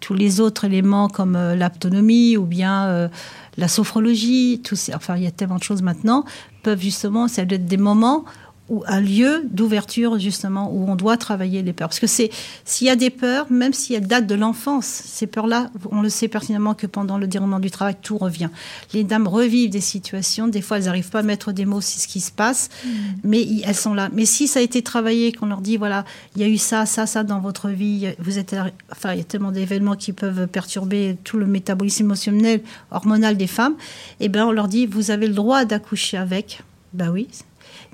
tous 0.00 0.14
les 0.14 0.40
autres 0.40 0.64
éléments 0.64 1.08
comme 1.08 1.36
euh, 1.36 1.54
l'autonomie 1.54 2.36
ou 2.36 2.44
bien 2.44 2.86
euh, 2.86 3.08
la 3.56 3.68
sophrologie, 3.68 4.60
tout 4.62 4.76
enfin 4.94 5.16
il 5.16 5.22
y 5.22 5.26
a 5.26 5.30
tellement 5.30 5.56
de 5.56 5.62
choses 5.62 5.82
maintenant, 5.82 6.24
peuvent 6.64 6.80
justement, 6.80 7.28
ça 7.28 7.44
doit 7.44 7.56
être 7.56 7.66
des 7.66 7.76
moments 7.76 8.24
ou 8.70 8.82
un 8.86 9.00
lieu 9.00 9.42
d'ouverture 9.50 10.18
justement 10.18 10.70
où 10.72 10.88
on 10.88 10.96
doit 10.96 11.18
travailler 11.18 11.62
les 11.62 11.74
peurs. 11.74 11.88
Parce 11.88 12.00
que 12.00 12.06
c'est 12.06 12.30
s'il 12.64 12.86
y 12.86 12.90
a 12.90 12.96
des 12.96 13.10
peurs, 13.10 13.50
même 13.50 13.74
si 13.74 13.92
elles 13.92 14.06
datent 14.06 14.26
de 14.26 14.34
l'enfance, 14.34 14.86
ces 14.86 15.26
peurs-là, 15.26 15.70
on 15.90 16.00
le 16.00 16.08
sait 16.08 16.28
pertinemment 16.28 16.74
que 16.74 16.86
pendant 16.86 17.18
le 17.18 17.26
déroulement 17.26 17.60
du 17.60 17.70
travail, 17.70 17.96
tout 18.00 18.16
revient. 18.16 18.48
Les 18.94 19.04
dames 19.04 19.28
revivent 19.28 19.70
des 19.70 19.82
situations, 19.82 20.48
des 20.48 20.62
fois 20.62 20.78
elles 20.78 20.84
n'arrivent 20.84 21.10
pas 21.10 21.18
à 21.18 21.22
mettre 21.22 21.52
des 21.52 21.66
mots 21.66 21.82
sur 21.82 22.00
ce 22.00 22.08
qui 22.08 22.20
se 22.20 22.32
passe, 22.32 22.70
mm. 22.84 22.88
mais 23.24 23.46
elles 23.64 23.74
sont 23.74 23.92
là. 23.92 24.08
Mais 24.12 24.24
si 24.24 24.48
ça 24.48 24.60
a 24.60 24.62
été 24.62 24.82
travaillé, 24.82 25.32
qu'on 25.32 25.46
leur 25.46 25.60
dit 25.60 25.76
voilà, 25.76 26.04
il 26.34 26.40
y 26.40 26.44
a 26.44 26.48
eu 26.48 26.58
ça, 26.58 26.86
ça, 26.86 27.06
ça 27.06 27.22
dans 27.22 27.40
votre 27.40 27.68
vie, 27.68 28.08
vous 28.18 28.38
êtes, 28.38 28.56
enfin 28.90 29.12
il 29.12 29.18
y 29.18 29.20
a 29.20 29.24
tellement 29.24 29.52
d'événements 29.52 29.96
qui 29.96 30.12
peuvent 30.12 30.46
perturber 30.46 31.18
tout 31.22 31.36
le 31.36 31.46
métabolisme 31.46 32.04
émotionnel, 32.04 32.62
hormonal 32.90 33.36
des 33.36 33.46
femmes, 33.46 33.74
et 34.20 34.26
eh 34.26 34.28
ben 34.30 34.46
on 34.46 34.52
leur 34.52 34.68
dit 34.68 34.86
vous 34.86 35.10
avez 35.10 35.26
le 35.26 35.34
droit 35.34 35.66
d'accoucher 35.66 36.16
avec. 36.16 36.62
Ben 36.94 37.10
oui, 37.10 37.26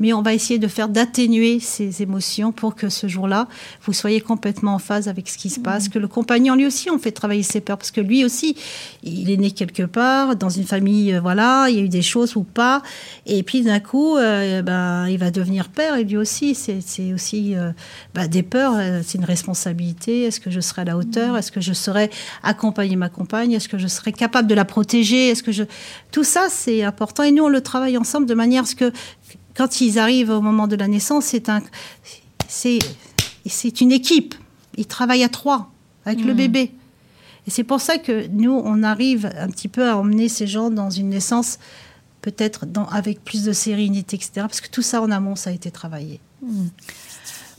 mais 0.01 0.13
on 0.13 0.23
va 0.23 0.35
essayer 0.35 0.59
de 0.59 0.67
faire 0.67 0.89
d'atténuer 0.89 1.61
ces 1.61 2.03
émotions 2.03 2.51
pour 2.51 2.75
que 2.75 2.89
ce 2.89 3.07
jour-là, 3.07 3.47
vous 3.85 3.93
soyez 3.93 4.21
complètement 4.21 4.75
en 4.75 4.79
phase 4.79 5.07
avec 5.09 5.29
ce 5.29 5.39
qui 5.39 5.51
se 5.51 5.61
passe, 5.61 5.87
mmh. 5.87 5.91
que 5.91 5.99
le 5.99 6.09
compagnon, 6.09 6.57
lui 6.57 6.67
aussi, 6.67 6.91
on 6.91 6.99
fait 6.99 7.13
travailler 7.13 7.43
ses 7.43 7.61
peurs, 7.61 7.79
parce 7.79 7.91
que 7.91 8.01
lui 8.01 8.25
aussi, 8.25 8.57
il 9.05 9.31
est 9.31 9.37
né 9.37 9.51
quelque 9.51 9.83
part, 9.83 10.37
dans 10.37 10.49
une 10.49 10.65
famille, 10.65 11.15
euh, 11.15 11.21
voilà, 11.21 11.67
il 11.69 11.77
y 11.77 11.79
a 11.79 11.83
eu 11.83 11.89
des 11.89 12.03
choses 12.03 12.35
ou 12.35 12.43
pas, 12.43 12.83
et 13.27 13.43
puis 13.43 13.63
d'un 13.63 13.79
coup, 13.79 14.17
euh, 14.17 14.63
ben, 14.63 15.07
il 15.07 15.19
va 15.19 15.31
devenir 15.31 15.69
père, 15.69 15.97
et 15.97 16.05
lui 16.05 16.17
aussi, 16.17 16.55
c'est 16.55 17.13
aussi 17.13 17.55
euh, 17.55 17.71
ben, 18.15 18.27
des 18.27 18.43
peurs, 18.43 18.75
c'est 19.05 19.19
une 19.19 19.25
responsabilité, 19.25 20.23
est-ce 20.23 20.41
que 20.41 20.51
je 20.51 20.61
serai 20.61 20.83
à 20.83 20.85
la 20.87 20.97
hauteur, 20.97 21.35
mmh. 21.35 21.37
est-ce 21.37 21.53
que 21.53 21.61
je 21.61 21.75
serai 21.75 22.11
accompagner 22.43 22.97
ma 22.97 23.11
compagne, 23.11 23.53
est-ce 23.53 23.69
que 23.69 23.79
je 23.79 23.87
serai 23.87 24.13
capable 24.13 24.49
de 24.49 24.55
la 24.55 24.65
protéger, 24.65 25.29
est-ce 25.29 25.43
que 25.43 25.53
je... 25.53 25.65
Tout 26.11 26.25
ça, 26.25 26.47
c'est 26.49 26.83
important, 26.83 27.23
et 27.23 27.33
nous, 27.33 27.45
on 27.45 27.49
le 27.49 27.61
travaille 27.61 27.99
ensemble 27.99 28.27
de 28.27 28.35
manière 28.35 28.63
à 28.63 28.67
ce 28.67 28.75
que 28.75 28.93
quand 29.61 29.83
ils 29.83 29.99
arrivent 29.99 30.31
au 30.31 30.41
moment 30.41 30.67
de 30.67 30.75
la 30.75 30.89
naissance, 30.89 31.27
c'est 31.27 31.51
un, 31.51 31.61
c'est, 32.49 32.81
une 33.83 33.93
équipe. 33.93 34.35
Ils 34.79 34.87
travaillent 34.87 35.23
à 35.23 35.29
trois 35.29 35.71
avec 36.07 36.25
le 36.25 36.33
mmh. 36.33 36.37
bébé. 36.39 36.73
Et 37.47 37.51
c'est 37.51 37.65
pour 37.65 37.79
ça 37.79 37.99
que 37.99 38.27
nous, 38.29 38.53
on 38.53 38.83
arrive 38.83 39.31
un 39.37 39.51
petit 39.51 39.69
peu 39.69 39.87
à 39.87 39.99
emmener 39.99 40.31
ces 40.31 40.47
gens 40.47 40.71
dans 40.71 40.89
une 40.89 41.11
naissance 41.11 41.59
peut-être 42.23 42.65
avec 42.91 43.23
plus 43.23 43.45
de 43.45 43.53
sérénité, 43.53 44.17
etc. 44.17 44.31
Parce 44.37 44.63
que 44.63 44.71
tout 44.71 44.81
ça 44.81 45.03
en 45.03 45.11
amont, 45.11 45.37
ça 45.37 45.51
a 45.51 45.53
été 45.53 45.71
travaillé. 45.71 46.21
Mmh. 46.41 46.69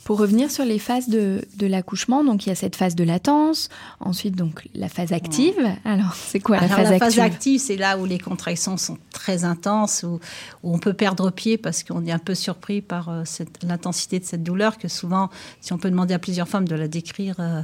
Pour 0.03 0.17
revenir 0.17 0.49
sur 0.49 0.65
les 0.65 0.79
phases 0.79 1.09
de, 1.09 1.41
l'accouchement, 1.61 2.23
donc 2.23 2.45
il 2.45 2.49
y 2.49 2.51
a 2.51 2.55
cette 2.55 2.75
phase 2.75 2.95
de 2.95 3.03
latence, 3.03 3.69
ensuite 3.99 4.35
donc 4.35 4.67
la 4.73 4.89
phase 4.89 5.13
active. 5.13 5.55
Alors 5.85 6.15
c'est 6.15 6.39
quoi 6.39 6.59
la 6.59 6.67
phase 6.67 6.79
active 6.79 6.91
La 6.91 6.99
phase 6.99 7.19
active, 7.19 7.59
c'est 7.59 7.77
là 7.77 7.97
où 7.97 8.05
les 8.05 8.17
contractions 8.17 8.77
sont 8.77 8.97
très 9.11 9.43
intenses, 9.43 10.03
où, 10.03 10.19
on 10.63 10.79
peut 10.79 10.93
perdre 10.93 11.29
pied 11.29 11.57
parce 11.57 11.83
qu'on 11.83 12.05
est 12.05 12.11
un 12.11 12.19
peu 12.19 12.35
surpris 12.35 12.81
par 12.81 13.09
euh, 13.09 13.23
l'intensité 13.63 14.19
de 14.19 14.25
cette 14.25 14.43
douleur 14.43 14.77
que 14.77 14.87
souvent, 14.87 15.29
si 15.59 15.71
on 15.73 15.77
peut 15.77 15.89
demander 15.89 16.13
à 16.13 16.19
plusieurs 16.19 16.47
femmes 16.47 16.67
de 16.67 16.75
la 16.75 16.87
décrire. 16.87 17.35
Euh, 17.39 17.61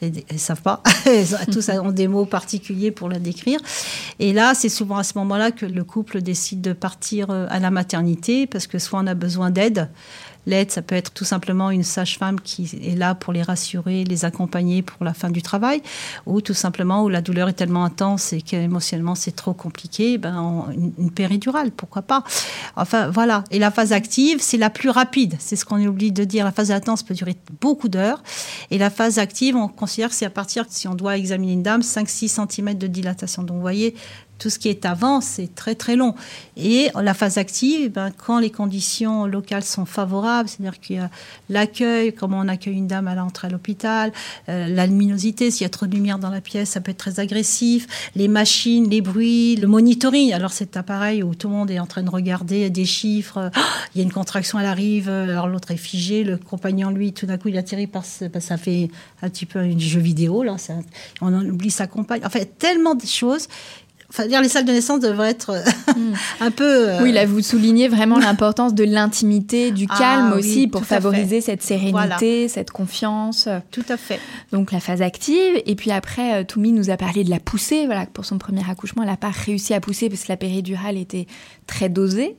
elles 0.00 0.22
ne 0.32 0.38
savent 0.38 0.62
pas. 0.62 0.82
Tous 1.52 1.68
ont 1.70 1.92
des 1.92 2.08
mots 2.08 2.26
particuliers 2.26 2.90
pour 2.90 3.08
la 3.08 3.18
décrire. 3.18 3.60
Et 4.18 4.32
là, 4.32 4.54
c'est 4.54 4.68
souvent 4.68 4.96
à 4.96 5.04
ce 5.04 5.16
moment-là 5.18 5.50
que 5.52 5.66
le 5.66 5.84
couple 5.84 6.20
décide 6.20 6.60
de 6.60 6.72
partir 6.72 7.30
euh, 7.30 7.46
à 7.48 7.60
la 7.60 7.70
maternité 7.70 8.46
parce 8.46 8.66
que 8.66 8.78
soit 8.78 9.00
on 9.00 9.06
a 9.06 9.14
besoin 9.14 9.50
d'aide, 9.50 9.88
L'aide, 10.46 10.70
ça 10.70 10.82
peut 10.82 10.94
être 10.94 11.12
tout 11.12 11.24
simplement 11.24 11.70
une 11.70 11.82
sage-femme 11.82 12.40
qui 12.40 12.70
est 12.82 12.96
là 12.96 13.14
pour 13.14 13.32
les 13.32 13.42
rassurer, 13.42 14.04
les 14.04 14.24
accompagner 14.24 14.82
pour 14.82 15.04
la 15.04 15.14
fin 15.14 15.30
du 15.30 15.42
travail, 15.42 15.82
ou 16.26 16.40
tout 16.40 16.54
simplement 16.54 17.02
où 17.04 17.08
la 17.08 17.22
douleur 17.22 17.48
est 17.48 17.54
tellement 17.54 17.84
intense 17.84 18.32
et 18.32 18.42
qu'émotionnellement 18.42 19.14
c'est 19.14 19.34
trop 19.34 19.54
compliqué, 19.54 20.18
ben 20.18 20.66
une, 20.74 21.10
péridurale, 21.10 21.70
pourquoi 21.70 22.02
pas. 22.02 22.24
Enfin 22.76 23.08
voilà. 23.08 23.44
Et 23.50 23.58
la 23.58 23.70
phase 23.70 23.92
active, 23.92 24.38
c'est 24.40 24.58
la 24.58 24.70
plus 24.70 24.90
rapide. 24.90 25.36
C'est 25.38 25.56
ce 25.56 25.64
qu'on 25.64 25.84
oublie 25.84 26.12
de 26.12 26.24
dire. 26.24 26.44
La 26.44 26.52
phase 26.52 26.70
latence 26.70 27.02
peut 27.02 27.14
durer 27.14 27.36
beaucoup 27.60 27.88
d'heures. 27.88 28.22
Et 28.70 28.78
la 28.78 28.90
phase 28.90 29.18
active, 29.18 29.56
on 29.56 29.68
considère 29.68 30.08
que 30.08 30.14
c'est 30.14 30.26
à 30.26 30.30
partir, 30.30 30.66
si 30.68 30.88
on 30.88 30.94
doit 30.94 31.16
examiner 31.16 31.52
une 31.52 31.62
dame, 31.62 31.80
5-6 31.80 32.46
cm 32.48 32.74
de 32.74 32.86
dilatation. 32.86 33.42
Donc 33.42 33.56
vous 33.56 33.62
voyez, 33.62 33.94
tout 34.44 34.50
ce 34.50 34.58
qui 34.58 34.68
est 34.68 34.84
avant, 34.84 35.22
c'est 35.22 35.54
très 35.54 35.74
très 35.74 35.96
long. 35.96 36.14
Et 36.58 36.90
la 37.02 37.14
phase 37.14 37.38
active, 37.38 37.84
eh 37.84 37.88
ben, 37.88 38.10
quand 38.14 38.38
les 38.38 38.50
conditions 38.50 39.24
locales 39.24 39.64
sont 39.64 39.86
favorables, 39.86 40.50
c'est-à-dire 40.50 40.80
qu'il 40.80 40.96
y 40.96 40.98
a 40.98 41.08
l'accueil, 41.48 42.12
comment 42.12 42.40
on 42.40 42.48
accueille 42.48 42.74
une 42.74 42.86
dame 42.86 43.08
à 43.08 43.14
l'entrée 43.14 43.46
à 43.46 43.50
l'hôpital, 43.50 44.12
euh, 44.50 44.68
la 44.68 44.86
luminosité, 44.86 45.50
s'il 45.50 45.62
y 45.62 45.64
a 45.64 45.70
trop 45.70 45.86
de 45.86 45.94
lumière 45.94 46.18
dans 46.18 46.28
la 46.28 46.42
pièce, 46.42 46.68
ça 46.68 46.82
peut 46.82 46.90
être 46.90 46.98
très 46.98 47.20
agressif, 47.20 48.10
les 48.16 48.28
machines, 48.28 48.90
les 48.90 49.00
bruits, 49.00 49.56
le 49.56 49.66
monitoring. 49.66 50.34
Alors 50.34 50.52
cet 50.52 50.76
appareil 50.76 51.22
où 51.22 51.34
tout 51.34 51.48
le 51.48 51.54
monde 51.54 51.70
est 51.70 51.78
en 51.78 51.86
train 51.86 52.02
de 52.02 52.10
regarder 52.10 52.68
des 52.68 52.84
chiffres, 52.84 53.50
ah, 53.54 53.60
il 53.94 53.98
y 53.98 54.00
a 54.02 54.04
une 54.04 54.12
contraction, 54.12 54.58
elle 54.58 54.66
arrive, 54.66 55.08
alors 55.08 55.48
l'autre 55.48 55.70
est 55.70 55.78
figé, 55.78 56.22
le 56.22 56.36
compagnon, 56.36 56.90
lui, 56.90 57.14
tout 57.14 57.24
d'un 57.24 57.38
coup, 57.38 57.48
il 57.48 57.54
est 57.54 57.60
atterri 57.60 57.86
par, 57.86 58.04
ça 58.04 58.58
fait 58.58 58.90
un 59.22 59.30
petit 59.30 59.46
peu 59.46 59.60
un 59.60 59.78
jeu 59.78 60.00
vidéo, 60.00 60.42
là, 60.42 60.56
on 61.22 61.32
oublie 61.32 61.70
sa 61.70 61.86
compagne. 61.86 62.20
En 62.26 62.30
fait, 62.30 62.58
tellement 62.58 62.94
de 62.94 63.06
choses 63.06 63.48
Enfin, 64.16 64.28
dire 64.28 64.40
les 64.40 64.48
salles 64.48 64.64
de 64.64 64.70
naissance 64.70 65.00
devraient 65.00 65.30
être 65.30 65.50
euh, 65.50 65.92
hmm. 65.96 66.14
un 66.40 66.52
peu. 66.52 66.88
Euh, 66.88 67.02
oui, 67.02 67.10
là, 67.10 67.26
vous 67.26 67.42
soulignez 67.42 67.88
vraiment 67.88 68.18
l'importance 68.20 68.72
de 68.72 68.84
l'intimité, 68.84 69.72
du 69.72 69.86
ah 69.88 69.98
calme 69.98 70.32
aussi, 70.34 70.68
pour 70.68 70.84
favoriser 70.84 71.40
cette 71.40 71.62
sérénité, 71.62 72.46
cette 72.46 72.70
confiance. 72.70 73.48
Tout 73.72 73.84
à 73.88 73.96
fait. 73.96 74.20
Donc, 74.52 74.70
la 74.70 74.78
phase 74.78 75.02
active. 75.02 75.60
Et 75.66 75.74
puis 75.74 75.90
après, 75.90 76.34
euh, 76.34 76.44
Toumi 76.44 76.70
nous 76.70 76.90
a 76.90 76.96
parlé 76.96 77.24
de 77.24 77.30
la 77.30 77.40
poussée. 77.40 77.86
Voilà, 77.86 78.06
pour 78.06 78.24
son 78.24 78.38
premier 78.38 78.62
accouchement, 78.70 79.02
elle 79.02 79.08
n'a 79.08 79.16
pas 79.16 79.32
réussi 79.32 79.74
à 79.74 79.80
pousser 79.80 80.08
parce 80.08 80.22
que 80.22 80.28
la 80.28 80.36
péridurale 80.36 80.96
était 80.96 81.26
très 81.66 81.88
dosée. 81.88 82.36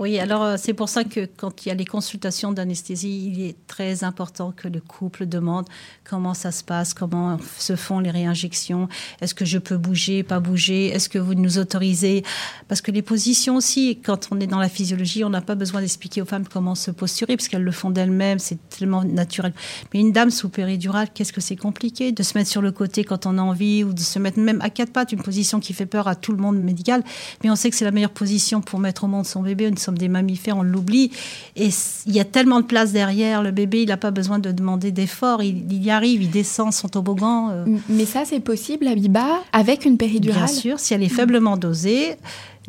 Oui, 0.00 0.18
alors 0.18 0.42
euh, 0.42 0.56
c'est 0.56 0.72
pour 0.72 0.88
ça 0.88 1.04
que 1.04 1.28
quand 1.36 1.66
il 1.66 1.68
y 1.68 1.72
a 1.72 1.74
les 1.74 1.84
consultations 1.84 2.52
d'anesthésie, 2.52 3.32
il 3.34 3.42
est 3.42 3.56
très 3.66 4.02
important 4.02 4.50
que 4.50 4.66
le 4.66 4.80
couple 4.80 5.26
demande 5.26 5.66
comment 6.04 6.32
ça 6.32 6.52
se 6.52 6.64
passe, 6.64 6.94
comment 6.94 7.36
se 7.58 7.76
font 7.76 7.98
les 7.98 8.10
réinjections, 8.10 8.88
est-ce 9.20 9.34
que 9.34 9.44
je 9.44 9.58
peux 9.58 9.76
bouger, 9.76 10.22
pas 10.22 10.40
bouger, 10.40 10.86
est-ce 10.86 11.10
que 11.10 11.18
vous 11.18 11.34
nous 11.34 11.58
autorisez? 11.58 12.24
Parce 12.66 12.80
que 12.80 12.90
les 12.90 13.02
positions 13.02 13.56
aussi, 13.56 14.00
quand 14.02 14.28
on 14.30 14.40
est 14.40 14.46
dans 14.46 14.58
la 14.58 14.70
physiologie, 14.70 15.22
on 15.22 15.28
n'a 15.28 15.42
pas 15.42 15.54
besoin 15.54 15.82
d'expliquer 15.82 16.22
aux 16.22 16.24
femmes 16.24 16.48
comment 16.50 16.74
se 16.74 16.90
posturer, 16.90 17.36
parce 17.36 17.48
qu'elles 17.48 17.62
le 17.62 17.70
font 17.70 17.90
d'elles-mêmes, 17.90 18.38
c'est 18.38 18.70
tellement 18.70 19.04
naturel. 19.04 19.52
Mais 19.92 20.00
une 20.00 20.12
dame 20.12 20.30
sous 20.30 20.48
péridurale, 20.48 21.08
qu'est-ce 21.12 21.34
que 21.34 21.42
c'est 21.42 21.56
compliqué 21.56 22.10
de 22.12 22.22
se 22.22 22.38
mettre 22.38 22.48
sur 22.48 22.62
le 22.62 22.72
côté 22.72 23.04
quand 23.04 23.26
on 23.26 23.36
a 23.36 23.42
envie, 23.42 23.84
ou 23.84 23.92
de 23.92 24.00
se 24.00 24.18
mettre 24.18 24.38
même 24.38 24.62
à 24.62 24.70
quatre 24.70 24.94
pattes, 24.94 25.12
une 25.12 25.22
position 25.22 25.60
qui 25.60 25.74
fait 25.74 25.84
peur 25.84 26.08
à 26.08 26.14
tout 26.14 26.32
le 26.32 26.38
monde 26.38 26.58
médical, 26.58 27.04
mais 27.44 27.50
on 27.50 27.54
sait 27.54 27.68
que 27.68 27.76
c'est 27.76 27.84
la 27.84 27.90
meilleure 27.90 28.08
position 28.08 28.62
pour 28.62 28.78
mettre 28.78 29.04
au 29.04 29.06
monde 29.06 29.26
son 29.26 29.42
bébé, 29.42 29.68
une 29.68 29.76
des 29.98 30.08
mammifères, 30.08 30.56
on 30.56 30.62
l'oublie. 30.62 31.10
Et 31.56 31.68
il 32.06 32.14
y 32.14 32.20
a 32.20 32.24
tellement 32.24 32.60
de 32.60 32.66
place 32.66 32.92
derrière. 32.92 33.42
Le 33.42 33.50
bébé, 33.50 33.82
il 33.82 33.88
n'a 33.88 33.96
pas 33.96 34.10
besoin 34.10 34.38
de 34.38 34.52
demander 34.52 34.92
d'effort. 34.92 35.42
Il, 35.42 35.82
y 35.82 35.90
arrive, 35.90 36.22
il 36.22 36.30
descend 36.30 36.72
son 36.72 36.88
toboggan. 36.88 37.50
Euh. 37.50 37.64
Mais 37.88 38.04
ça, 38.04 38.24
c'est 38.24 38.40
possible, 38.40 38.86
Abiba, 38.86 39.26
avec 39.52 39.84
une 39.84 39.96
péridurale? 39.96 40.44
Bien 40.44 40.46
sûr, 40.46 40.80
si 40.80 40.94
elle 40.94 41.02
est 41.02 41.08
faiblement 41.08 41.56
dosée 41.56 42.16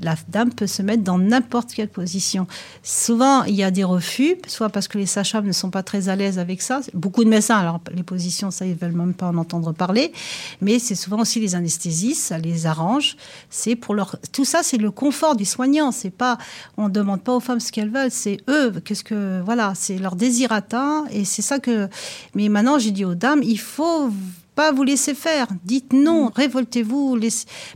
la 0.01 0.15
dame 0.27 0.53
peut 0.53 0.67
se 0.67 0.81
mettre 0.81 1.03
dans 1.03 1.17
n'importe 1.17 1.73
quelle 1.73 1.89
position. 1.89 2.47
Souvent, 2.83 3.43
il 3.43 3.55
y 3.55 3.63
a 3.63 3.71
des 3.71 3.83
refus, 3.83 4.35
soit 4.47 4.69
parce 4.69 4.87
que 4.87 4.97
les 4.97 5.05
sages 5.05 5.33
ne 5.35 5.51
sont 5.51 5.69
pas 5.69 5.83
très 5.83 6.09
à 6.09 6.15
l'aise 6.15 6.39
avec 6.39 6.61
ça. 6.61 6.81
Beaucoup 6.93 7.23
de 7.23 7.29
médecins, 7.29 7.57
alors 7.57 7.79
les 7.93 8.03
positions, 8.03 8.51
ça, 8.51 8.65
ils 8.65 8.75
veulent 8.75 8.91
même 8.91 9.13
pas 9.13 9.27
en 9.27 9.37
entendre 9.37 9.71
parler. 9.71 10.11
Mais 10.61 10.79
c'est 10.79 10.95
souvent 10.95 11.21
aussi 11.21 11.39
les 11.39 11.55
anesthésistes, 11.55 12.21
ça 12.21 12.37
les 12.37 12.65
arrange. 12.65 13.15
C'est 13.49 13.75
pour 13.75 13.95
leur, 13.95 14.17
tout 14.31 14.45
ça, 14.45 14.61
c'est 14.63 14.77
le 14.77 14.91
confort 14.91 15.35
du 15.35 15.45
soignant. 15.45 15.91
C'est 15.91 16.09
pas, 16.09 16.37
on 16.77 16.89
demande 16.89 17.21
pas 17.21 17.33
aux 17.33 17.39
femmes 17.39 17.59
ce 17.59 17.71
qu'elles 17.71 17.91
veulent, 17.91 18.11
c'est 18.11 18.39
eux. 18.49 18.71
Qu'est-ce 18.83 19.03
que, 19.03 19.41
voilà, 19.41 19.73
c'est 19.75 19.97
leur 19.97 20.15
désir 20.15 20.51
atteint. 20.51 21.05
Et 21.11 21.25
c'est 21.25 21.41
ça 21.41 21.59
que, 21.59 21.87
mais 22.35 22.49
maintenant, 22.49 22.79
j'ai 22.79 22.91
dit 22.91 23.05
aux 23.05 23.15
dames, 23.15 23.41
il 23.43 23.59
faut 23.59 24.11
pas 24.61 24.71
vous 24.71 24.83
laisser 24.83 25.15
faire. 25.15 25.47
Dites 25.63 25.91
non, 25.91 26.25
mm. 26.25 26.31
révoltez-vous, 26.35 27.19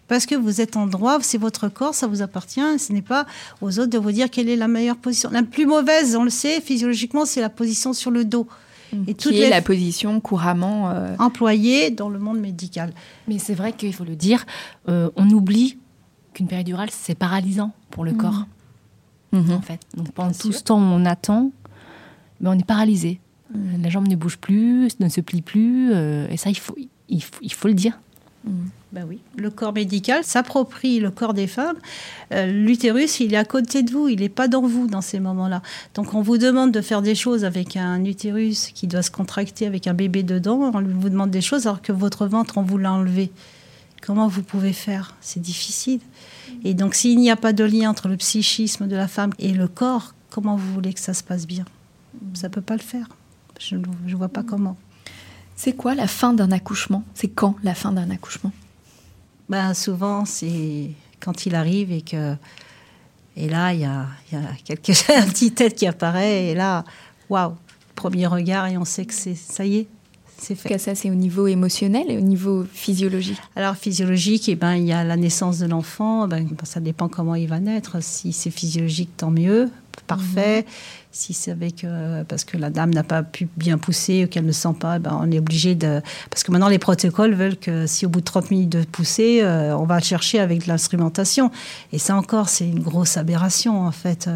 parce 0.07 0.27
que 0.27 0.35
vous 0.35 0.61
êtes 0.61 0.77
en 0.77 0.85
droit, 0.85 1.17
c'est 1.21 1.39
votre 1.39 1.67
corps, 1.67 1.95
ça 1.95 2.05
vous 2.05 2.21
appartient. 2.21 2.79
Ce 2.79 2.93
n'est 2.93 3.01
pas 3.01 3.25
aux 3.61 3.79
autres 3.79 3.89
de 3.89 3.97
vous 3.97 4.11
dire 4.11 4.29
quelle 4.29 4.49
est 4.49 4.55
la 4.55 4.67
meilleure 4.67 4.97
position. 4.97 5.29
La 5.31 5.41
plus 5.41 5.65
mauvaise, 5.65 6.15
on 6.15 6.23
le 6.23 6.29
sait, 6.29 6.61
physiologiquement, 6.61 7.25
c'est 7.25 7.41
la 7.41 7.49
position 7.49 7.93
sur 7.93 8.11
le 8.11 8.23
dos. 8.23 8.47
Mm. 8.93 9.03
Et 9.07 9.13
qui 9.15 9.41
est 9.41 9.49
la 9.49 9.63
position 9.63 10.19
couramment 10.19 10.91
euh, 10.91 11.15
employée 11.17 11.89
dans 11.89 12.09
le 12.09 12.19
monde 12.19 12.39
médical. 12.39 12.93
Mais 13.27 13.39
c'est 13.39 13.55
vrai 13.55 13.73
qu'il 13.73 13.93
faut 13.93 14.05
le 14.05 14.15
dire, 14.15 14.45
euh, 14.87 15.09
on 15.15 15.27
oublie 15.31 15.79
qu'une 16.33 16.47
péridurale, 16.47 16.89
c'est 16.91 17.15
paralysant 17.15 17.71
pour 17.89 18.05
le 18.05 18.11
mm. 18.11 18.17
corps. 18.17 18.45
Mm-hmm. 19.33 19.53
En 19.53 19.61
fait. 19.61 19.79
Donc 19.97 20.11
pendant 20.11 20.33
tout 20.33 20.51
ce 20.51 20.61
temps 20.61 20.77
où 20.77 20.83
on 20.83 21.05
attend, 21.05 21.51
mais 22.39 22.49
ben, 22.49 22.55
on 22.55 22.59
est 22.59 22.65
paralysé. 22.65 23.19
Euh, 23.53 23.57
la 23.81 23.89
jambe 23.89 24.07
ne 24.07 24.15
bouge 24.15 24.37
plus, 24.37 24.99
ne 24.99 25.09
se 25.09 25.21
plie 25.21 25.41
plus, 25.41 25.91
euh, 25.93 26.27
et 26.29 26.37
ça, 26.37 26.49
il 26.49 26.57
faut, 26.57 26.75
il 27.09 27.21
faut, 27.21 27.67
le 27.67 27.73
dire. 27.73 27.99
Ben 28.91 29.05
oui, 29.07 29.19
le 29.35 29.49
corps 29.49 29.73
médical 29.73 30.23
s'approprie 30.23 30.99
le 30.99 31.11
corps 31.11 31.33
des 31.33 31.47
femmes. 31.47 31.77
Euh, 32.31 32.45
l'utérus, 32.45 33.19
il 33.19 33.33
est 33.33 33.37
à 33.37 33.45
côté 33.45 33.83
de 33.83 33.91
vous, 33.91 34.07
il 34.07 34.19
n'est 34.19 34.29
pas 34.29 34.47
dans 34.47 34.61
vous 34.61 34.87
dans 34.87 35.01
ces 35.01 35.19
moments-là. 35.19 35.61
Donc 35.95 36.13
on 36.13 36.21
vous 36.21 36.37
demande 36.37 36.71
de 36.71 36.81
faire 36.81 37.01
des 37.01 37.15
choses 37.15 37.43
avec 37.43 37.75
un 37.75 38.03
utérus 38.05 38.69
qui 38.73 38.87
doit 38.87 39.01
se 39.01 39.11
contracter 39.11 39.65
avec 39.65 39.87
un 39.87 39.93
bébé 39.93 40.23
dedans. 40.23 40.71
On 40.73 40.81
vous 40.81 41.09
demande 41.09 41.31
des 41.31 41.41
choses 41.41 41.65
alors 41.65 41.81
que 41.81 41.91
votre 41.91 42.27
ventre, 42.27 42.57
on 42.57 42.61
vous 42.61 42.77
l'a 42.77 42.93
enlevé. 42.93 43.31
Comment 44.01 44.27
vous 44.27 44.43
pouvez 44.43 44.73
faire? 44.73 45.15
C'est 45.21 45.41
difficile. 45.41 45.99
Et 46.63 46.75
donc 46.75 46.93
s'il 46.93 47.17
n'y 47.19 47.31
a 47.31 47.35
pas 47.35 47.53
de 47.53 47.63
lien 47.63 47.89
entre 47.89 48.07
le 48.07 48.17
psychisme 48.17 48.87
de 48.87 48.95
la 48.95 49.07
femme 49.07 49.31
et 49.39 49.51
le 49.51 49.67
corps, 49.67 50.13
comment 50.29 50.55
vous 50.55 50.73
voulez 50.73 50.93
que 50.93 50.99
ça 50.99 51.15
se 51.15 51.23
passe 51.23 51.47
bien? 51.47 51.65
Ça 52.33 52.47
ne 52.47 52.53
peut 52.53 52.61
pas 52.61 52.75
le 52.75 52.81
faire. 52.81 53.07
Je 53.59 53.75
ne 53.75 54.15
vois 54.15 54.29
pas 54.29 54.43
comment. 54.43 54.77
C'est 55.55 55.73
quoi 55.73 55.95
la 55.95 56.07
fin 56.07 56.33
d'un 56.33 56.51
accouchement? 56.51 57.03
C'est 57.13 57.29
quand 57.29 57.55
la 57.63 57.73
fin 57.73 57.91
d'un 57.91 58.09
accouchement? 58.09 58.51
Ben, 59.49 59.73
Souvent, 59.73 60.25
c'est 60.25 60.91
quand 61.19 61.45
il 61.45 61.55
arrive 61.55 61.91
et 61.91 62.01
que. 62.01 62.35
Et 63.37 63.49
là, 63.49 63.73
il 63.73 63.81
y 63.81 63.85
a, 63.85 64.05
y 64.31 64.35
a 64.35 64.41
quelque, 64.63 64.91
un 65.17 65.27
petit 65.27 65.51
tête 65.51 65.75
qui 65.75 65.87
apparaît, 65.87 66.47
et 66.47 66.55
là, 66.55 66.85
waouh, 67.29 67.55
premier 67.93 68.27
regard, 68.27 68.67
et 68.67 68.77
on 68.77 68.85
sait 68.85 69.05
que 69.05 69.13
c'est 69.13 69.35
ça 69.35 69.65
y 69.65 69.79
est, 69.79 69.87
c'est 70.37 70.55
fait. 70.55 70.77
ça, 70.77 70.95
c'est 70.95 71.09
au 71.09 71.15
niveau 71.15 71.47
émotionnel 71.47 72.09
et 72.09 72.17
au 72.17 72.21
niveau 72.21 72.65
physiologique 72.71 73.41
Alors, 73.57 73.75
physiologique, 73.75 74.47
eh 74.47 74.55
ben, 74.55 74.75
il 74.75 74.85
y 74.85 74.93
a 74.93 75.03
la 75.03 75.17
naissance 75.17 75.59
de 75.59 75.65
l'enfant, 75.65 76.29
ben, 76.29 76.47
ça 76.63 76.79
dépend 76.79 77.09
comment 77.09 77.35
il 77.35 77.47
va 77.47 77.59
naître. 77.59 78.01
Si 78.01 78.31
c'est 78.31 78.51
physiologique, 78.51 79.17
tant 79.17 79.31
mieux, 79.31 79.69
parfait. 80.07 80.61
Mhm 80.61 80.65
si 81.15 81.33
c'est 81.33 81.51
avec 81.51 81.85
euh, 81.85 82.25
parce 82.25 82.43
que 82.43 82.57
la 82.57 82.69
dame 82.69 82.93
n'a 82.93 83.03
pas 83.03 83.23
pu 83.23 83.47
bien 83.55 83.77
pousser 83.77 84.25
ou 84.25 84.27
qu'elle 84.27 84.45
ne 84.45 84.51
sent 84.51 84.75
pas, 84.77 84.99
ben 84.99 85.17
on 85.21 85.31
est 85.31 85.39
obligé 85.39 85.73
de 85.73 86.01
parce 86.29 86.43
que 86.43 86.51
maintenant 86.51 86.67
les 86.67 86.77
protocoles 86.77 87.33
veulent 87.33 87.55
que 87.55 87.87
si 87.87 88.05
au 88.05 88.09
bout 88.09 88.19
de 88.19 88.25
30 88.25 88.51
minutes 88.51 88.69
de 88.69 88.83
pousser, 88.83 89.39
euh, 89.41 89.77
on 89.77 89.85
va 89.85 90.01
chercher 90.01 90.39
avec 90.39 90.67
l'instrumentation. 90.67 91.51
Et 91.93 91.99
ça 91.99 92.17
encore, 92.17 92.49
c'est 92.49 92.67
une 92.67 92.81
grosse 92.81 93.15
aberration 93.15 93.79
en 93.79 93.91
fait. 93.91 94.29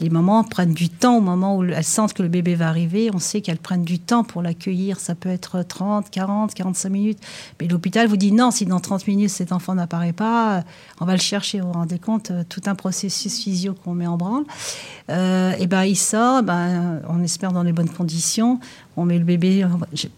Les 0.00 0.08
mamans 0.08 0.44
prennent 0.44 0.72
du 0.72 0.88
temps 0.88 1.18
au 1.18 1.20
moment 1.20 1.58
où 1.58 1.64
elles 1.64 1.84
sentent 1.84 2.14
que 2.14 2.22
le 2.22 2.30
bébé 2.30 2.54
va 2.54 2.68
arriver. 2.68 3.10
On 3.12 3.18
sait 3.18 3.42
qu'elles 3.42 3.58
prennent 3.58 3.84
du 3.84 3.98
temps 3.98 4.24
pour 4.24 4.40
l'accueillir. 4.40 5.00
Ça 5.00 5.14
peut 5.14 5.28
être 5.28 5.62
30, 5.62 6.08
40, 6.10 6.54
45 6.54 6.88
minutes. 6.88 7.18
Mais 7.60 7.68
l'hôpital 7.68 8.08
vous 8.08 8.16
dit 8.16 8.32
non, 8.32 8.50
si 8.50 8.64
dans 8.64 8.80
30 8.80 9.06
minutes 9.08 9.30
cet 9.30 9.52
enfant 9.52 9.74
n'apparaît 9.74 10.14
pas, 10.14 10.64
on 11.00 11.04
va 11.04 11.12
le 11.12 11.20
chercher. 11.20 11.60
Vous 11.60 11.66
vous 11.66 11.72
rendez 11.74 11.98
compte, 11.98 12.32
tout 12.48 12.62
un 12.64 12.74
processus 12.74 13.38
physio 13.38 13.74
qu'on 13.74 13.92
met 13.92 14.06
en 14.06 14.16
branle. 14.16 14.44
Euh, 15.10 15.52
et 15.58 15.66
ben 15.66 15.82
ben, 16.14 17.00
on 17.08 17.22
espère 17.22 17.52
dans 17.52 17.62
les 17.62 17.72
bonnes 17.72 17.88
conditions. 17.88 18.60
On 18.96 19.04
met 19.04 19.18
le 19.18 19.24
bébé. 19.24 19.66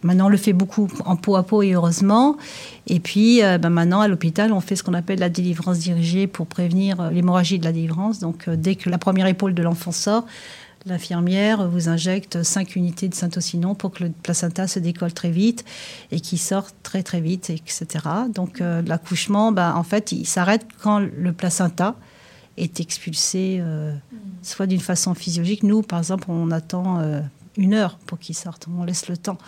Maintenant, 0.03 0.27
on 0.27 0.29
le 0.29 0.37
fait 0.37 0.53
beaucoup 0.53 0.89
en 1.05 1.17
peau 1.17 1.37
à 1.37 1.43
peau 1.43 1.63
et 1.63 1.73
heureusement. 1.73 2.37
Et 2.87 3.01
puis, 3.01 3.43
euh, 3.43 3.59
ben, 3.59 3.71
maintenant, 3.71 4.01
à 4.01 4.09
l'hôpital, 4.09 4.53
on 4.53 4.61
fait 4.61 4.77
ce 4.77 4.83
qu'on 4.83 4.95
appelle 4.95 5.19
la 5.19 5.29
délivrance 5.29 5.79
dirigée 5.79 6.27
pour 6.27 6.47
prévenir 6.47 7.01
euh, 7.01 7.11
l'hémorragie 7.11 7.59
de 7.59 7.65
la 7.65 7.73
délivrance. 7.73 8.19
Donc, 8.19 8.49
euh, 8.49 8.57
dès 8.57 8.75
que 8.75 8.91
la 8.91 8.99
première 8.99 9.27
épaule 9.27 9.55
de 9.55 9.63
l'enfant 9.63 9.93
sort, 9.93 10.27
l'infirmière 10.85 11.69
vous 11.69 11.89
injecte 11.89 12.43
5 12.43 12.77
unités 12.77 13.09
de 13.09 13.15
syntocinon 13.15 13.75
pour 13.75 13.91
que 13.91 14.05
le 14.05 14.11
placenta 14.23 14.69
se 14.69 14.79
décolle 14.79 15.13
très 15.13 15.31
vite 15.31 15.65
et 16.13 16.21
qu'il 16.21 16.39
sorte 16.39 16.77
très 16.85 17.03
très 17.03 17.21
vite, 17.21 17.51
etc. 17.51 17.87
Donc 18.33 18.61
l'accouchement, 18.61 19.51
ben, 19.51 19.75
en 19.75 19.83
fait, 19.83 20.13
il 20.13 20.27
s'arrête 20.27 20.65
quand 20.81 21.01
le 21.01 21.33
placenta 21.33 21.97
est 22.57 22.81
expulsé, 22.81 23.59
euh, 23.61 23.95
soit 24.43 24.67
d'une 24.67 24.81
façon 24.81 25.15
physiologique. 25.15 25.63
Nous, 25.63 25.83
par 25.83 25.99
exemple, 25.99 26.27
on 26.31 26.51
attend 26.51 27.01
euh, 27.01 27.21
une 27.57 27.75
heure 27.75 27.99
pour 28.07 28.19
qu'il 28.19 28.35
sorte. 28.35 28.67
On 28.69 28.85
laisse 28.85 29.09
le 29.09 29.17
temps. 29.17 29.39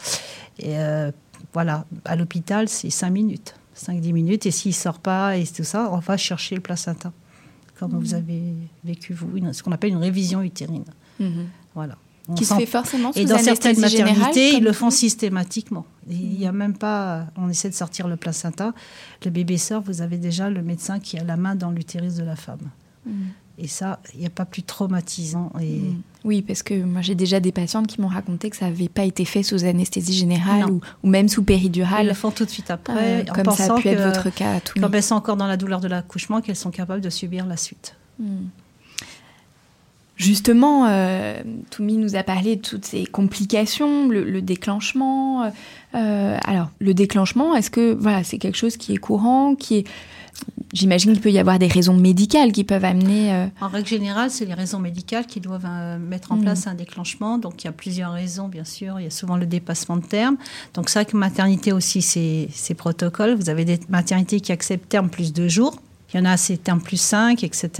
Et 0.59 0.79
euh, 0.79 1.11
voilà, 1.53 1.87
à 2.05 2.17
l'hôpital, 2.17 2.69
c'est 2.69 2.91
5 2.91 3.11
minutes, 3.11 3.55
5-10 3.77 4.13
minutes. 4.13 4.47
Et 4.47 4.51
s'il 4.51 4.71
ne 4.71 4.75
sort 4.75 4.99
pas 4.99 5.37
et 5.37 5.47
tout 5.47 5.65
ça, 5.65 5.89
on 5.93 5.99
va 5.99 6.17
chercher 6.17 6.55
le 6.55 6.61
placenta, 6.61 7.13
comme 7.79 7.93
vous 7.93 8.13
mmh. 8.13 8.19
avez 8.19 8.43
vécu, 8.85 9.15
vous, 9.15 9.53
ce 9.53 9.63
qu'on 9.63 9.73
appelle 9.73 9.91
une 9.91 9.97
révision 9.97 10.43
utérine. 10.43 10.85
Mhm. 11.19 11.49
Voilà. 11.75 11.97
qui 12.37 12.45
se 12.45 12.55
fait 12.55 12.67
forcément 12.67 13.13
sous 13.13 13.19
Et 13.19 13.25
dans 13.25 13.39
certaines 13.39 13.81
maternités, 13.81 14.55
ils 14.55 14.63
le 14.63 14.73
font 14.73 14.91
systématiquement. 14.91 15.87
Il 16.09 16.39
n'y 16.39 16.47
a 16.47 16.53
même 16.53 16.77
pas. 16.77 17.27
On 17.37 17.49
essaie 17.49 17.71
de 17.71 17.75
sortir 17.75 18.07
le 18.07 18.17
placenta. 18.17 18.73
Le 19.25 19.31
bébé 19.31 19.59
sort, 19.59 19.83
vous 19.83 20.03
avez 20.03 20.19
déjà 20.19 20.51
le 20.51 20.63
médecin 20.63 21.01
qui 21.01 21.19
a 21.19 21.25
la 21.25 21.37
main 21.37 21.55
dans 21.55 21.71
l'utérus 21.71 22.15
de 22.15 22.25
la 22.25 22.37
femme. 22.37 22.71
Et 23.61 23.67
ça, 23.67 23.99
il 24.15 24.21
n'y 24.21 24.27
a 24.27 24.31
pas 24.31 24.45
plus 24.45 24.63
traumatisant. 24.63 25.51
Et... 25.61 25.79
Mhm. 25.79 26.03
Oui, 26.25 26.43
parce 26.43 26.63
que 26.63 26.75
moi 26.83 27.01
j'ai 27.01 27.15
déjà 27.15 27.41
des 27.41 27.53
patientes 27.53 27.87
qui 27.87 28.01
m'ont 28.01 28.09
raconté 28.09 28.51
que 28.51 28.57
ça 28.57 28.67
n'avait 28.67 28.89
pas 28.89 29.05
été 29.05 29.25
fait 29.25 29.43
sous 29.43 29.65
anesthésie 29.65 30.13
générale 30.13 30.67
ou, 30.71 30.81
même 31.09 31.29
sous 31.29 31.43
péridurale. 31.43 32.05
Ils 32.05 32.09
le 32.09 32.15
font 32.15 32.31
tout 32.31 32.45
de 32.45 32.51
suite 32.51 32.71
après, 32.71 33.23
euh, 33.23 33.25
comme 33.25 33.53
ça 33.53 33.75
a 33.75 33.81
pu 33.81 33.89
être 33.89 34.03
votre 34.03 34.31
cas. 34.31 34.61
Tout 34.61 34.75
quand 34.81 34.91
elles 34.93 35.03
sont 35.03 35.15
encore 35.17 35.37
dans 35.37 35.47
la 35.47 35.57
douleur 35.57 35.81
de 35.81 35.89
l'accouchement, 35.89 36.41
qu'elles 36.41 36.57
sont 36.57 36.71
capables 36.71 37.01
de 37.01 37.11
subir 37.11 37.47
la 37.47 37.57
suite. 37.57 37.97
Justement, 40.17 40.87
euh, 40.89 41.41
Toumi 41.71 41.97
nous 41.97 42.17
a 42.17 42.25
parlé 42.25 42.57
de 42.57 42.61
toutes 42.61 42.85
ces 42.85 43.07
complications, 43.07 44.09
le, 44.09 44.43
déclenchement. 44.43 45.53
Euh, 45.95 46.39
alors, 46.45 46.71
le 46.81 46.95
déclenchement, 46.95 47.55
est-ce 47.55 47.71
que 47.71 47.95
voilà, 47.95 48.25
c'est 48.25 48.39
quelque 48.39 48.59
chose 48.59 48.77
qui 48.77 48.93
est 48.93 48.99
courant, 48.99 49.55
qui 49.55 49.79
est 49.79 49.87
J'imagine 50.73 51.13
qu'il 51.13 51.23
peut 51.23 51.31
y 51.31 51.39
avoir 51.39 51.59
des 51.59 51.67
raisons 51.67 51.95
médicales 51.95 52.53
qui 52.53 52.63
peuvent 52.63 52.85
amener. 52.85 53.33
Euh, 53.33 53.47
en 53.61 53.69
règle 53.69 53.89
générale, 53.89 54.31
c'est 54.31 54.45
les 54.45 54.55
raisons 54.55 54.79
médicales 54.79 55.27
qui 55.27 55.41
doivent 55.41 55.67
mettre 55.99 56.33
en 56.33 56.37
mm. 56.37 56.43
place 56.43 56.67
un 56.67 56.75
déclenchement. 56.75 57.39
Donc, 57.39 57.65
il 57.65 57.67
y 57.67 57.71
a 57.71 57.73
plusieurs 57.73 58.13
raisons, 58.13 58.49
bien 58.49 58.65
sûr. 58.65 59.01
Il 59.01 59.05
y 59.05 59.07
a 59.07 59.11
souvent 59.11 59.37
le 59.37 59.47
dépassement 59.47 59.97
de 59.97 60.05
terme. 60.05 60.37
Donc, 60.75 60.91
ça, 60.91 61.05
que 61.05 61.17
maternité 61.17 61.73
aussi, 61.73 62.03
c'est 62.03 62.75
protocoles. 62.75 63.35
Vous 63.35 63.49
avez 63.49 63.65
des 63.65 63.81
maternités 63.89 64.41
qui 64.41 64.53
acceptent 64.53 64.89
terme 64.89 65.09
plus 65.09 65.33
de 65.33 65.49
jours. 65.49 65.81
Il 66.13 66.17
y 66.17 66.21
en 66.21 66.25
a, 66.25 66.39
c'est 66.39 66.71
un 66.71 66.79
plus 66.79 66.97
5, 66.97 67.45
etc. 67.45 67.71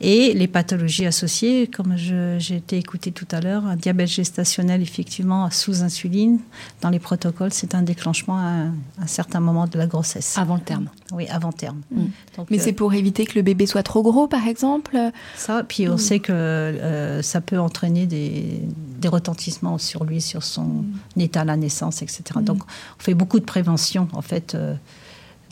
Et 0.00 0.32
les 0.34 0.46
pathologies 0.46 1.06
associées, 1.06 1.66
comme 1.66 1.96
j'ai 1.96 2.56
été 2.56 2.78
écoutée 2.78 3.10
tout 3.10 3.26
à 3.32 3.40
l'heure, 3.40 3.66
un 3.66 3.74
diabète 3.74 4.08
gestationnel, 4.08 4.82
effectivement, 4.82 5.50
sous 5.50 5.82
insuline, 5.82 6.38
dans 6.80 6.90
les 6.90 7.00
protocoles, 7.00 7.52
c'est 7.52 7.74
un 7.74 7.82
déclenchement 7.82 8.36
à 8.36 9.02
un, 9.02 9.06
certain 9.06 9.40
moment 9.40 9.66
de 9.66 9.78
la 9.78 9.88
grossesse. 9.88 10.38
Avant 10.38 10.54
le 10.54 10.60
terme. 10.60 10.88
Oui, 11.10 11.26
avant 11.28 11.50
terme. 11.50 11.80
Mm. 11.90 12.04
Mais 12.50 12.58
c'est 12.58 12.70
euh, 12.70 12.74
pour 12.74 12.94
éviter 12.94 13.26
que 13.26 13.34
le 13.34 13.42
bébé 13.42 13.66
soit 13.66 13.82
trop 13.82 14.02
gros, 14.02 14.28
par 14.28 14.46
exemple? 14.46 14.96
Ça, 15.36 15.64
puis 15.64 15.88
on 15.88 15.94
mm. 15.94 15.98
sait 15.98 16.20
que 16.20 16.32
euh, 16.32 17.20
ça 17.22 17.40
peut 17.40 17.58
entraîner 17.58 18.06
des, 18.06 18.62
des, 18.98 19.08
retentissements 19.08 19.78
sur 19.78 20.04
lui, 20.04 20.20
sur 20.20 20.44
son 20.44 20.84
mm. 21.16 21.20
état 21.20 21.40
à 21.40 21.44
la 21.44 21.56
naissance, 21.56 22.02
etc. 22.02 22.22
Donc, 22.42 22.62
on 22.62 23.02
fait 23.02 23.14
beaucoup 23.14 23.40
de 23.40 23.44
prévention, 23.44 24.06
en 24.12 24.22
fait. 24.22 24.54
Euh, 24.54 24.74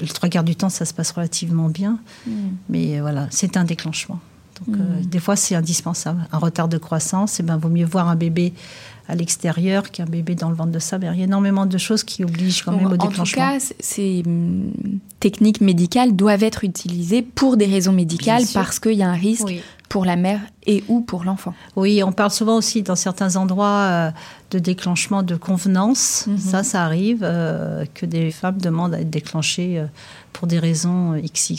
le 0.00 0.08
trois 0.08 0.28
quarts 0.28 0.44
du 0.44 0.56
temps, 0.56 0.68
ça 0.68 0.84
se 0.84 0.94
passe 0.94 1.10
relativement 1.10 1.68
bien. 1.68 1.98
Mm. 2.26 2.32
Mais 2.68 3.00
voilà, 3.00 3.26
c'est 3.30 3.56
un 3.56 3.64
déclenchement. 3.64 4.20
Donc, 4.66 4.76
euh, 4.76 5.00
mm. 5.00 5.06
des 5.06 5.18
fois, 5.18 5.36
c'est 5.36 5.54
indispensable. 5.54 6.26
Un 6.32 6.38
retard 6.38 6.68
de 6.68 6.78
croissance, 6.78 7.40
et 7.40 7.42
eh 7.42 7.46
ben, 7.46 7.56
vaut 7.56 7.68
mieux 7.68 7.86
voir 7.86 8.08
un 8.08 8.16
bébé 8.16 8.52
à 9.08 9.14
l'extérieur 9.14 9.90
qu'un 9.90 10.04
bébé 10.04 10.34
dans 10.34 10.50
le 10.50 10.54
ventre 10.54 10.70
de 10.70 10.78
sa 10.78 10.98
mère. 10.98 11.14
Il 11.14 11.18
y 11.18 11.22
a 11.22 11.24
énormément 11.24 11.64
de 11.64 11.78
choses 11.78 12.04
qui 12.04 12.24
obligent 12.24 12.62
quand 12.62 12.72
même 12.72 12.86
au 12.86 12.96
déclenchement. 12.96 13.42
En 13.42 13.52
tout 13.52 13.58
cas, 13.58 13.74
ces 13.80 14.22
mm, 14.22 14.98
techniques 15.18 15.62
médicales 15.62 16.14
doivent 16.14 16.42
être 16.42 16.64
utilisées 16.64 17.22
pour 17.22 17.56
des 17.56 17.66
raisons 17.66 17.92
médicales 17.92 18.42
parce 18.52 18.78
qu'il 18.78 18.92
y 18.92 19.02
a 19.02 19.08
un 19.08 19.14
risque 19.14 19.52
pour 19.88 20.04
la 20.04 20.16
mère 20.16 20.40
et 20.66 20.84
ou 20.88 21.00
pour 21.00 21.24
l'enfant. 21.24 21.54
Oui, 21.76 22.02
on 22.02 22.12
parle 22.12 22.30
souvent 22.30 22.56
aussi 22.56 22.82
dans 22.82 22.96
certains 22.96 23.36
endroits 23.36 23.86
euh, 23.88 24.10
de 24.50 24.58
déclenchement 24.58 25.22
de 25.22 25.36
convenance. 25.36 26.26
Mhm. 26.26 26.38
Ça, 26.38 26.62
ça 26.62 26.84
arrive 26.84 27.20
euh, 27.22 27.84
que 27.94 28.04
des 28.04 28.30
femmes 28.30 28.58
demandent 28.58 28.94
à 28.94 29.00
être 29.00 29.10
déclenchées 29.10 29.78
euh, 29.78 29.86
pour 30.32 30.46
des 30.46 30.58
raisons 30.58 31.20
XY, 31.20 31.56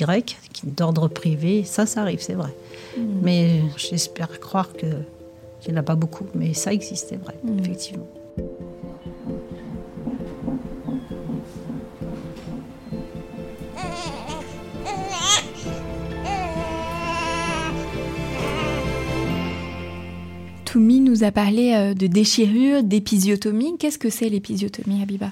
d'ordre 0.64 1.08
privé. 1.08 1.64
Ça, 1.64 1.86
ça 1.86 2.02
arrive, 2.02 2.22
c'est 2.22 2.34
vrai. 2.34 2.54
Mhm. 2.98 3.06
Mais 3.24 3.62
j'espère 3.78 4.40
croire 4.40 4.74
que 4.74 4.88
il 5.66 5.74
n'y 5.74 5.78
en 5.78 5.82
a 5.82 5.84
pas 5.84 5.96
beaucoup, 5.96 6.26
mais 6.36 6.54
ça 6.54 6.72
existe, 6.72 7.08
c'est 7.10 7.22
vrai, 7.22 7.36
mhm. 7.44 7.60
effectivement. 7.60 8.08
Toumi 20.72 21.00
nous 21.00 21.24
a 21.24 21.32
parlé 21.32 21.74
euh, 21.74 21.94
de 21.96 22.06
déchirure, 22.06 22.84
d'épisiotomie. 22.84 23.76
Qu'est-ce 23.80 23.98
que 23.98 24.12
c'est 24.12 24.30
l'épisiotomie, 24.30 25.02
Habiba? 25.02 25.32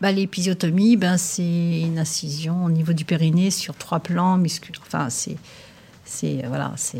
Bah, 0.00 0.10
L'épisiotomie, 0.10 0.96
ben, 0.96 1.16
c'est 1.18 1.82
une 1.82 2.00
incision 2.00 2.64
au 2.64 2.68
niveau 2.68 2.92
du 2.92 3.04
périnée 3.04 3.52
sur 3.52 3.76
trois 3.76 4.00
plans 4.00 4.38
musculaires. 4.38 4.82
Enfin, 4.84 5.08
c'est, 5.08 5.36
c'est, 6.04 6.42
voilà, 6.48 6.72
c'est, 6.76 6.98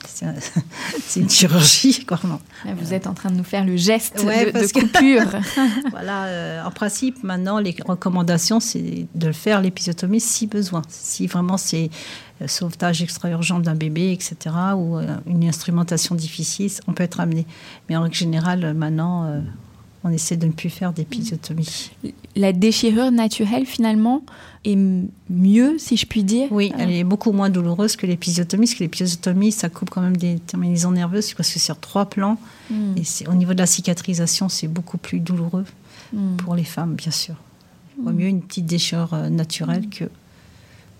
c'est 1.00 1.20
une 1.20 1.30
chirurgie. 1.30 2.04
Quoi. 2.04 2.18
vous 2.76 2.94
êtes 2.94 3.06
en 3.06 3.14
train 3.14 3.30
de 3.30 3.36
nous 3.36 3.44
faire 3.44 3.64
le 3.64 3.76
geste 3.76 4.16
de, 4.16 4.72
coupure. 4.72 5.40
voilà, 5.90 6.24
euh, 6.24 6.64
en 6.64 6.70
principe, 6.70 7.22
maintenant, 7.22 7.58
les 7.58 7.74
recommandations, 7.84 8.60
c'est 8.60 9.06
de 9.14 9.26
le 9.26 9.32
faire 9.32 9.60
l'épisiotomie 9.60 10.20
si 10.20 10.46
besoin. 10.46 10.82
Si 10.88 11.26
vraiment 11.26 11.56
c'est 11.56 11.90
euh, 12.40 12.46
sauvetage 12.46 13.02
extra-urgent 13.02 13.60
d'un 13.60 13.74
bébé, 13.74 14.12
etc., 14.12 14.36
ou 14.76 14.98
euh, 14.98 15.16
une 15.26 15.44
instrumentation 15.44 16.14
difficile, 16.14 16.70
on 16.86 16.92
peut 16.92 17.04
être 17.04 17.20
amené. 17.20 17.46
Mais 17.88 17.96
en 17.96 18.02
règle 18.02 18.14
générale, 18.14 18.74
maintenant, 18.74 19.42
on 20.04 20.10
essaie 20.10 20.36
de 20.36 20.46
ne 20.46 20.52
plus 20.52 20.70
faire 20.70 20.92
d'épisiotomie. 20.92 21.90
La 22.34 22.52
déchirure 22.52 23.12
naturelle, 23.12 23.66
finalement, 23.66 24.22
est 24.64 24.78
mieux, 25.30 25.78
si 25.78 25.96
je 25.96 26.06
puis 26.06 26.24
dire 26.24 26.50
Oui, 26.50 26.72
elle 26.78 26.90
est 26.90 27.04
beaucoup 27.04 27.32
moins 27.32 27.50
douloureuse 27.50 27.96
que 27.96 28.06
l'épisiotomie, 28.06 28.66
parce 28.66 28.74
que 28.74 28.84
l'épisiotomie, 28.84 29.52
ça 29.52 29.68
coupe 29.68 29.90
quand 29.90 30.00
même 30.00 30.16
des 30.16 30.38
terminaisons 30.38 30.90
nerveuses, 30.90 31.34
parce 31.34 31.52
que 31.52 31.58
sur 31.58 31.78
trois 31.78 32.06
plans, 32.06 32.38
hmm. 32.70 32.94
et 32.96 33.28
au 33.28 33.34
niveau 33.34 33.54
de 33.54 33.58
la 33.58 33.66
cicatrisation, 33.66 34.48
c'est 34.48 34.68
beaucoup 34.68 34.98
plus 34.98 35.20
douloureux 35.20 35.66
hmm. 36.12 36.36
pour 36.36 36.54
les 36.54 36.64
femmes, 36.64 36.94
bien 36.94 37.12
sûr. 37.12 37.36
Il 37.98 38.04
vaut 38.04 38.12
mieux 38.12 38.26
une 38.26 38.42
petite 38.42 38.66
déchirure 38.66 39.14
euh, 39.14 39.28
naturelle 39.28 39.88
que 39.88 40.04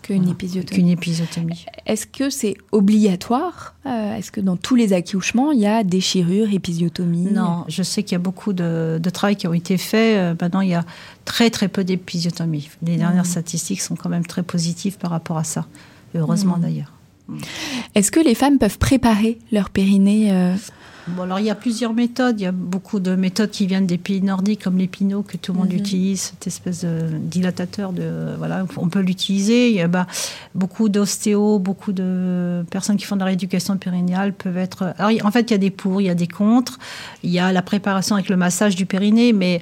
qu'une 0.03 0.29
épisiotomie. 0.29 1.65
Est-ce 1.87 2.07
que 2.07 2.31
c'est 2.31 2.57
obligatoire 2.73 3.75
euh, 3.87 4.17
Est-ce 4.17 4.31
que 4.33 4.41
dans 4.41 4.57
tous 4.57 4.75
les 4.75 4.93
accouchements, 4.93 5.53
il 5.53 5.61
y 5.61 5.67
a 5.67 5.85
déchirure, 5.85 6.53
épisiotomie 6.53 7.31
Non, 7.33 7.65
je 7.69 7.83
sais 7.83 8.03
qu'il 8.03 8.13
y 8.13 8.17
a 8.17 8.19
beaucoup 8.19 8.53
de, 8.53 9.01
travail 9.13 9.37
qui 9.37 9.47
ont 9.47 9.55
été 9.55 9.79
faits. 9.79 10.17
Euh, 10.17 10.35
maintenant, 10.41 10.61
il 10.61 10.71
y 10.71 10.75
a 10.75 10.85
très 11.25 11.51
très 11.51 11.69
peu 11.69 11.85
d'épisiotomie. 11.85 12.69
Les 12.83 12.97
dernières 12.97 13.23
mmh. 13.23 13.27
statistiques 13.27 13.81
sont 13.81 13.97
quand 13.97 14.09
même 14.09 14.27
très 14.27 14.43
positives 14.43 14.99
par 14.99 15.11
rapport 15.11 15.39
à 15.39 15.45
ça. 15.45 15.67
Heureusement 16.15 16.59
mmh. 16.59 16.63
d'ailleurs. 16.63 16.93
Est-ce 17.95 18.11
que 18.11 18.21
les 18.21 18.35
femmes 18.35 18.59
peuvent 18.59 18.79
préparer 18.79 19.39
leur 19.53 19.71
périnée 19.71 20.33
euh, 20.33 20.55
Bon, 21.09 21.23
alors 21.23 21.41
il 21.41 21.47
y 21.47 21.51
a 21.51 21.55
plusieurs 21.55 21.95
méthodes. 21.95 22.41
Il 22.41 22.45
y 22.45 22.47
a 22.47 22.53
beaucoup 22.53 23.01
de 23.01 23.15
méthodes 23.17 23.51
qui 23.51 23.67
viennent 23.67 23.87
des 23.87 23.99
pays 23.99 24.23
nordiques, 24.23 24.63
comme 24.63 24.79
l'épinot 24.79 25.23
que 25.23 25.37
tout 25.37 25.53
le 25.53 25.59
monde 25.59 25.71
mhm. 25.71 25.79
utilise, 25.79 26.21
cette 26.21 26.47
espèce 26.47 26.85
de 26.85 27.09
dilatateur. 27.19 27.93
De, 27.93 28.35
voilà, 28.39 28.65
on 28.77 28.89
peut 28.89 29.01
l'utiliser. 29.01 29.69
Il 29.71 29.75
y 29.75 29.81
a 29.81 29.89
bah, 29.89 30.07
beaucoup 30.55 30.89
d'ostéos, 30.89 31.59
beaucoup 31.59 31.93
de 31.93 32.65
personnes 32.71 32.97
qui 32.97 33.05
font 33.05 33.17
de 33.17 33.21
la 33.21 33.27
rééducation 33.27 33.77
périnéale 33.77 34.33
peuvent 34.33 34.59
être. 34.59 34.95
Alors, 34.99 35.11
en 35.27 35.31
fait, 35.31 35.51
il 35.51 35.53
y 35.53 35.55
a 35.55 35.59
des 35.59 35.71
pour, 35.71 36.01
il 36.01 36.05
y 36.05 36.11
a 36.11 36.15
des 36.15 36.29
contre. 36.29 36.79
Il 37.23 37.31
y 37.31 37.39
a 37.39 37.53
la 37.53 37.63
préparation 37.63 38.15
avec 38.15 38.29
le 38.29 38.37
massage 38.37 38.77
du 38.77 38.87
périnée, 38.87 39.33
mais 39.33 39.61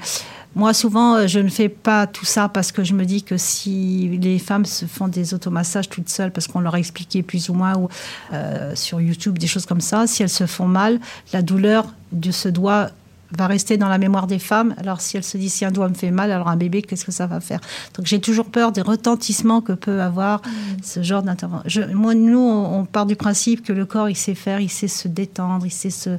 moi, 0.57 0.75
souvent, 0.75 1.15
euh, 1.15 1.27
je 1.27 1.39
ne 1.39 1.49
fais 1.49 1.69
pas 1.69 2.07
tout 2.07 2.25
ça 2.25 2.49
parce 2.49 2.73
que 2.73 2.83
je 2.83 2.95
me 2.95 3.05
dis 3.05 3.23
que 3.23 3.37
si 3.37 4.19
les 4.21 4.39
femmes 4.39 4.65
se 4.65 4.87
font 4.87 5.07
des 5.07 5.33
automassages 5.33 5.89
toutes 5.89 6.09
seules, 6.09 6.33
parce 6.33 6.49
qu'on 6.49 6.61
leur 6.61 6.75
a 6.75 6.79
expliqué 6.79 7.23
plus 7.23 7.49
ou 7.49 7.55
moins 7.55 7.77
ou, 7.77 7.89
euh, 8.33 8.75
sur 8.75 9.01
YouTube 9.01 9.39
des 9.39 9.47
choses 9.47 9.67
comme 9.67 9.81
ça, 9.81 10.07
si 10.07 10.23
elles 10.23 10.29
se 10.29 10.47
font 10.47 10.67
mal, 10.67 10.99
la 11.33 11.43
douleur 11.43 11.87
de 12.13 12.33
ce 12.33 12.49
doigt 12.49 12.91
va 13.37 13.47
rester 13.47 13.77
dans 13.77 13.89
la 13.89 13.99
mémoire 13.99 14.27
des 14.27 14.41
femmes. 14.41 14.75
Alors 14.77 15.01
si 15.01 15.17
elles 15.17 15.25
se 15.25 15.37
disent 15.37 15.53
si 15.55 15.65
un 15.65 15.71
doigt 15.71 15.89
me 15.89 15.95
fait 15.95 16.11
mal, 16.11 16.33
alors 16.33 16.49
un 16.49 16.57
bébé, 16.57 16.83
qu'est-ce 16.83 17.05
que 17.05 17.13
ça 17.13 17.29
va 17.29 17.41
faire? 17.41 17.61
Donc 17.95 18.07
j'ai 18.07 18.21
toujours 18.21 18.47
peur 18.47 18.73
des 18.73 18.83
retentissements 18.83 19.61
que 19.61 19.73
peut 19.73 20.03
avoir 20.03 20.41
mmh. 20.41 20.51
ce 20.83 21.03
genre 21.03 21.23
d'intervention. 21.23 21.87
Moi, 21.95 22.15
nous, 22.15 22.41
on, 22.41 22.85
part 22.85 23.07
du 23.07 23.15
principe 23.15 23.63
que 23.65 23.73
le 23.73 23.87
corps, 23.87 24.09
il 24.09 24.17
sait 24.17 24.35
faire, 24.35 24.61
il 24.61 24.71
sait 24.71 24.89
se 24.89 25.07
détendre, 25.07 25.65
il 25.65 25.71
sait 25.71 25.91
se 25.91 26.19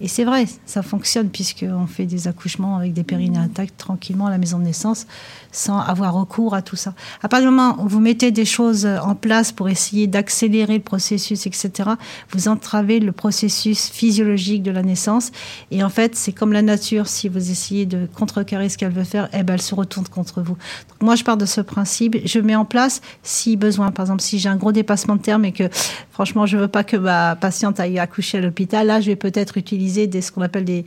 et 0.00 0.08
c'est 0.08 0.24
vrai, 0.24 0.46
ça 0.66 0.82
fonctionne 0.82 1.28
puisqu'on 1.28 1.86
fait 1.86 2.06
des 2.06 2.26
accouchements 2.26 2.76
avec 2.76 2.92
des 2.92 3.04
périnées 3.04 3.38
mmh. 3.38 3.42
intacts 3.42 3.76
tranquillement 3.76 4.26
à 4.26 4.30
la 4.30 4.38
maison 4.38 4.58
de 4.58 4.64
naissance 4.64 5.06
sans 5.52 5.78
avoir 5.78 6.14
recours 6.14 6.54
à 6.54 6.62
tout 6.62 6.76
ça. 6.76 6.94
À 7.22 7.28
partir 7.28 7.50
du 7.50 7.54
moment 7.54 7.82
où 7.82 7.88
vous 7.88 8.00
mettez 8.00 8.30
des 8.30 8.44
choses 8.44 8.86
en 8.86 9.14
place 9.14 9.52
pour 9.52 9.68
essayer 9.68 10.06
d'accélérer 10.06 10.74
le 10.74 10.82
processus, 10.82 11.46
etc., 11.46 11.90
vous 12.30 12.48
entravez 12.48 13.00
le 13.00 13.12
processus 13.12 13.88
physiologique 13.90 14.62
de 14.62 14.70
la 14.70 14.82
naissance. 14.82 15.32
Et 15.70 15.82
en 15.82 15.88
fait, 15.88 16.14
c'est 16.14 16.32
comme 16.32 16.52
la 16.52 16.62
nature, 16.62 17.08
si 17.08 17.28
vous 17.28 17.50
essayez 17.50 17.86
de 17.86 18.08
contrecarrer 18.14 18.68
ce 18.68 18.78
qu'elle 18.78 18.92
veut 18.92 19.04
faire, 19.04 19.28
eh 19.32 19.42
ben, 19.42 19.54
elle 19.54 19.62
se 19.62 19.74
retourne 19.74 20.06
contre 20.06 20.40
vous. 20.40 20.56
Donc 20.88 21.02
moi, 21.02 21.16
je 21.16 21.24
pars 21.24 21.36
de 21.36 21.46
ce 21.46 21.60
principe. 21.60 22.16
Je 22.24 22.38
mets 22.38 22.56
en 22.56 22.64
place 22.64 23.00
si 23.22 23.56
besoin. 23.56 23.90
Par 23.90 24.04
exemple, 24.04 24.22
si 24.22 24.38
j'ai 24.38 24.48
un 24.48 24.56
gros 24.56 24.72
dépassement 24.72 25.16
de 25.16 25.22
terme 25.22 25.44
et 25.44 25.52
que 25.52 25.68
franchement, 26.10 26.46
je 26.46 26.56
veux 26.56 26.68
pas 26.68 26.84
que 26.84 26.96
ma 26.96 27.34
patiente 27.36 27.80
aille 27.80 27.98
accoucher 27.98 28.38
à 28.38 28.40
l'hôpital, 28.40 28.86
là, 28.86 29.00
je 29.00 29.06
vais 29.06 29.16
peut-être 29.16 29.56
utiliser 29.56 29.89
des, 30.06 30.22
ce 30.22 30.32
qu'on 30.32 30.42
appelle 30.42 30.64
des, 30.64 30.84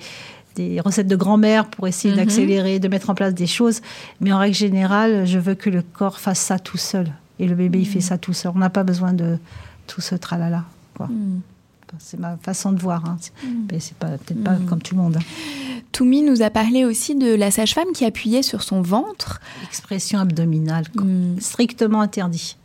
des 0.56 0.80
recettes 0.80 1.08
de 1.08 1.16
grand-mère 1.16 1.68
pour 1.68 1.88
essayer 1.88 2.14
mhm. 2.14 2.20
d'accélérer, 2.20 2.80
de 2.80 2.88
mettre 2.88 3.10
en 3.10 3.16
place 3.16 3.34
des 3.34 3.48
choses. 3.48 3.82
Mais 4.22 4.32
en 4.32 4.40
règle 4.40 4.56
générale, 4.56 5.26
je 5.26 5.40
veux 5.40 5.56
que 5.56 5.70
le 5.70 5.82
corps 5.82 6.20
fasse 6.20 6.40
ça 6.40 6.60
tout 6.60 6.78
seul. 6.78 7.12
Et 7.40 7.48
le 7.48 7.56
bébé, 7.56 7.80
il 7.80 7.88
fait 7.88 7.96
mhm. 7.96 8.02
ça 8.02 8.18
tout 8.18 8.34
seul. 8.34 8.52
On 8.56 8.60
n'a 8.60 8.70
pas 8.70 8.84
besoin 8.84 9.14
de 9.14 9.38
tout 9.88 10.02
ce 10.02 10.16
tralala. 10.16 10.64
Quoi. 10.96 11.08
Mhm. 11.08 11.42
c'est 12.00 12.20
ma 12.20 12.38
façon 12.38 12.72
de 12.72 12.80
voir. 12.80 13.06
Hein. 13.06 13.18
Mais 13.72 13.80
c'est 13.80 13.98
pas 13.98 14.18
peut-être 14.18 14.44
pas 14.44 14.56
comme 14.68 14.82
tout 14.82 14.96
le 14.96 15.02
monde. 15.02 15.18
Hein. 15.18 15.24
Toumi 15.92 16.24
nous 16.24 16.42
a 16.42 16.50
parlé 16.50 16.86
aussi 16.86 17.16
de 17.16 17.36
la 17.36 17.52
sage-femme 17.52 17.92
qui 17.94 18.04
appuyait 18.04 18.42
sur 18.42 18.64
son 18.64 18.82
ventre. 18.82 19.40
Expression 19.64 20.20
abdominale, 20.20 20.86
strictement 21.40 22.02
interdit. 22.02 22.58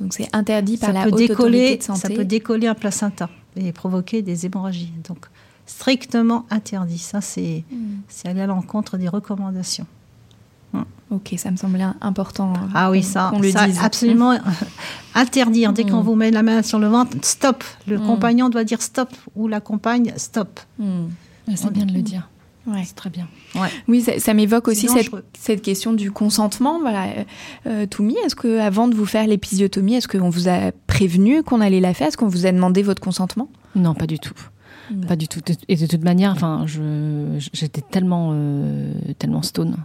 Donc 0.00 0.12
c'est 0.12 0.28
interdit 0.34 0.76
par 0.76 0.88
ça 0.88 0.92
la 0.92 1.04
peut 1.04 1.10
haute 1.12 1.18
décoller, 1.18 1.58
autorité 1.58 1.76
de 1.78 1.82
santé. 1.84 2.00
Ça 2.00 2.08
peut 2.10 2.24
décoller 2.24 2.66
un 2.66 2.74
placenta 2.74 3.30
et 3.56 3.70
provoquer 3.72 4.20
des 4.20 4.44
hémorragies. 4.44 4.92
Donc 5.08 5.26
strictement 5.66 6.46
interdit. 6.50 6.98
Ça, 6.98 7.20
c'est 7.20 7.64
c'est 8.08 8.28
aller 8.28 8.42
à 8.42 8.46
l'encontre 8.46 8.96
des 8.96 9.08
recommandations. 9.08 9.86
Ok, 11.08 11.34
ça 11.36 11.52
me 11.52 11.56
semblait 11.56 11.84
important. 12.00 12.52
euh, 12.54 12.68
Ah 12.74 12.90
oui, 12.90 13.02
ça, 13.02 13.28
qu'on 13.32 13.38
le 13.38 13.50
ça, 13.52 13.66
dise. 13.66 13.78
absolument 13.80 14.36
interdire. 15.14 15.72
Dès 15.72 15.84
qu'on 15.84 16.00
vous 16.00 16.16
met 16.16 16.32
la 16.32 16.42
main 16.42 16.62
sur 16.62 16.80
le 16.80 16.88
ventre, 16.88 17.16
stop. 17.22 17.62
Le 17.86 17.98
compagnon 18.00 18.48
doit 18.48 18.64
dire 18.64 18.82
stop 18.82 19.14
ou 19.36 19.46
la 19.46 19.60
compagne 19.60 20.12
stop. 20.16 20.58
Hmm. 20.80 21.04
C'est 21.54 21.70
bien 21.72 21.86
de 21.86 21.92
le 21.92 22.02
dire. 22.02 22.28
Ouais. 22.66 22.82
C'est 22.84 22.96
très 22.96 23.10
bien. 23.10 23.28
Ouais. 23.54 23.68
Oui, 23.86 24.00
ça, 24.00 24.18
ça 24.18 24.34
m'évoque 24.34 24.66
aussi 24.66 24.88
cette, 25.38 25.62
question 25.62 25.92
du 25.92 26.10
consentement. 26.10 26.80
Voilà. 26.80 27.04
Euh, 27.04 27.24
euh, 27.68 27.86
Toumi, 27.86 28.16
est-ce 28.24 28.34
que 28.34 28.58
avant 28.58 28.88
de 28.88 28.96
vous 28.96 29.06
faire 29.06 29.28
l'épisiotomie, 29.28 29.94
est-ce 29.94 30.08
qu'on 30.08 30.28
vous 30.30 30.48
a 30.48 30.72
prévenu 30.88 31.44
qu'on 31.44 31.60
allait 31.60 31.78
la 31.78 31.94
faire? 31.94 32.08
Est-ce 32.08 32.16
qu'on 32.16 32.26
vous 32.26 32.46
a 32.46 32.50
demandé 32.50 32.82
votre 32.82 33.00
consentement? 33.00 33.48
Non, 33.76 33.94
pas 33.94 34.08
du 34.08 34.18
tout. 34.18 34.34
Pas 35.08 35.16
du 35.16 35.26
tout. 35.28 35.40
Et 35.68 35.76
de 35.76 35.86
toute 35.86 36.04
manière, 36.04 36.30
enfin, 36.32 36.64
je, 36.66 37.36
j'étais 37.52 37.80
tellement, 37.80 38.30
euh, 38.32 38.92
tellement 39.18 39.42
stone, 39.42 39.76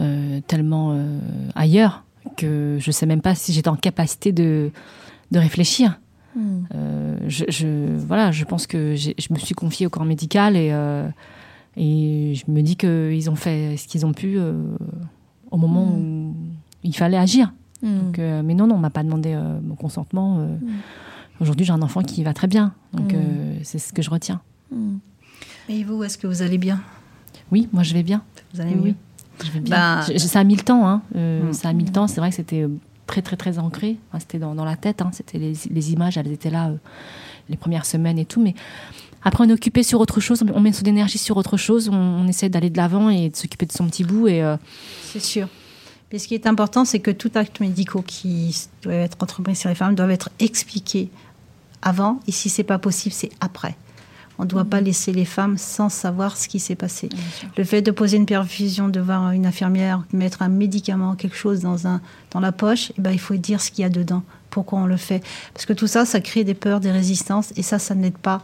euh, 0.00 0.40
tellement 0.46 0.92
euh, 0.92 1.18
ailleurs 1.54 2.04
que 2.36 2.76
je 2.80 2.90
sais 2.90 3.06
même 3.06 3.20
pas 3.20 3.34
si 3.34 3.52
j'étais 3.52 3.68
en 3.68 3.76
capacité 3.76 4.32
de, 4.32 4.70
de 5.30 5.38
réfléchir. 5.38 5.98
Euh, 6.74 7.16
je, 7.28 7.44
je- 7.48 7.96
voilà, 8.06 8.32
je 8.32 8.44
pense 8.44 8.66
que 8.66 8.94
je 8.96 9.32
me 9.32 9.38
suis 9.38 9.54
confiée 9.54 9.86
au 9.86 9.90
corps 9.90 10.04
médical 10.06 10.56
et, 10.56 10.68
et 11.76 12.34
je 12.34 12.50
me 12.50 12.62
dis 12.62 12.76
qu'ils 12.76 13.28
ont 13.30 13.34
fait 13.36 13.76
ce 13.76 13.86
qu'ils 13.88 14.04
ont 14.06 14.12
pu 14.12 14.38
au 15.50 15.56
moment 15.56 15.94
où 15.94 16.34
il 16.82 16.94
fallait 16.96 17.18
agir. 17.18 17.52
Donc, 17.82 18.18
mais 18.18 18.54
non, 18.54 18.66
non, 18.66 18.76
on 18.76 18.78
m'a 18.78 18.90
pas 18.90 19.02
demandé 19.02 19.38
mon 19.62 19.74
consentement. 19.74 20.46
Aujourd'hui, 21.40 21.66
j'ai 21.66 21.72
un 21.72 21.82
enfant 21.82 22.02
qui 22.02 22.22
va 22.22 22.32
très 22.32 22.46
bien. 22.46 22.72
Donc, 22.92 23.12
Mm. 23.12 23.16
euh, 23.16 23.41
c'est 23.64 23.78
ce 23.78 23.92
que 23.92 24.02
je 24.02 24.10
retiens. 24.10 24.40
Et 25.68 25.84
vous, 25.84 26.02
est-ce 26.04 26.18
que 26.18 26.26
vous 26.26 26.42
allez 26.42 26.58
bien? 26.58 26.80
Oui, 27.50 27.68
moi, 27.72 27.82
je 27.82 27.94
vais 27.94 28.02
bien. 28.02 28.22
Vous 28.54 28.60
allez 28.60 28.74
Oui, 28.74 28.88
mieux. 28.90 28.94
Je 29.44 29.50
vais 29.50 29.60
bien. 29.60 29.76
Bah- 29.76 30.06
Je- 30.12 30.18
ça 30.18 30.40
a 30.40 30.44
mis 30.44 30.56
le 30.56 30.62
temps. 30.62 30.86
Hein. 30.86 31.02
Euh, 31.16 31.48
Mm. 31.48 31.52
Ça 31.52 31.68
a 31.68 31.72
mis 31.72 31.84
le 31.84 31.92
temps. 31.92 32.06
C'est 32.06 32.20
vrai 32.20 32.30
que 32.30 32.36
c'était 32.36 32.62
euh, 32.62 32.68
très, 33.06 33.22
très, 33.22 33.36
très 33.36 33.58
ancré. 33.58 33.98
Enfin, 34.08 34.20
c'était 34.20 34.38
dans, 34.38 34.54
dans 34.54 34.64
la 34.64 34.76
tête. 34.76 35.02
Hein. 35.02 35.10
C'était 35.12 35.38
les, 35.38 35.52
les 35.70 35.92
images, 35.92 36.16
elles 36.16 36.30
étaient 36.32 36.50
là 36.50 36.68
euh, 36.68 36.76
les 37.48 37.56
premières 37.56 37.86
semaines 37.86 38.18
et 38.18 38.24
tout. 38.24 38.42
Mais 38.42 38.54
après, 39.22 39.44
on 39.44 39.48
est 39.48 39.52
occupé 39.52 39.82
sur 39.82 40.00
autre 40.00 40.20
chose. 40.20 40.42
On 40.54 40.60
met 40.60 40.72
son 40.72 40.84
énergie 40.84 41.18
sur 41.18 41.36
autre 41.36 41.56
chose. 41.56 41.88
On, 41.90 41.94
on 41.94 42.26
essaie 42.28 42.48
d'aller 42.48 42.70
de 42.70 42.76
l'avant 42.76 43.10
et 43.10 43.28
de 43.30 43.36
s'occuper 43.36 43.66
de 43.66 43.72
son 43.72 43.86
petit 43.86 44.04
bout. 44.04 44.28
Et 44.28 44.42
euh, 44.42 44.56
C'est 45.04 45.20
sûr. 45.22 45.48
Mais 46.12 46.18
ce 46.18 46.28
qui 46.28 46.34
est 46.34 46.46
important, 46.46 46.84
c'est 46.84 47.00
que 47.00 47.10
tout 47.10 47.30
acte 47.34 47.60
médical 47.60 48.02
qui 48.02 48.54
doit 48.82 48.92
être 48.94 49.16
entrepris 49.20 49.56
sur 49.56 49.68
les 49.70 49.74
femmes 49.74 49.94
doit 49.94 50.10
être 50.12 50.28
expliqué 50.40 51.08
avant. 51.82 52.20
Et 52.26 52.32
si 52.32 52.48
c'est 52.48 52.64
pas 52.64 52.78
possible, 52.78 53.14
c'est 53.14 53.30
après. 53.40 53.76
On 54.38 54.44
ne 54.44 54.48
doit 54.48 54.64
pas 54.64 54.80
laisser 54.80 55.12
les 55.12 55.24
femmes 55.24 55.58
sans 55.58 55.88
savoir 55.88 56.36
ce 56.36 56.48
qui 56.48 56.58
s'est 56.58 56.74
passé. 56.74 57.08
Le 57.56 57.64
fait 57.64 57.82
de 57.82 57.90
poser 57.90 58.16
une 58.16 58.26
perfusion 58.26 58.88
devant 58.88 59.30
une 59.30 59.46
infirmière, 59.46 60.02
mettre 60.12 60.42
un 60.42 60.48
médicament, 60.48 61.14
quelque 61.14 61.36
chose 61.36 61.60
dans, 61.60 61.86
un, 61.86 62.00
dans 62.30 62.40
la 62.40 62.50
poche, 62.50 62.92
eh 62.98 63.00
ben, 63.00 63.10
il 63.10 63.20
faut 63.20 63.36
dire 63.36 63.60
ce 63.60 63.70
qu'il 63.70 63.82
y 63.82 63.84
a 63.84 63.90
dedans, 63.90 64.22
pourquoi 64.50 64.80
on 64.80 64.86
le 64.86 64.96
fait. 64.96 65.22
Parce 65.52 65.66
que 65.66 65.72
tout 65.72 65.86
ça, 65.86 66.06
ça 66.06 66.20
crée 66.20 66.44
des 66.44 66.54
peurs, 66.54 66.80
des 66.80 66.90
résistances, 66.90 67.52
et 67.56 67.62
ça, 67.62 67.78
ça 67.78 67.94
n'aide 67.94 68.16
pas 68.16 68.42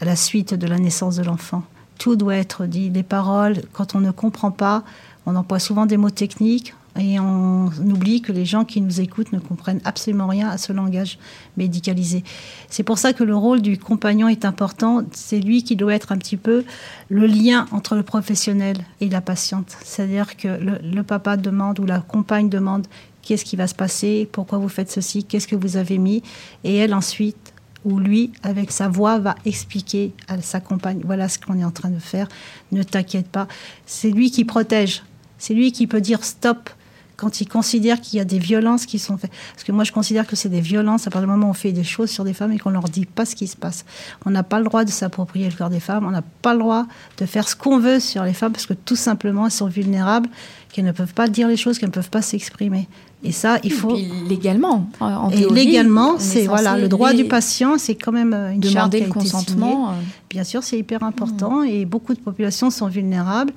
à 0.00 0.04
la 0.04 0.16
suite 0.16 0.54
de 0.54 0.66
la 0.66 0.78
naissance 0.78 1.16
de 1.16 1.22
l'enfant. 1.22 1.62
Tout 1.98 2.16
doit 2.16 2.36
être 2.36 2.64
dit. 2.64 2.88
Les 2.88 3.02
paroles, 3.02 3.60
quand 3.72 3.94
on 3.94 4.00
ne 4.00 4.10
comprend 4.10 4.50
pas, 4.50 4.82
on 5.26 5.36
emploie 5.36 5.58
souvent 5.58 5.84
des 5.84 5.98
mots 5.98 6.10
techniques 6.10 6.74
et 6.98 7.20
on 7.20 7.66
oublie 7.66 8.20
que 8.20 8.32
les 8.32 8.44
gens 8.44 8.64
qui 8.64 8.80
nous 8.80 9.00
écoutent 9.00 9.32
ne 9.32 9.38
comprennent 9.38 9.80
absolument 9.84 10.26
rien 10.26 10.48
à 10.48 10.58
ce 10.58 10.72
langage 10.72 11.18
médicalisé. 11.56 12.24
C'est 12.68 12.82
pour 12.82 12.98
ça 12.98 13.12
que 13.12 13.22
le 13.22 13.36
rôle 13.36 13.62
du 13.62 13.78
compagnon 13.78 14.28
est 14.28 14.44
important. 14.44 15.04
C'est 15.12 15.38
lui 15.38 15.62
qui 15.62 15.76
doit 15.76 15.94
être 15.94 16.10
un 16.12 16.18
petit 16.18 16.36
peu 16.36 16.64
le 17.08 17.26
lien 17.26 17.66
entre 17.70 17.94
le 17.94 18.02
professionnel 18.02 18.76
et 19.00 19.08
la 19.08 19.20
patiente. 19.20 19.76
C'est-à-dire 19.84 20.36
que 20.36 20.48
le, 20.48 21.02
papa 21.02 21.36
demande 21.36 21.78
ou 21.78 21.86
la 21.86 22.00
compagne 22.00 22.48
demande 22.48 22.86
qu'est-ce 23.22 23.44
qui 23.44 23.56
va 23.56 23.66
se 23.66 23.74
passer, 23.74 24.28
pourquoi 24.30 24.58
vous 24.58 24.68
faites 24.68 24.90
ceci, 24.90 25.24
qu'est-ce 25.24 25.46
que 25.48 25.56
vous 25.56 25.76
avez 25.76 25.98
mis, 25.98 26.22
et 26.64 26.76
elle 26.76 26.94
ensuite 26.94 27.52
où 27.84 27.98
lui, 27.98 28.30
avec 28.42 28.72
sa 28.72 28.88
voix, 28.88 29.18
va 29.18 29.34
expliquer 29.46 30.12
à 30.28 30.40
sa 30.42 30.60
compagne, 30.60 31.00
voilà 31.04 31.28
ce 31.28 31.38
qu'on 31.38 31.58
est 31.58 31.64
en 31.64 31.70
train 31.70 31.88
de 31.88 31.98
faire, 31.98 32.28
ne 32.72 32.82
t'inquiète 32.82 33.28
pas. 33.28 33.48
C'est 33.86 34.10
lui 34.10 34.30
qui 34.30 34.44
protège, 34.44 35.02
c'est 35.38 35.54
lui 35.54 35.72
qui 35.72 35.86
peut 35.86 36.00
dire 36.00 36.22
stop 36.24 36.70
quand 37.20 37.40
il 37.40 37.46
considère 37.48 38.00
qu'il 38.00 38.16
y 38.18 38.20
a 38.20 38.24
des 38.24 38.38
violences 38.38 38.86
qui 38.86 38.98
sont 38.98 39.18
faites. 39.18 39.30
Parce 39.52 39.64
que 39.64 39.72
moi, 39.72 39.84
je 39.84 39.92
considère 39.92 40.26
que 40.26 40.36
c'est 40.36 40.48
des 40.48 40.60
violences 40.62 41.06
à 41.06 41.10
partir 41.10 41.28
du 41.28 41.32
moment 41.32 41.48
où 41.48 41.50
on 41.50 41.54
fait 41.54 41.72
des 41.72 41.84
choses 41.84 42.10
sur 42.10 42.24
des 42.24 42.32
femmes 42.32 42.52
et 42.52 42.58
qu'on 42.58 42.70
leur 42.70 42.84
dit 42.84 43.04
pas 43.04 43.26
ce 43.26 43.34
qui 43.36 43.46
se 43.46 43.56
passe. 43.56 43.84
On 44.24 44.30
n'a 44.30 44.42
pas 44.42 44.58
le 44.58 44.64
droit 44.64 44.84
de 44.84 44.90
s'approprier 44.90 45.48
le 45.50 45.54
corps 45.54 45.70
des 45.70 45.80
femmes, 45.80 46.06
on 46.06 46.10
n'a 46.10 46.22
pas 46.42 46.54
le 46.54 46.60
droit 46.60 46.86
de 47.18 47.26
faire 47.26 47.48
ce 47.48 47.54
qu'on 47.56 47.78
veut 47.78 48.00
sur 48.00 48.24
les 48.24 48.32
femmes 48.32 48.52
parce 48.52 48.66
que 48.66 48.72
tout 48.74 48.96
simplement, 48.96 49.44
elles 49.46 49.52
sont 49.52 49.66
vulnérables, 49.68 50.28
qu'elles 50.72 50.84
ne 50.86 50.92
peuvent 50.92 51.14
pas 51.14 51.28
dire 51.28 51.46
les 51.48 51.56
choses, 51.58 51.78
qu'elles 51.78 51.88
ne 51.90 51.94
peuvent 51.94 52.10
pas 52.10 52.22
s'exprimer. 52.22 52.88
Et 53.22 53.32
ça, 53.32 53.58
il 53.64 53.72
faut... 53.72 53.94
Et 53.96 54.08
légalement, 54.28 54.88
en- 55.00 55.28
Et 55.28 55.36
théorie, 55.40 55.54
légalement, 55.66 56.16
est 56.16 56.20
c'est 56.20 56.46
voilà 56.46 56.78
le 56.78 56.88
droit 56.88 57.12
du 57.12 57.24
patient, 57.26 57.76
c'est 57.76 57.94
quand 57.96 58.12
même 58.12 58.32
euh, 58.32 58.52
une 58.52 58.60
Demander 58.60 58.98
qui 58.98 59.04
a 59.04 59.06
le 59.08 59.12
consentement, 59.12 59.90
euh. 59.90 59.92
Bien 60.30 60.44
sûr, 60.44 60.62
c'est 60.62 60.78
hyper 60.78 61.02
important 61.02 61.62
et 61.64 61.84
beaucoup 61.84 62.14
de 62.14 62.20
populations 62.20 62.70
sont 62.70 62.86
vulnérables 62.86 63.52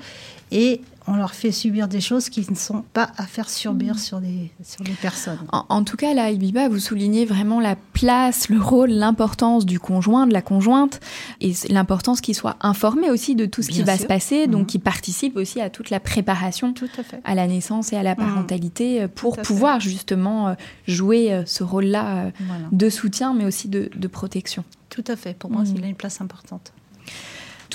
et 0.52 0.82
on 1.08 1.16
leur 1.16 1.34
fait 1.34 1.52
subir 1.52 1.88
des 1.88 2.00
choses 2.02 2.30
qui 2.30 2.46
ne 2.50 2.56
sont 2.56 2.84
pas 2.94 3.12
à 3.18 3.26
faire 3.26 3.50
subir 3.50 4.00
sur 4.00 4.20
les 4.20 4.52
sur 4.64 4.84
les 4.86 4.94
personnes. 4.94 5.40
En, 5.52 5.66
en 5.70 5.84
tout 5.84 5.98
cas, 5.98 6.14
là, 6.14 6.32
Ibiba, 6.32 6.70
vous 6.70 6.80
soulignez 6.80 7.26
vraiment 7.26 7.60
la 7.60 7.76
place, 7.76 8.48
le 8.50 8.60
rôle, 8.60 8.90
l'importance 8.90 9.66
du 9.66 9.80
conjoint, 9.80 10.28
de 10.28 10.34
la 10.34 10.42
conjointe, 10.42 11.00
et 11.42 11.54
l'importance 11.70 12.22
qu'il 12.22 12.36
soit 12.36 12.56
informé 12.62 13.10
aussi 13.10 13.36
de 13.36 13.46
tout 13.46 13.62
ce 13.62 13.70
qui 13.70 13.84
va 13.84 13.98
se 13.98 14.06
passer, 14.06 14.48
donc 14.48 14.62
Mhm. 14.62 14.68
qui 14.68 14.80
participe 14.80 15.36
aussi 15.36 15.60
à 15.62 15.70
toute 15.70 15.90
la 15.90 16.00
préparation 16.00 16.72
Tout 16.74 16.88
à 17.26 17.36
la 17.36 17.48
naissance 17.48 17.92
et 17.92 17.98
à 17.98 18.04
la 18.04 18.16
parentalité 18.16 19.02
euh, 19.04 19.08
pour 19.08 19.36
fait. 19.36 19.42
pouvoir 19.42 19.80
justement 19.82 20.48
euh, 20.50 20.54
jouer 20.88 21.34
euh, 21.34 21.44
ce 21.46 21.64
rôle-là 21.64 22.32
Voilà. 22.40 22.64
de 22.72 22.90
soutien, 22.90 23.34
mais 23.34 23.46
aussi 23.46 23.68
de, 23.68 23.90
de 23.96 24.08
protection. 24.08 24.64
Tout 24.90 25.04
à 25.08 25.16
fait. 25.16 25.34
Pour 25.38 25.50
moi, 25.52 25.64
Mhm. 25.64 25.74
il 25.78 25.84
a 25.84 25.88
une 25.88 25.96
place 25.96 26.22
importante. 26.22 26.72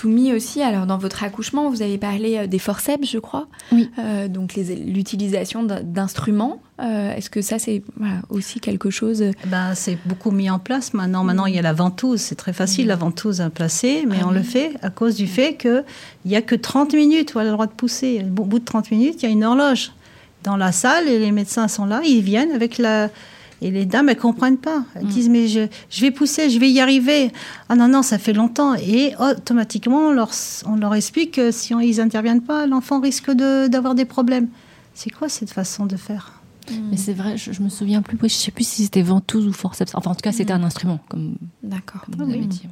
Toumi 0.00 0.32
aussi, 0.32 0.62
alors 0.62 0.86
dans 0.86 0.98
votre 0.98 1.22
accouchement, 1.24 1.68
vous 1.70 1.82
avez 1.82 1.98
parlé 1.98 2.38
euh, 2.38 2.46
des 2.46 2.58
forceps, 2.58 3.08
je 3.10 3.18
crois. 3.18 3.48
Oui. 3.72 3.90
Euh, 3.98 4.28
donc 4.28 4.54
l'utilisation 4.56 5.64
d'instruments. 5.64 6.60
Euh, 6.80 7.14
Est-ce 7.16 7.28
que 7.30 7.42
ça, 7.42 7.58
c'est 7.58 7.82
voilà, 7.96 8.20
aussi 8.30 8.60
quelque 8.60 8.90
chose 8.90 9.22
euh, 9.22 9.32
Ben, 9.46 9.74
c'est 9.74 9.98
beaucoup 10.06 10.30
mis 10.30 10.48
en 10.50 10.60
place 10.60 10.94
maintenant. 10.94 11.24
Maintenant, 11.24 11.46
il 11.46 11.54
y 11.56 11.58
a 11.58 11.62
la 11.62 11.72
ventouse. 11.72 12.20
C'est 12.20 12.36
très 12.36 12.52
facile, 12.52 12.86
la 12.86 12.96
ventouse 12.96 13.40
à 13.40 13.50
placer, 13.50 14.04
mais 14.08 14.18
Ah 14.20 14.26
on 14.26 14.30
oui. 14.30 14.36
le 14.36 14.42
fait 14.42 14.72
à 14.82 14.90
cause 14.90 15.16
du 15.16 15.26
fait 15.26 15.56
qu'il 15.56 15.84
n'y 16.24 16.36
a 16.36 16.42
que 16.42 16.54
30 16.54 16.94
minutes 16.94 17.34
où 17.34 17.40
elle 17.40 17.46
a 17.46 17.50
le 17.50 17.54
droit 17.54 17.66
de 17.66 17.72
pousser. 17.72 18.22
Au 18.24 18.44
bout 18.44 18.60
de 18.60 18.64
30 18.64 18.90
minutes, 18.92 19.22
il 19.22 19.26
y 19.26 19.28
a 19.28 19.32
une 19.32 19.44
horloge 19.44 19.92
dans 20.44 20.56
la 20.56 20.70
salle 20.70 21.08
et 21.08 21.18
les 21.18 21.32
médecins 21.32 21.66
sont 21.66 21.84
là. 21.86 22.00
Ils 22.04 22.22
viennent 22.22 22.52
avec 22.52 22.78
la. 22.78 23.08
Et 23.60 23.70
les 23.72 23.86
dames, 23.86 24.08
elles 24.08 24.16
comprennent 24.16 24.56
pas. 24.58 24.84
Elles 24.94 25.06
disent, 25.06 25.28
mais 25.28 25.48
je, 25.48 25.66
je 25.90 26.00
vais 26.00 26.10
pousser, 26.12 26.48
je 26.48 26.58
vais 26.60 26.70
y 26.70 26.78
arriver. 26.80 27.32
Ah 27.68 27.74
non, 27.74 27.88
non, 27.88 28.02
ça 28.02 28.18
fait 28.18 28.32
longtemps. 28.32 28.74
Et 28.76 29.14
automatiquement, 29.18 30.08
on 30.08 30.12
leur, 30.12 30.30
on 30.66 30.76
leur 30.76 30.94
explique 30.94 31.32
que 31.32 31.50
si 31.50 31.74
on- 31.74 31.80
ils 31.80 32.00
interviennent 32.00 32.42
pas, 32.42 32.66
l'enfant 32.66 33.00
risque 33.00 33.30
de- 33.32 33.66
d'avoir 33.66 33.94
des 33.96 34.04
problèmes. 34.04 34.48
C'est 34.94 35.10
quoi 35.10 35.28
cette 35.28 35.50
façon 35.50 35.86
de 35.86 35.96
faire? 35.96 36.34
Mais 36.90 36.96
c'est 36.98 37.14
vrai, 37.14 37.36
je, 37.38 37.50
je 37.52 37.62
me 37.62 37.68
souviens 37.70 38.02
plus. 38.02 38.16
Je 38.22 38.34
sais 38.34 38.50
plus 38.50 38.66
si 38.68 38.84
c'était 38.84 39.02
ventouse 39.02 39.46
ou 39.46 39.52
forceps. 39.52 39.92
Enfin, 39.94 40.10
en 40.10 40.14
tout 40.14 40.20
cas, 40.20 40.32
c'était 40.32 40.52
un 40.52 40.62
instrument, 40.62 41.00
comme, 41.08 41.36
D'accord. 41.62 42.02
comme 42.02 42.14
vous 42.26 42.30
avez 42.30 42.44
dit. 42.44 42.62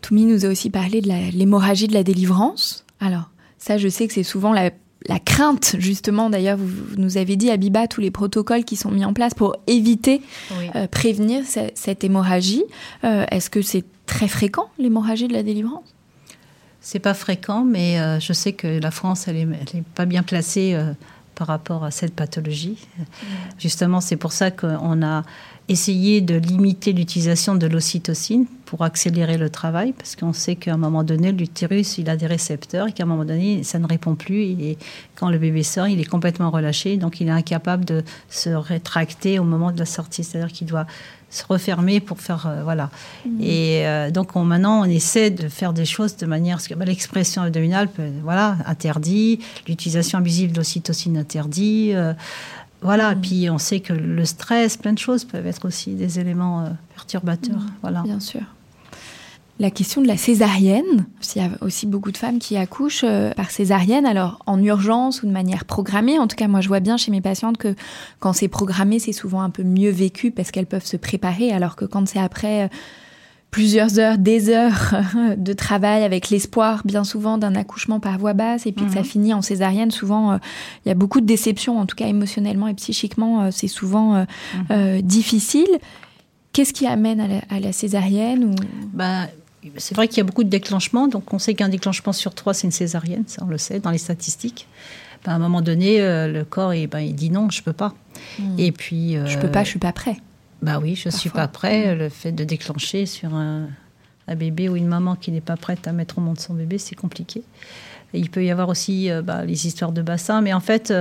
Toumi 0.00 0.24
nous 0.24 0.44
a 0.44 0.48
aussi 0.48 0.70
parlé 0.70 1.00
de 1.00 1.08
l'hémorragie 1.36 1.86
de 1.86 1.94
la 1.94 2.02
délivrance. 2.02 2.84
Alors, 3.00 3.30
ça, 3.58 3.76
je 3.78 3.88
sais 3.88 4.06
que 4.08 4.14
c'est 4.14 4.22
souvent 4.22 4.52
la, 4.52 4.70
la 5.08 5.18
crainte, 5.18 5.76
justement. 5.78 6.30
D'ailleurs, 6.30 6.56
vous, 6.56 6.66
vous 6.66 6.96
nous 6.96 7.16
avez 7.18 7.36
dit, 7.36 7.50
Abiba, 7.50 7.86
tous 7.88 8.00
les 8.00 8.10
protocoles 8.10 8.64
qui 8.64 8.76
sont 8.76 8.90
mis 8.90 9.04
en 9.04 9.12
place 9.12 9.34
pour 9.34 9.56
éviter, 9.66 10.22
Oui. 10.58 10.70
euh, 10.76 10.86
prévenir 10.86 11.44
ce- 11.46 11.70
cette 11.74 12.04
hémorragie. 12.04 12.64
Euh, 13.04 13.26
Est-ce 13.30 13.50
que 13.50 13.60
c'est 13.62 13.84
très 14.06 14.28
fréquent, 14.28 14.68
l'hémorragie 14.78 15.28
de 15.28 15.32
la 15.34 15.42
délivrance? 15.42 15.84
C'est 16.80 16.98
pas 16.98 17.14
fréquent, 17.14 17.64
mais 17.64 17.98
euh, 17.98 18.20
je 18.20 18.32
sais 18.34 18.52
que 18.52 18.78
la 18.80 18.90
France, 18.90 19.26
elle 19.28 19.36
est, 19.36 19.40
elle 19.42 19.78
est 19.80 19.84
pas 19.94 20.04
bien 20.04 20.22
placée 20.22 20.74
par 21.34 21.46
rapport 21.48 21.84
à 21.84 21.90
cette 21.90 22.14
pathologie. 22.14 22.78
Justement, 23.58 24.00
c'est 24.00 24.16
pour 24.16 24.32
ça 24.32 24.50
qu'on 24.50 25.02
a 25.02 25.22
essayé 25.68 26.20
de 26.20 26.34
limiter 26.34 26.92
l'utilisation 26.92 27.54
de 27.54 27.66
l'ocytocine 27.66 28.46
pour 28.66 28.82
accélérer 28.82 29.38
le 29.38 29.48
travail, 29.48 29.92
parce 29.92 30.14
qu'on 30.14 30.32
sait 30.32 30.56
qu'à 30.56 30.74
un 30.74 30.76
moment 30.76 31.04
donné, 31.04 31.32
l'utérus, 31.32 31.96
il 31.96 32.10
a 32.10 32.16
des 32.16 32.26
récepteurs 32.26 32.88
et 32.88 32.92
qu'à 32.92 33.04
un 33.04 33.06
moment 33.06 33.24
donné, 33.24 33.62
ça 33.62 33.78
ne 33.78 33.86
répond 33.86 34.14
plus. 34.14 34.42
Et 34.42 34.78
quand 35.14 35.30
le 35.30 35.38
bébé 35.38 35.62
sort, 35.62 35.88
il 35.88 36.00
est 36.00 36.04
complètement 36.04 36.50
relâché, 36.50 36.96
donc 36.96 37.20
il 37.20 37.28
est 37.28 37.32
incapable 37.32 37.84
de 37.84 38.02
se 38.28 38.50
rétracter 38.50 39.38
au 39.38 39.44
moment 39.44 39.70
de 39.72 39.78
la 39.78 39.86
sortie. 39.86 40.22
C'est-à-dire 40.22 40.52
qu'il 40.52 40.66
doit 40.66 40.86
se 41.34 41.44
refermer 41.48 42.00
pour 42.00 42.20
faire 42.20 42.50
voilà. 42.62 42.90
Mmh. 43.26 43.40
Et 43.40 43.84
donc 44.12 44.34
maintenant 44.34 44.82
on 44.82 44.84
essaie 44.84 45.30
de 45.30 45.48
faire 45.48 45.72
des 45.72 45.84
choses 45.84 46.16
de 46.16 46.26
manière 46.26 46.62
que 46.66 46.74
bah, 46.74 46.84
l'expression 46.84 47.42
abdominale, 47.42 47.88
voilà, 48.22 48.56
interdit, 48.66 49.40
l'utilisation 49.68 50.18
abusive 50.18 50.52
de 50.52 50.58
l'ocytocine 50.58 51.16
interdit. 51.16 51.92
Voilà, 52.82 53.14
mmh. 53.14 53.20
puis 53.20 53.50
on 53.50 53.58
sait 53.58 53.80
que 53.80 53.92
le 53.92 54.24
stress, 54.24 54.76
plein 54.76 54.92
de 54.92 54.98
choses 54.98 55.24
peuvent 55.24 55.46
être 55.46 55.66
aussi 55.66 55.94
des 55.94 56.20
éléments 56.20 56.68
perturbateurs. 56.94 57.56
Mmh. 57.56 57.72
Voilà. 57.82 58.02
Bien 58.02 58.20
sûr 58.20 58.42
la 59.60 59.70
question 59.70 60.02
de 60.02 60.08
la 60.08 60.16
césarienne. 60.16 61.06
Il 61.34 61.42
y 61.42 61.44
a 61.44 61.50
aussi 61.60 61.86
beaucoup 61.86 62.10
de 62.10 62.16
femmes 62.16 62.38
qui 62.38 62.56
accouchent 62.56 63.04
euh, 63.04 63.30
par 63.32 63.50
césarienne, 63.50 64.04
alors 64.04 64.40
en 64.46 64.60
urgence 64.62 65.22
ou 65.22 65.26
de 65.26 65.32
manière 65.32 65.64
programmée. 65.64 66.18
En 66.18 66.26
tout 66.26 66.36
cas, 66.36 66.48
moi, 66.48 66.60
je 66.60 66.68
vois 66.68 66.80
bien 66.80 66.96
chez 66.96 67.12
mes 67.12 67.20
patientes 67.20 67.56
que 67.56 67.74
quand 68.18 68.32
c'est 68.32 68.48
programmé, 68.48 68.98
c'est 68.98 69.12
souvent 69.12 69.42
un 69.42 69.50
peu 69.50 69.62
mieux 69.62 69.90
vécu 69.90 70.32
parce 70.32 70.50
qu'elles 70.50 70.66
peuvent 70.66 70.84
se 70.84 70.96
préparer, 70.96 71.52
alors 71.52 71.76
que 71.76 71.84
quand 71.84 72.08
c'est 72.08 72.18
après 72.18 72.64
euh, 72.64 72.68
plusieurs 73.52 74.00
heures, 74.00 74.18
des 74.18 74.48
heures 74.48 74.94
de 75.36 75.52
travail 75.52 76.02
avec 76.02 76.30
l'espoir 76.30 76.82
bien 76.84 77.04
souvent 77.04 77.38
d'un 77.38 77.54
accouchement 77.54 78.00
par 78.00 78.18
voie 78.18 78.32
basse 78.32 78.66
et 78.66 78.72
puis 78.72 78.86
que 78.86 78.92
ça 78.92 79.00
mhm. 79.00 79.04
finit 79.04 79.34
en 79.34 79.42
césarienne, 79.42 79.92
souvent 79.92 80.32
euh, 80.32 80.38
il 80.84 80.88
y 80.88 80.92
a 80.92 80.96
beaucoup 80.96 81.20
de 81.20 81.26
déceptions, 81.26 81.78
en 81.78 81.86
tout 81.86 81.94
cas 81.94 82.08
émotionnellement 82.08 82.66
et 82.66 82.74
psychiquement, 82.74 83.52
c'est 83.52 83.68
souvent 83.68 84.26
mhm. 84.68 85.00
difficile. 85.02 85.68
Qu'est-ce 86.52 86.72
qui 86.72 86.86
amène 86.86 87.42
à 87.50 87.60
la, 87.60 87.72
césarienne 87.72 88.44
ou... 88.44 88.54
Bah, 88.92 89.26
c'est 89.76 89.94
vrai 89.94 90.08
qu'il 90.08 90.18
y 90.18 90.20
a 90.20 90.24
beaucoup 90.24 90.44
de 90.44 90.48
déclenchements, 90.48 91.08
donc 91.08 91.32
on 91.32 91.38
sait 91.38 91.54
qu'un 91.54 91.68
déclenchement 91.68 92.12
sur 92.12 92.34
trois, 92.34 92.54
c'est 92.54 92.66
une 92.66 92.72
césarienne, 92.72 93.24
ça 93.26 93.42
on 93.44 93.48
le 93.48 93.58
sait 93.58 93.80
dans 93.80 93.90
les 93.90 93.98
statistiques. 93.98 94.66
Ben, 95.24 95.32
à 95.32 95.34
un 95.36 95.38
moment 95.38 95.62
donné, 95.62 96.00
euh, 96.00 96.28
le 96.28 96.44
corps 96.44 96.72
ben, 96.90 97.00
il 97.00 97.14
dit 97.14 97.30
non, 97.30 97.48
je 97.50 97.62
peux 97.62 97.72
pas. 97.72 97.94
Hmm. 98.38 98.58
Et 98.58 98.72
puis. 98.72 99.16
Euh, 99.16 99.26
je 99.26 99.38
peux 99.38 99.50
pas, 99.50 99.64
je 99.64 99.70
suis 99.70 99.78
pas 99.78 99.92
prêt. 99.92 100.16
Bah 100.62 100.78
oui, 100.80 100.94
je 100.94 101.08
ne 101.08 101.12
suis 101.12 101.30
pas 101.30 101.48
prêt. 101.48 101.94
Hmm. 101.94 101.98
Le 101.98 102.08
fait 102.08 102.32
de 102.32 102.44
déclencher 102.44 103.06
sur 103.06 103.34
un, 103.34 103.68
bébé 104.36 104.68
ou 104.68 104.76
une 104.76 104.86
maman 104.86 105.16
qui 105.16 105.30
n'est 105.30 105.40
pas 105.40 105.56
prête 105.56 105.86
à 105.86 105.92
mettre 105.92 106.18
au 106.18 106.20
monde 106.20 106.38
son 106.38 106.54
bébé, 106.54 106.78
c'est 106.78 106.94
compliqué. 106.94 107.42
il 108.12 108.30
peut 108.30 108.44
y 108.44 108.50
avoir 108.50 108.68
aussi 108.68 109.10
euh, 109.10 109.22
bah, 109.22 109.44
les 109.44 109.66
histoires 109.66 109.92
de 109.92 110.02
bassin, 110.02 110.40
mais 110.40 110.52
en 110.52 110.60
fait 110.60 110.92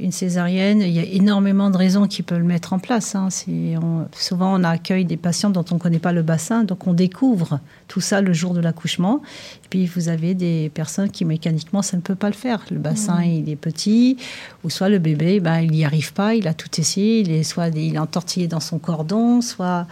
une 0.00 0.10
césarienne, 0.10 0.80
il 0.80 0.90
y 0.90 0.98
a 0.98 1.04
énormément 1.04 1.70
de 1.70 1.76
raisons 1.76 2.08
qui 2.08 2.22
peuvent 2.22 2.40
le 2.40 2.44
mettre 2.44 2.72
en 2.72 2.80
place. 2.80 3.14
Hein. 3.14 3.28
souvent, 3.30 4.60
on 4.60 4.64
accueille 4.64 5.04
des 5.04 5.16
patients 5.16 5.50
dont 5.50 5.64
on 5.70 5.74
ne 5.74 5.80
connaît 5.80 6.00
pas 6.00 6.12
le 6.12 6.22
bassin, 6.22 6.64
donc 6.64 6.88
on 6.88 6.94
découvre 6.94 7.60
tout 7.86 8.00
ça 8.00 8.20
le 8.20 8.32
jour 8.32 8.54
de 8.54 8.60
l'accouchement. 8.60 9.22
Et 9.64 9.68
puis, 9.70 9.86
vous 9.86 10.08
avez 10.08 10.34
des 10.34 10.68
personnes 10.74 11.10
qui, 11.10 11.24
mécaniquement, 11.24 11.80
ça 11.80 11.96
ne 11.96 12.02
peut 12.02 12.16
pas 12.16 12.26
le 12.26 12.34
faire. 12.34 12.64
Le 12.72 12.78
bassin, 12.78 13.20
mmh. 13.20 13.24
il 13.24 13.48
est 13.48 13.56
petit, 13.56 14.16
ou 14.64 14.70
soit 14.70 14.88
le 14.88 14.98
bébé, 14.98 15.38
ben, 15.38 15.60
il 15.60 15.70
n'y 15.70 15.84
arrive 15.84 16.12
pas, 16.12 16.34
il 16.34 16.48
a 16.48 16.54
tout 16.54 16.80
essayé, 16.80 17.20
il 17.20 17.30
est, 17.30 17.44
soit 17.44 17.68
il 17.68 17.94
est 17.94 17.98
entortillé 17.98 18.48
dans 18.48 18.60
son 18.60 18.78
cordon, 18.80 19.40
soit... 19.42 19.86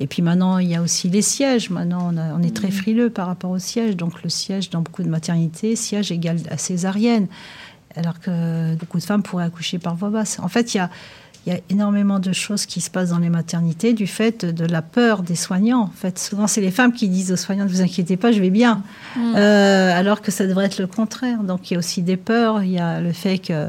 Et 0.00 0.08
puis 0.08 0.20
maintenant, 0.20 0.58
il 0.58 0.68
y 0.68 0.74
a 0.74 0.82
aussi 0.82 1.08
les 1.08 1.22
sièges. 1.22 1.70
Maintenant, 1.70 2.12
on, 2.12 2.42
est 2.42 2.54
très 2.54 2.68
mmh. 2.68 2.72
frileux 2.72 3.10
par 3.10 3.28
rapport 3.28 3.52
aux 3.52 3.60
sièges. 3.60 3.96
Donc, 3.96 4.24
le 4.24 4.30
siège, 4.30 4.70
dans 4.70 4.80
beaucoup 4.80 5.04
de 5.04 5.08
maternités, 5.08 5.76
siège 5.76 6.10
égale 6.10 6.38
à 6.50 6.58
césarienne 6.58 7.28
alors 7.96 8.20
que 8.20 8.74
beaucoup 8.76 8.98
de 8.98 9.02
femmes 9.02 9.22
pourraient 9.22 9.44
accoucher 9.44 9.78
par 9.78 9.94
voie 9.94 10.10
basse. 10.10 10.38
En 10.40 10.48
fait, 10.48 10.74
il 10.74 10.78
y 10.78 10.80
a, 10.80 10.90
énormément 11.68 12.20
de 12.20 12.32
choses 12.32 12.64
qui 12.64 12.80
se 12.80 12.88
passent 12.88 13.10
dans 13.10 13.18
les 13.18 13.28
maternités 13.28 13.92
du 13.92 14.06
fait 14.06 14.46
de 14.46 14.64
la 14.64 14.80
peur 14.80 15.22
des 15.22 15.34
soignants. 15.34 15.82
En 15.82 15.90
fait, 15.94 16.18
souvent, 16.18 16.46
c'est 16.46 16.62
les 16.62 16.70
femmes 16.70 16.94
qui 16.94 17.06
disent 17.06 17.32
aux 17.32 17.36
soignants 17.36 17.64
ne 17.64 17.68
vous 17.68 17.82
inquiétez 17.82 18.16
pas, 18.16 18.32
je 18.32 18.40
vais 18.40 18.48
bien, 18.48 18.82
mm. 19.14 19.34
euh, 19.36 19.92
alors 19.94 20.22
que 20.22 20.30
ça 20.30 20.46
devrait 20.46 20.64
être 20.64 20.78
le 20.78 20.86
contraire. 20.86 21.42
Donc, 21.42 21.70
il 21.70 21.74
y 21.74 21.76
a 21.76 21.78
aussi 21.78 22.00
des 22.00 22.16
peurs. 22.16 22.62
Il 22.62 22.70
y 22.70 22.78
a 22.78 22.98
le 23.02 23.12
fait 23.12 23.38
que 23.38 23.68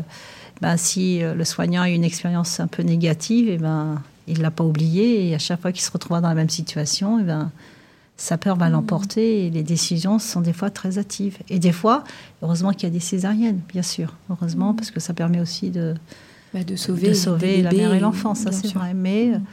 ben, 0.61 0.78
si 0.78 1.21
euh, 1.21 1.34
le 1.34 1.43
soignant 1.43 1.82
a 1.82 1.89
une 1.89 2.05
expérience 2.05 2.61
un 2.61 2.67
peu 2.67 2.82
négative, 2.82 3.49
et 3.49 3.55
eh 3.55 3.57
ben, 3.57 4.01
il 4.28 4.38
ne 4.38 4.43
l'a 4.43 4.51
pas 4.51 4.63
oublié. 4.63 5.28
Et 5.28 5.36
à 5.36 5.39
chaque 5.39 5.61
fois 5.61 5.73
qu'il 5.73 5.84
se 5.84 5.91
retrouvera 5.91 6.21
dans 6.21 6.30
la 6.30 6.36
même 6.36 6.49
situation, 6.49 7.19
et 7.19 7.23
eh 7.23 7.26
ben, 7.26 7.51
sa 8.18 8.38
peur 8.38 8.55
va 8.55 8.70
mm. 8.70 8.74
l'emporter 8.74 9.45
et 9.45 9.49
les 9.49 9.63
décisions 9.63 10.20
sont 10.20 10.41
des 10.41 10.53
fois 10.53 10.70
très 10.70 10.97
hâtives. 10.97 11.38
Et 11.49 11.59
des 11.59 11.72
fois, 11.72 12.03
heureusement 12.41 12.72
qu'il 12.72 12.84
y 12.84 12.91
a 12.91 12.93
des 12.93 12.99
césariennes, 12.99 13.61
bien 13.68 13.82
sûr. 13.82 14.16
Heureusement, 14.30 14.74
mm. 14.74 14.76
parce 14.76 14.91
que 14.91 14.99
ça 14.99 15.13
permet 15.13 15.39
aussi 15.39 15.70
de, 15.70 15.95
bah, 16.53 16.63
de 16.63 16.76
sauver, 16.76 17.13
sauver 17.13 17.61
la 17.61 17.72
mère 17.72 17.93
et 17.93 17.99
l'enfant, 17.99 18.36
ça 18.36 18.51
c'est 18.51 18.74
vrai. 18.74 18.93
Mais 18.93 19.28
mm. 19.28 19.43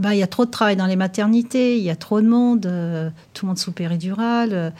bah, 0.00 0.14
il 0.14 0.18
y 0.18 0.22
a 0.22 0.26
trop 0.26 0.44
de 0.44 0.50
travail 0.50 0.76
dans 0.76 0.86
les 0.86 0.96
maternités, 0.96 1.78
il 1.78 1.84
y 1.84 1.90
a 1.90 1.96
trop 1.96 2.20
de 2.20 2.28
monde, 2.28 2.66
euh, 2.66 3.10
tout 3.34 3.46
le 3.46 3.48
monde 3.48 3.58
sous 3.58 3.72
péridurale. 3.72 4.72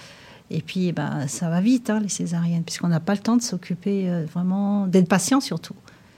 et 0.51 0.61
puis, 0.61 0.93
bah, 0.93 1.29
ça 1.29 1.49
va 1.49 1.61
vite, 1.61 1.91
hein, 1.91 2.01
les 2.01 2.09
césariennes, 2.09 2.65
puisqu'on 2.65 2.89
n'a 2.89 3.01
pas 3.01 3.15
le 3.15 3.21
temps 3.21 3.37
de 3.37 3.43
s'occuper 3.43 4.11
euh, 4.11 4.25
vraiment, 4.33 4.87
d'être 4.87 5.09
patient 5.09 5.41
surtout. 5.41 5.75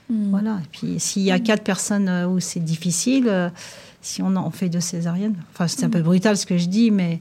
Voilà. 0.07 0.59
Et 0.63 0.67
puis, 0.71 0.99
s'il 0.99 1.23
y 1.23 1.31
a 1.31 1.39
quatre 1.39 1.63
personnes 1.63 2.07
euh, 2.07 2.27
où 2.27 2.39
c'est 2.39 2.59
difficile, 2.59 3.51
si 4.05 4.21
on 4.21 4.35
en 4.35 4.51
fait 4.51 4.69
deux 4.69 4.79
césariennes. 4.79 5.35
Enfin, 5.53 5.67
c'est 5.67 5.83
un 5.83 5.89
peu 5.89 6.01
brutal 6.01 6.37
ce 6.37 6.45
que 6.45 6.57
je 6.57 6.67
dis, 6.67 6.91
mais 6.91 7.19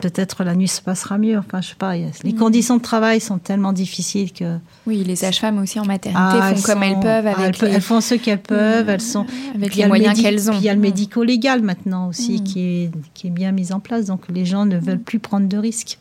peut-être 0.00 0.42
la 0.42 0.56
nuit 0.56 0.66
se 0.66 0.82
passera 0.82 1.16
mieux. 1.16 1.38
Enfin, 1.38 1.60
je 1.60 1.68
sais 1.68 1.74
pas. 1.76 1.96
Les 1.96 2.10
mm. 2.24 2.34
conditions 2.34 2.76
de 2.76 2.82
travail 2.82 3.20
sont 3.20 3.38
tellement 3.38 3.72
difficiles 3.72 4.32
que. 4.32 4.58
Oui, 4.86 5.04
les 5.04 5.14
sages-femmes 5.14 5.58
aussi 5.58 5.78
en 5.78 5.84
maternité 5.84 6.38
ah, 6.40 6.54
font 6.54 6.62
comme 6.62 6.82
elles 6.82 7.00
peuvent. 7.00 7.26
Ah, 7.26 7.40
avec 7.40 7.62
elles, 7.62 7.80
font 7.80 8.00
ce 8.00 8.16
qu'elles 8.16 8.42
peuvent. 8.42 8.88
Elles 8.88 9.00
sont 9.00 9.26
avec 9.54 9.76
les 9.76 9.86
moyens 9.86 10.20
qu'elles 10.20 10.50
ont. 10.50 10.54
il 10.54 10.64
y 10.64 10.68
a 10.68 10.74
le 10.74 10.80
mm. 10.80 10.82
médico-légal 10.82 11.62
maintenant 11.62 12.08
aussi 12.08 12.40
mm. 12.40 12.44
qui, 12.44 12.60
est, 12.60 12.90
qui 13.14 13.28
est 13.28 13.30
bien 13.30 13.52
mis 13.52 13.72
en 13.72 13.78
place. 13.78 14.06
Donc 14.06 14.22
les 14.28 14.44
gens 14.44 14.66
ne 14.66 14.76
veulent 14.76 14.98
plus 14.98 15.20
prendre 15.20 15.48
de 15.48 15.56
risques. 15.56 15.98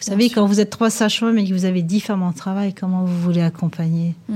Vous 0.00 0.04
savez, 0.04 0.30
quand 0.30 0.46
vous 0.46 0.60
êtes 0.60 0.70
trois 0.70 0.90
sages-femmes 0.90 1.38
et 1.38 1.48
que 1.48 1.52
vous 1.52 1.64
avez 1.64 1.82
dix 1.82 2.00
femmes 2.00 2.22
en 2.22 2.32
travail, 2.32 2.72
comment 2.72 3.04
vous 3.04 3.20
voulez 3.20 3.40
accompagner 3.40 4.14
hmm. 4.28 4.34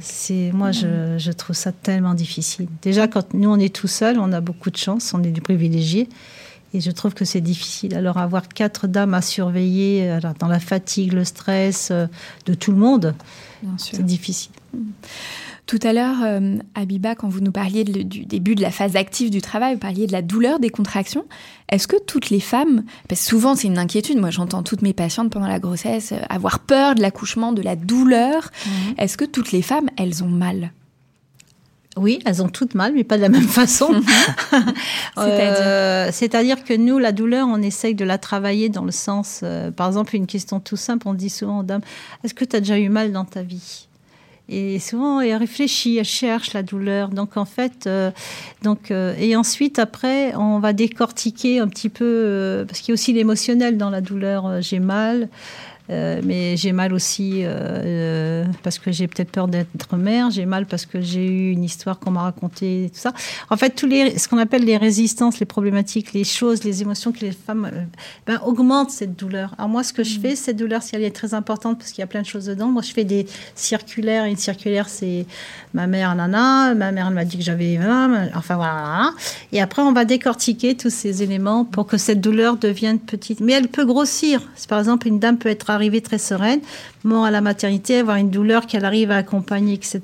C'est 0.00 0.50
moi, 0.52 0.72
je, 0.72 1.16
je, 1.18 1.30
trouve 1.30 1.54
ça 1.54 1.70
tellement 1.70 2.14
difficile. 2.14 2.66
Déjà, 2.82 3.06
quand 3.06 3.32
nous 3.32 3.48
on 3.48 3.58
est 3.58 3.72
tout 3.72 3.86
seul, 3.86 4.18
on 4.18 4.32
a 4.32 4.40
beaucoup 4.40 4.70
de 4.70 4.76
chance, 4.76 5.14
on 5.14 5.22
est 5.22 5.30
du 5.30 5.40
privilégié, 5.40 6.08
et 6.72 6.80
je 6.80 6.90
trouve 6.90 7.14
que 7.14 7.24
c'est 7.24 7.40
difficile. 7.40 7.94
Alors 7.94 8.18
avoir 8.18 8.48
quatre 8.48 8.88
dames 8.88 9.14
à 9.14 9.22
surveiller, 9.22 10.10
alors, 10.10 10.34
dans 10.34 10.48
la 10.48 10.58
fatigue, 10.58 11.12
le 11.12 11.24
stress 11.24 11.90
euh, 11.92 12.06
de 12.46 12.54
tout 12.54 12.72
le 12.72 12.78
monde, 12.78 13.14
c'est 13.78 14.04
difficile. 14.04 14.52
Hmm. 14.72 14.90
Tout 15.66 15.78
à 15.82 15.94
l'heure, 15.94 16.16
euh, 16.22 16.58
Abiba, 16.74 17.14
quand 17.14 17.28
vous 17.28 17.40
nous 17.40 17.52
parliez 17.52 17.84
du 17.84 18.26
début 18.26 18.54
de 18.54 18.60
la 18.60 18.70
phase 18.70 18.96
active 18.96 19.30
du 19.30 19.40
travail, 19.40 19.74
vous 19.74 19.80
parliez 19.80 20.06
de 20.06 20.12
la 20.12 20.20
douleur 20.20 20.58
des 20.58 20.68
contractions. 20.68 21.24
Est-ce 21.70 21.88
que 21.88 21.96
toutes 21.96 22.28
les 22.28 22.40
femmes, 22.40 22.84
parce 23.08 23.22
que 23.22 23.28
souvent 23.28 23.54
c'est 23.54 23.68
une 23.68 23.78
inquiétude, 23.78 24.18
moi 24.18 24.28
j'entends 24.28 24.62
toutes 24.62 24.82
mes 24.82 24.92
patientes 24.92 25.30
pendant 25.30 25.48
la 25.48 25.58
grossesse 25.58 26.12
euh, 26.12 26.18
avoir 26.28 26.58
peur 26.58 26.94
de 26.94 27.00
l'accouchement, 27.00 27.52
de 27.52 27.62
la 27.62 27.76
douleur. 27.76 28.50
Mhm. 28.66 28.94
Est-ce 28.98 29.16
que 29.16 29.24
toutes 29.24 29.52
les 29.52 29.62
femmes, 29.62 29.88
elles 29.96 30.22
ont 30.22 30.28
mal? 30.28 30.70
Oui, 31.96 32.18
elles 32.26 32.42
ont 32.42 32.48
toutes 32.48 32.74
mal, 32.74 32.92
mais 32.92 33.04
pas 33.04 33.16
de 33.16 33.22
la 33.22 33.30
même 33.30 33.48
façon. 33.48 33.92
Mhm. 33.92 34.04
Euh, 35.16 36.10
c'est-à-dire 36.12 36.64
que 36.64 36.74
nous, 36.74 36.98
la 36.98 37.12
douleur, 37.12 37.46
on 37.48 37.62
essaye 37.62 37.94
de 37.94 38.04
la 38.04 38.18
travailler 38.18 38.68
dans 38.68 38.84
le 38.84 38.90
sens, 38.90 39.42
par 39.76 39.86
exemple, 39.86 40.16
une 40.16 40.26
question 40.26 40.58
tout 40.60 40.76
simple, 40.76 41.08
on 41.08 41.14
dit 41.14 41.30
souvent 41.30 41.60
aux 41.60 41.62
dames, 41.62 41.80
est-ce 42.22 42.34
que 42.34 42.44
tu 42.44 42.56
as 42.56 42.60
déjà 42.60 42.78
eu 42.78 42.88
mal 42.88 43.12
dans 43.12 43.24
ta 43.24 43.42
vie? 43.42 43.86
Et 44.48 44.78
souvent, 44.78 45.20
elle 45.20 45.36
réfléchit, 45.36 45.96
elle 45.96 46.04
cherche 46.04 46.52
la 46.52 46.62
douleur. 46.62 47.08
Donc, 47.08 47.36
en 47.38 47.46
fait, 47.46 47.86
euh, 47.86 48.10
donc, 48.62 48.90
euh, 48.90 49.14
et 49.18 49.36
ensuite, 49.36 49.78
après, 49.78 50.34
on 50.34 50.58
va 50.58 50.74
décortiquer 50.74 51.60
un 51.60 51.68
petit 51.68 51.88
peu, 51.88 52.04
euh, 52.04 52.64
parce 52.66 52.80
qu'il 52.80 52.90
y 52.90 52.92
a 52.92 52.94
aussi 52.94 53.14
l'émotionnel 53.14 53.78
dans 53.78 53.88
la 53.88 54.02
douleur. 54.02 54.60
J'ai 54.60 54.80
mal. 54.80 55.28
Euh, 55.90 56.22
mais 56.24 56.56
j'ai 56.56 56.72
mal 56.72 56.94
aussi 56.94 57.44
euh, 57.44 57.50
euh, 57.84 58.44
parce 58.62 58.78
que 58.78 58.90
j'ai 58.90 59.06
peut-être 59.06 59.30
peur 59.30 59.48
d'être 59.48 59.96
mère. 59.96 60.30
J'ai 60.30 60.46
mal 60.46 60.64
parce 60.66 60.86
que 60.86 61.00
j'ai 61.00 61.26
eu 61.26 61.50
une 61.50 61.62
histoire 61.62 61.98
qu'on 61.98 62.10
m'a 62.10 62.22
racontée, 62.22 62.90
tout 62.92 63.00
ça. 63.00 63.12
En 63.50 63.56
fait, 63.56 63.70
tous 63.70 63.86
les, 63.86 64.18
ce 64.18 64.28
qu'on 64.28 64.38
appelle 64.38 64.64
les 64.64 64.78
résistances, 64.78 65.40
les 65.40 65.46
problématiques, 65.46 66.14
les 66.14 66.24
choses, 66.24 66.64
les 66.64 66.80
émotions 66.80 67.12
que 67.12 67.20
les 67.20 67.32
femmes 67.32 67.70
ben, 68.26 68.40
augmentent 68.46 68.90
cette 68.90 69.14
douleur. 69.14 69.54
Alors 69.58 69.68
moi, 69.68 69.82
ce 69.82 69.92
que 69.92 70.02
je 70.02 70.18
mm. 70.18 70.22
fais, 70.22 70.36
cette 70.36 70.56
douleur, 70.56 70.82
si 70.82 70.96
elle 70.96 71.04
est 71.04 71.14
très 71.14 71.34
importante 71.34 71.78
parce 71.78 71.90
qu'il 71.90 72.00
y 72.00 72.04
a 72.04 72.06
plein 72.06 72.22
de 72.22 72.26
choses 72.26 72.46
dedans, 72.46 72.68
moi, 72.68 72.82
je 72.82 72.92
fais 72.92 73.04
des 73.04 73.26
circulaires. 73.54 74.24
Une 74.24 74.36
circulaire, 74.36 74.88
c'est 74.88 75.26
ma 75.74 75.86
mère, 75.86 76.14
nana, 76.14 76.74
ma 76.74 76.92
mère, 76.92 77.08
elle 77.08 77.14
m'a 77.14 77.24
dit 77.26 77.36
que 77.36 77.44
j'avais 77.44 77.78
enfin 78.34 78.56
voilà. 78.56 79.12
Et 79.52 79.60
après, 79.60 79.82
on 79.82 79.92
va 79.92 80.06
décortiquer 80.06 80.76
tous 80.76 80.90
ces 80.90 81.22
éléments 81.22 81.64
pour 81.66 81.86
que 81.86 81.98
cette 81.98 82.22
douleur 82.22 82.56
devienne 82.56 82.98
petite. 82.98 83.40
Mais 83.40 83.52
elle 83.52 83.68
peut 83.68 83.84
grossir. 83.84 84.40
Par 84.68 84.78
exemple, 84.78 85.08
une 85.08 85.18
dame 85.18 85.36
peut 85.36 85.50
être 85.50 85.73
arriver 85.74 86.00
très 86.00 86.18
sereine, 86.18 86.60
mort 87.04 87.24
à 87.24 87.30
la 87.30 87.40
maternité, 87.40 87.98
avoir 87.98 88.16
une 88.16 88.30
douleur 88.30 88.66
qu'elle 88.66 88.84
arrive 88.84 89.10
à 89.10 89.16
accompagner, 89.16 89.74
etc. 89.74 90.00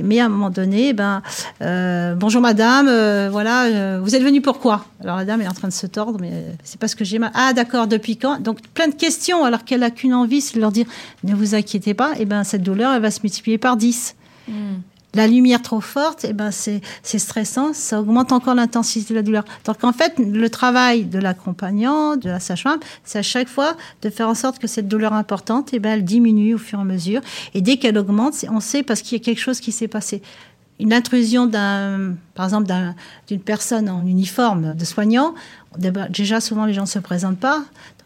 Mais 0.00 0.20
à 0.20 0.26
un 0.26 0.28
moment 0.28 0.50
donné, 0.50 0.92
ben, 0.92 1.22
euh, 1.60 2.14
bonjour 2.14 2.40
madame, 2.40 2.86
euh, 2.88 3.28
voilà, 3.30 3.64
euh, 3.64 4.00
vous 4.02 4.14
êtes 4.14 4.22
venue 4.22 4.40
pourquoi 4.40 4.86
Alors 5.02 5.16
la 5.16 5.24
dame 5.24 5.42
est 5.42 5.48
en 5.48 5.54
train 5.54 5.68
de 5.68 5.72
se 5.72 5.86
tordre, 5.86 6.18
mais 6.20 6.30
c'est 6.62 6.78
parce 6.78 6.94
que 6.94 7.04
j'ai 7.04 7.18
mal. 7.18 7.30
Ah 7.34 7.52
d'accord, 7.52 7.86
depuis 7.86 8.16
quand? 8.16 8.40
Donc 8.40 8.60
plein 8.74 8.88
de 8.88 8.94
questions, 8.94 9.44
alors 9.44 9.64
qu'elle 9.64 9.82
a 9.82 9.90
qu'une 9.90 10.14
envie, 10.14 10.40
c'est 10.40 10.56
de 10.56 10.60
leur 10.60 10.72
dire, 10.72 10.86
ne 11.24 11.34
vous 11.34 11.54
inquiétez 11.54 11.94
pas, 11.94 12.12
et 12.18 12.24
ben 12.24 12.44
cette 12.44 12.62
douleur, 12.62 12.92
elle 12.92 13.02
va 13.02 13.10
se 13.10 13.20
multiplier 13.22 13.58
par 13.58 13.76
10 13.76 14.14
la 15.14 15.26
lumière 15.26 15.60
trop 15.60 15.80
forte, 15.80 16.24
eh 16.28 16.32
ben 16.32 16.50
c'est 16.50 16.80
stressant, 17.02 17.72
ça 17.74 18.00
augmente 18.00 18.32
encore 18.32 18.54
l'intensité 18.54 19.12
de 19.12 19.18
la 19.18 19.22
douleur. 19.22 19.44
Donc 19.64 19.84
en 19.84 19.92
fait, 19.92 20.14
le 20.18 20.48
travail 20.48 21.04
de 21.04 21.18
l'accompagnant, 21.18 22.16
de 22.16 22.30
la 22.30 22.40
sage-femme, 22.40 22.80
c'est 23.04 23.18
à 23.18 23.22
chaque 23.22 23.48
fois 23.48 23.76
de 24.00 24.08
faire 24.08 24.28
en 24.28 24.34
sorte 24.34 24.58
que 24.58 24.66
cette 24.66 24.88
douleur 24.88 25.12
importante, 25.12 25.70
eh 25.72 25.78
ben, 25.78 25.90
elle 25.90 26.04
diminue 26.04 26.54
au 26.54 26.58
fur 26.58 26.78
et 26.78 26.82
à 26.82 26.84
mesure. 26.84 27.20
Et 27.52 27.60
dès 27.60 27.76
qu'elle 27.76 27.98
augmente, 27.98 28.44
on 28.50 28.60
sait 28.60 28.82
parce 28.82 29.02
qu'il 29.02 29.18
y 29.18 29.20
a 29.20 29.24
quelque 29.24 29.40
chose 29.40 29.60
qui 29.60 29.70
s'est 29.70 29.88
passé. 29.88 30.22
une 30.82 30.92
intrusion 30.92 31.46
d'un, 31.46 32.14
par 32.34 32.46
exemple, 32.46 32.72
d'une 33.28 33.40
personne 33.40 33.88
en 33.88 34.04
uniforme 34.04 34.74
de 34.74 34.84
soignant, 34.84 35.34
déjà 36.10 36.40
souvent 36.40 36.64
les 36.64 36.72
gens 36.72 36.82
ne 36.82 36.86
se 36.86 36.98
présentent 36.98 37.38
pas, 37.38 37.62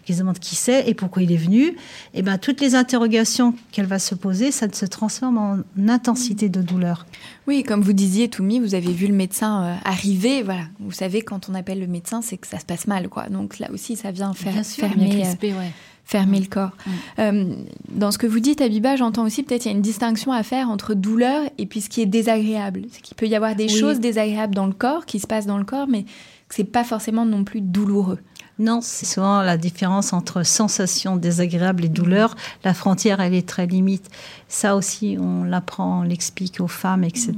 ils 0.08 0.14
se 0.14 0.20
demandent 0.20 0.38
qui 0.38 0.54
c'est 0.54 0.88
et 0.88 0.94
pourquoi 0.94 1.22
il 1.22 1.32
est 1.32 1.36
venu. 1.36 1.76
Et 2.14 2.22
ben 2.22 2.38
toutes 2.38 2.60
les 2.60 2.74
interrogations 2.74 3.54
qu'elle 3.72 3.86
va 3.86 3.98
se 3.98 4.14
poser, 4.14 4.50
ça 4.50 4.66
se 4.72 4.86
transforme 4.86 5.38
en 5.38 5.58
intensité 5.88 6.48
de 6.48 6.62
douleur. 6.62 7.06
Oui, 7.46 7.62
comme 7.62 7.80
vous 7.80 7.92
disiez, 7.92 8.28
Toumi, 8.28 8.60
vous 8.60 8.74
avez 8.74 8.92
vu 8.92 9.06
le 9.06 9.14
médecin 9.14 9.64
euh, 9.64 9.74
arriver. 9.84 10.42
Voilà, 10.42 10.62
vous 10.80 10.92
savez 10.92 11.22
quand 11.22 11.48
on 11.48 11.54
appelle 11.54 11.80
le 11.80 11.86
médecin, 11.86 12.22
c'est 12.22 12.36
que 12.36 12.46
ça 12.46 12.58
se 12.58 12.64
passe 12.64 12.86
mal, 12.86 13.08
quoi. 13.08 13.28
Donc 13.28 13.58
là 13.58 13.68
aussi, 13.72 13.96
ça 13.96 14.10
vient 14.10 14.32
faire 14.32 14.64
fermer. 14.64 15.24
Euh, 15.26 15.68
fermer 16.06 16.38
le 16.38 16.46
corps. 16.46 16.70
Euh, 17.18 17.56
dans 17.90 18.12
ce 18.12 18.18
que 18.18 18.28
vous 18.28 18.38
dites, 18.38 18.60
Abiba, 18.60 18.94
j'entends 18.94 19.24
aussi 19.24 19.42
peut-être 19.42 19.64
il 19.64 19.68
y 19.68 19.74
a 19.74 19.76
une 19.76 19.82
distinction 19.82 20.30
à 20.30 20.44
faire 20.44 20.70
entre 20.70 20.94
douleur 20.94 21.42
et 21.58 21.66
puis 21.66 21.80
ce 21.80 21.88
qui 21.88 22.00
est 22.00 22.06
désagréable. 22.06 22.82
C'est 22.92 23.02
qu'il 23.02 23.16
peut 23.16 23.26
y 23.26 23.34
avoir 23.34 23.56
des 23.56 23.68
choses 23.68 23.98
désagréables 23.98 24.54
dans 24.54 24.66
le 24.66 24.72
corps, 24.72 25.04
qui 25.04 25.18
se 25.18 25.26
passent 25.26 25.46
dans 25.46 25.58
le 25.58 25.64
corps, 25.64 25.88
mais 25.88 26.04
que 26.04 26.54
c'est 26.54 26.64
pas 26.64 26.84
forcément 26.84 27.26
non 27.26 27.42
plus 27.42 27.60
douloureux. 27.60 28.20
Non, 28.58 28.80
c'est 28.80 29.04
souvent 29.04 29.42
la 29.42 29.58
différence 29.58 30.14
entre 30.14 30.42
sensation 30.42 31.16
désagréable 31.16 31.84
et 31.84 31.88
douleur. 31.90 32.34
La 32.64 32.72
frontière, 32.72 33.20
elle 33.20 33.34
est 33.34 33.46
très 33.46 33.66
limite. 33.66 34.08
Ça 34.48 34.76
aussi, 34.76 35.18
on 35.20 35.44
l'apprend, 35.44 36.00
on 36.00 36.02
l'explique 36.02 36.60
aux 36.60 36.68
femmes, 36.68 37.04
etc. 37.04 37.34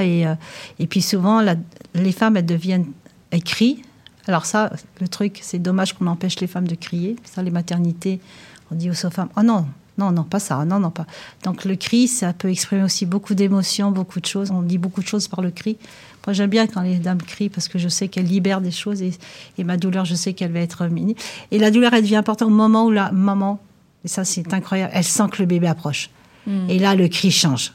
Et, 0.00 0.26
euh, 0.26 0.34
et 0.78 0.86
puis 0.86 1.02
souvent, 1.02 1.44
les 1.94 2.12
femmes, 2.12 2.38
elles 2.38 2.46
deviennent, 2.46 2.90
elles 3.30 3.42
crient, 3.42 3.82
alors 4.28 4.46
ça, 4.46 4.72
le 5.00 5.08
truc, 5.08 5.40
c'est 5.42 5.58
dommage 5.58 5.94
qu'on 5.94 6.06
empêche 6.06 6.38
les 6.40 6.46
femmes 6.46 6.68
de 6.68 6.74
crier. 6.74 7.16
Ça, 7.24 7.42
les 7.42 7.50
maternités, 7.50 8.20
on 8.70 8.74
dit 8.74 8.90
aux 8.90 8.94
femmes, 8.94 9.30
oh 9.36 9.42
non, 9.42 9.66
non, 9.98 10.10
non, 10.10 10.24
pas 10.24 10.38
ça, 10.38 10.64
non, 10.64 10.78
non, 10.78 10.90
pas. 10.90 11.06
Donc 11.44 11.64
le 11.64 11.76
cri, 11.76 12.08
ça 12.08 12.32
peut 12.32 12.50
exprimer 12.50 12.82
aussi 12.82 13.04
beaucoup 13.04 13.34
d'émotions, 13.34 13.90
beaucoup 13.90 14.20
de 14.20 14.26
choses. 14.26 14.50
On 14.50 14.62
dit 14.62 14.78
beaucoup 14.78 15.02
de 15.02 15.06
choses 15.06 15.28
par 15.28 15.42
le 15.42 15.50
cri. 15.50 15.76
Moi, 16.26 16.34
j'aime 16.34 16.50
bien 16.50 16.66
quand 16.66 16.82
les 16.82 16.98
dames 16.98 17.20
crient 17.20 17.48
parce 17.48 17.68
que 17.68 17.78
je 17.78 17.88
sais 17.88 18.08
qu'elles 18.08 18.26
libèrent 18.26 18.60
des 18.60 18.70
choses 18.70 19.02
et, 19.02 19.12
ma 19.64 19.76
douleur, 19.76 20.04
je 20.04 20.14
sais 20.14 20.32
qu'elle 20.32 20.52
va 20.52 20.60
être 20.60 20.86
mini. 20.86 21.16
Et 21.50 21.58
la 21.58 21.70
douleur, 21.70 21.92
elle 21.94 22.02
devient 22.02 22.16
importante 22.16 22.48
au 22.48 22.52
moment 22.52 22.86
où 22.86 22.90
la 22.90 23.10
maman, 23.12 23.60
et 24.04 24.08
ça 24.08 24.24
c'est 24.24 24.54
incroyable, 24.54 24.92
elle 24.94 25.04
sent 25.04 25.24
que 25.32 25.42
le 25.42 25.46
bébé 25.46 25.66
approche. 25.66 26.10
Hmm. 26.46 26.68
Et 26.68 26.78
là, 26.78 26.94
le 26.94 27.08
cri 27.08 27.30
change. 27.30 27.72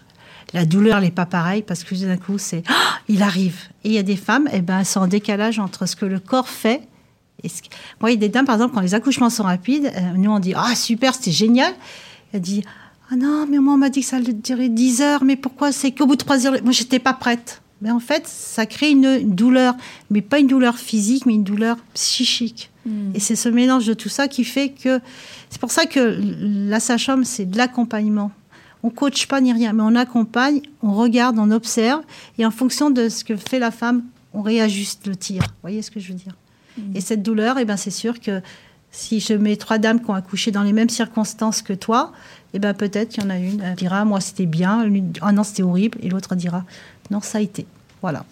La 0.53 0.65
douleur 0.65 1.01
n'est 1.01 1.11
pas 1.11 1.25
pareille 1.25 1.61
parce 1.61 1.83
que 1.83 1.93
d'un 1.93 2.17
coup, 2.17 2.37
c'est 2.37 2.63
ah, 2.69 2.99
il 3.09 3.21
arrive. 3.21 3.59
Et 3.83 3.89
il 3.89 3.93
y 3.93 3.97
a 3.97 4.03
des 4.03 4.15
femmes, 4.15 4.47
et 4.47 4.57
eh 4.57 4.61
ben, 4.61 4.83
sont 4.85 5.01
en 5.01 5.07
décalage 5.07 5.59
entre 5.59 5.85
ce 5.85 5.95
que 5.95 6.05
le 6.05 6.19
corps 6.19 6.47
fait. 6.47 6.81
Et 7.43 7.49
ce... 7.49 7.61
Moi, 7.99 8.11
il 8.11 8.13
y 8.13 8.17
a 8.17 8.19
des 8.19 8.29
dames, 8.29 8.45
par 8.45 8.55
exemple, 8.55 8.73
quand 8.73 8.81
les 8.81 8.93
accouchements 8.93 9.29
sont 9.29 9.43
rapides, 9.43 9.91
euh, 9.93 10.13
nous 10.15 10.31
on 10.31 10.39
dit 10.39 10.53
ah 10.55 10.73
super, 10.73 11.13
c'était 11.13 11.31
génial. 11.31 11.73
Elle 12.33 12.41
dit 12.41 12.63
ah 13.09 13.15
non, 13.15 13.45
mais 13.49 13.59
moi 13.59 13.75
on 13.75 13.77
m'a 13.77 13.89
dit 13.89 14.01
que 14.01 14.05
ça 14.05 14.17
allait 14.17 14.33
durer 14.33 14.69
10 14.69 15.01
heures, 15.01 15.23
mais 15.23 15.35
pourquoi 15.35 15.71
c'est 15.71 15.91
qu'au 15.91 16.05
bout 16.05 16.15
de 16.15 16.23
3 16.23 16.47
heures, 16.47 16.55
moi 16.63 16.71
j'étais 16.71 16.99
pas 16.99 17.13
prête. 17.13 17.61
Mais 17.81 17.91
en 17.91 17.99
fait, 17.99 18.25
ça 18.25 18.65
crée 18.65 18.89
une, 18.89 19.35
douleur, 19.35 19.75
mais 20.09 20.21
pas 20.21 20.39
une 20.39 20.47
douleur 20.47 20.77
physique, 20.77 21.27
mais 21.27 21.35
une 21.35 21.43
douleur 21.43 21.77
psychique. 21.93 22.71
Hmm. 22.87 23.11
Et 23.13 23.19
c'est 23.19 23.35
ce 23.35 23.49
mélange 23.49 23.85
de 23.85 23.93
tout 23.93 24.09
ça 24.09 24.27
qui 24.27 24.43
fait 24.43 24.69
que 24.69 24.99
c'est 25.51 25.61
pour 25.61 25.69
ça 25.71 25.85
que 25.85 26.19
la 26.69 26.79
sage-femme, 26.79 27.23
c'est 27.23 27.45
de 27.45 27.55
l'accompagnement 27.55 28.31
on 28.83 28.89
coach 28.89 29.27
pas 29.27 29.41
ni 29.41 29.53
rien, 29.53 29.73
mais 29.73 29.83
on 29.83 29.95
accompagne, 29.95 30.61
on 30.81 30.93
regarde, 30.93 31.37
on 31.39 31.51
observe, 31.51 32.03
et 32.37 32.45
en 32.45 32.51
fonction 32.51 32.89
de 32.89 33.09
ce 33.09 33.23
que 33.23 33.35
fait 33.35 33.59
la 33.59 33.71
femme, 33.71 34.03
on 34.33 34.41
réajuste 34.41 35.07
le 35.07 35.15
tir. 35.15 35.41
Vous 35.41 35.61
voyez 35.61 35.81
ce 35.81 35.91
que 35.91 35.99
je 35.99 36.09
veux 36.09 36.13
dire? 36.13 36.35
Mm. 36.77 36.95
Et 36.95 37.01
cette 37.01 37.23
douleur, 37.23 37.57
eh 37.57 37.65
ben, 37.65 37.77
c'est 37.77 37.91
sûr 37.91 38.19
que 38.19 38.41
si 38.91 39.19
je 39.19 39.33
mets 39.33 39.57
trois 39.57 39.77
dames 39.77 40.01
qui 40.01 40.09
ont 40.09 40.15
accouché 40.15 40.51
dans 40.51 40.63
les 40.63 40.73
mêmes 40.73 40.89
circonstances 40.89 41.61
que 41.61 41.73
toi, 41.73 42.11
eh 42.53 42.59
ben, 42.59 42.73
peut-être 42.73 43.17
il 43.17 43.23
y 43.23 43.25
en 43.25 43.29
a 43.29 43.37
une 43.37 43.61
qui 43.75 43.83
dira, 43.83 44.05
moi 44.05 44.21
c'était 44.21 44.45
bien, 44.45 44.89
ah 45.21 45.31
non 45.31 45.43
c'était 45.43 45.63
horrible, 45.63 45.97
et 46.01 46.09
l'autre 46.09 46.35
dira, 46.35 46.63
non 47.11 47.21
ça 47.21 47.37
a 47.37 47.41
été. 47.41 47.65
Voilà. 48.01 48.25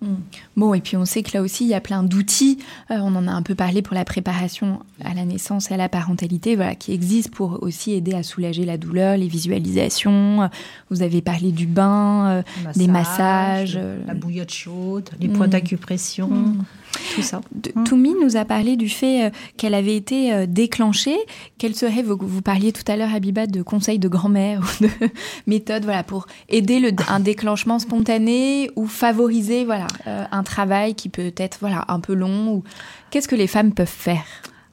Mm. 0.00 0.14
Bon, 0.56 0.74
et 0.74 0.80
puis 0.80 0.96
on 0.96 1.04
sait 1.04 1.22
que 1.22 1.36
là 1.36 1.42
aussi, 1.42 1.64
il 1.64 1.68
y 1.68 1.74
a 1.74 1.80
plein 1.80 2.02
d'outils. 2.02 2.58
Euh, 2.90 2.98
on 3.00 3.14
en 3.16 3.26
a 3.26 3.32
un 3.32 3.42
peu 3.42 3.54
parlé 3.54 3.82
pour 3.82 3.94
la 3.94 4.04
préparation 4.04 4.80
à 5.04 5.12
la 5.12 5.24
naissance 5.24 5.70
et 5.70 5.74
à 5.74 5.76
la 5.76 5.88
parentalité, 5.88 6.54
voilà, 6.56 6.74
qui 6.74 6.92
existent 6.92 7.30
pour 7.34 7.62
aussi 7.62 7.92
aider 7.92 8.14
à 8.14 8.22
soulager 8.22 8.64
la 8.64 8.78
douleur, 8.78 9.16
les 9.16 9.28
visualisations. 9.28 10.48
Vous 10.90 11.02
avez 11.02 11.20
parlé 11.20 11.50
du 11.50 11.66
bain, 11.66 12.28
euh, 12.28 12.42
des 12.76 12.86
massages. 12.86 13.74
La 13.74 13.82
euh, 13.82 14.14
bouillotte 14.14 14.52
chaude, 14.52 15.10
les 15.20 15.28
points 15.28 15.48
mm. 15.48 15.50
d'acupression. 15.50 16.28
Mm 16.28 16.64
tout 17.14 17.22
ça. 17.22 17.40
Mm. 17.74 17.84
Toumi 17.84 18.14
nous 18.20 18.36
a 18.36 18.44
parlé 18.44 18.76
du 18.76 18.88
fait 18.88 19.26
euh, 19.26 19.30
qu'elle 19.56 19.74
avait 19.74 19.96
été 19.96 20.32
euh, 20.32 20.46
déclenchée. 20.46 21.16
Quels 21.58 21.74
seraient, 21.74 22.02
vous, 22.02 22.18
vous 22.20 22.42
parliez 22.42 22.72
tout 22.72 22.90
à 22.90 22.96
l'heure, 22.96 23.14
Habiba, 23.14 23.46
de 23.46 23.62
conseils 23.62 23.98
de 23.98 24.08
grand-mère 24.08 24.60
ou 24.60 24.84
de 24.84 24.90
méthodes 25.46 25.84
voilà, 25.84 26.02
pour 26.02 26.26
aider 26.48 26.80
le, 26.80 26.90
un 27.08 27.20
déclenchement 27.20 27.78
spontané 27.78 28.70
ou 28.76 28.86
favoriser 28.86 29.64
voilà, 29.64 29.86
euh, 30.06 30.24
un 30.30 30.42
travail 30.42 30.94
qui 30.94 31.08
peut 31.08 31.32
être 31.36 31.58
voilà, 31.60 31.84
un 31.88 32.00
peu 32.00 32.14
long 32.14 32.52
ou... 32.52 32.64
Qu'est-ce 33.10 33.28
que 33.28 33.36
les 33.36 33.46
femmes 33.46 33.72
peuvent 33.72 33.86
faire? 33.86 34.24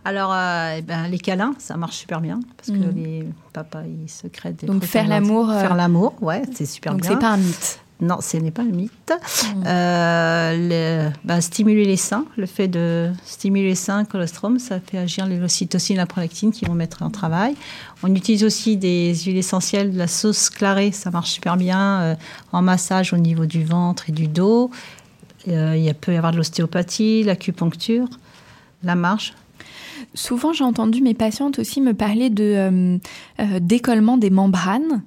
Alors, 0.04 0.36
eh 0.36 0.82
ben, 0.84 1.08
les 1.08 1.18
câlins, 1.18 1.56
ça 1.58 1.78
marche 1.78 1.96
super 1.96 2.22
bien 2.22 2.40
parce 2.58 2.70
que 2.70 2.84
mm. 2.84 2.96
les 2.96 3.26
papas, 3.54 3.84
ils 3.88 4.10
se 4.10 4.28
créent 4.28 4.54
des 4.54 4.68
Donc, 4.68 4.84
faire 4.84 5.08
l'amour. 5.08 5.50
Faire 5.52 5.76
l'amour, 5.76 6.14
ouais, 6.22 6.44
c'est 6.54 6.66
super 6.66 6.94
bien. 6.94 7.10
Donc, 7.10 7.12
c'est 7.12 7.20
pas 7.20 7.32
un 7.32 7.38
mythe. 7.38 7.80
Non, 8.02 8.18
ce 8.20 8.36
n'est 8.36 8.52
pas 8.52 8.64
le 8.64 8.72
mythe. 8.72 8.92
Mm. 9.12 9.64
Euh, 9.66 11.10
ben, 11.24 11.40
stimuler 11.40 11.86
les 11.86 11.96
seins, 11.96 12.26
le 12.36 12.46
fait 12.46 12.68
de 12.68 13.12
stimuler 13.24 13.70
les 13.70 13.76
seins, 13.76 14.04
colostrum, 14.04 14.60
ça 14.60 14.82
fait 14.82 14.98
agir 14.98 15.26
les 15.28 15.42
ocytocines 15.42 15.96
et 15.96 16.00
la 16.00 16.06
prolactine 16.06 16.52
qui 16.52 16.66
vont 16.66 16.74
mettre 16.74 17.04
en 17.04 17.10
travail. 17.10 17.56
On 18.04 18.14
utilise 18.14 18.44
aussi 18.44 18.76
des 18.76 19.16
huiles 19.16 19.38
essentielles, 19.38 19.94
de 19.94 19.98
la 19.98 20.08
sauce 20.08 20.50
clarée, 20.50 20.92
ça 20.92 21.10
marche 21.10 21.32
super 21.32 21.56
bien 21.56 22.02
euh, 22.02 22.16
en 22.52 22.62
massage 22.62 23.14
au 23.14 23.18
niveau 23.18 23.46
du 23.46 23.64
ventre 23.64 24.10
et 24.10 24.12
du 24.12 24.28
dos. 24.28 24.72
Euh, 25.48 25.78
il 25.78 25.94
peut 25.94 26.14
y 26.14 26.18
avoir 26.18 26.34
de 26.34 26.38
l'ostéopathie, 26.38 27.24
l'acupuncture, 27.24 28.10
la 28.84 28.96
marche. 28.96 29.34
Souvent, 30.14 30.52
j'ai 30.52 30.66
entendu 30.66 31.02
mes 31.02 31.14
patientes 31.14 31.60
aussi 31.60 31.80
me 31.80 31.94
parler 31.94 32.30
de 32.30 33.00
décollement 33.62 34.18
des 34.18 34.30
membranes 34.30 35.02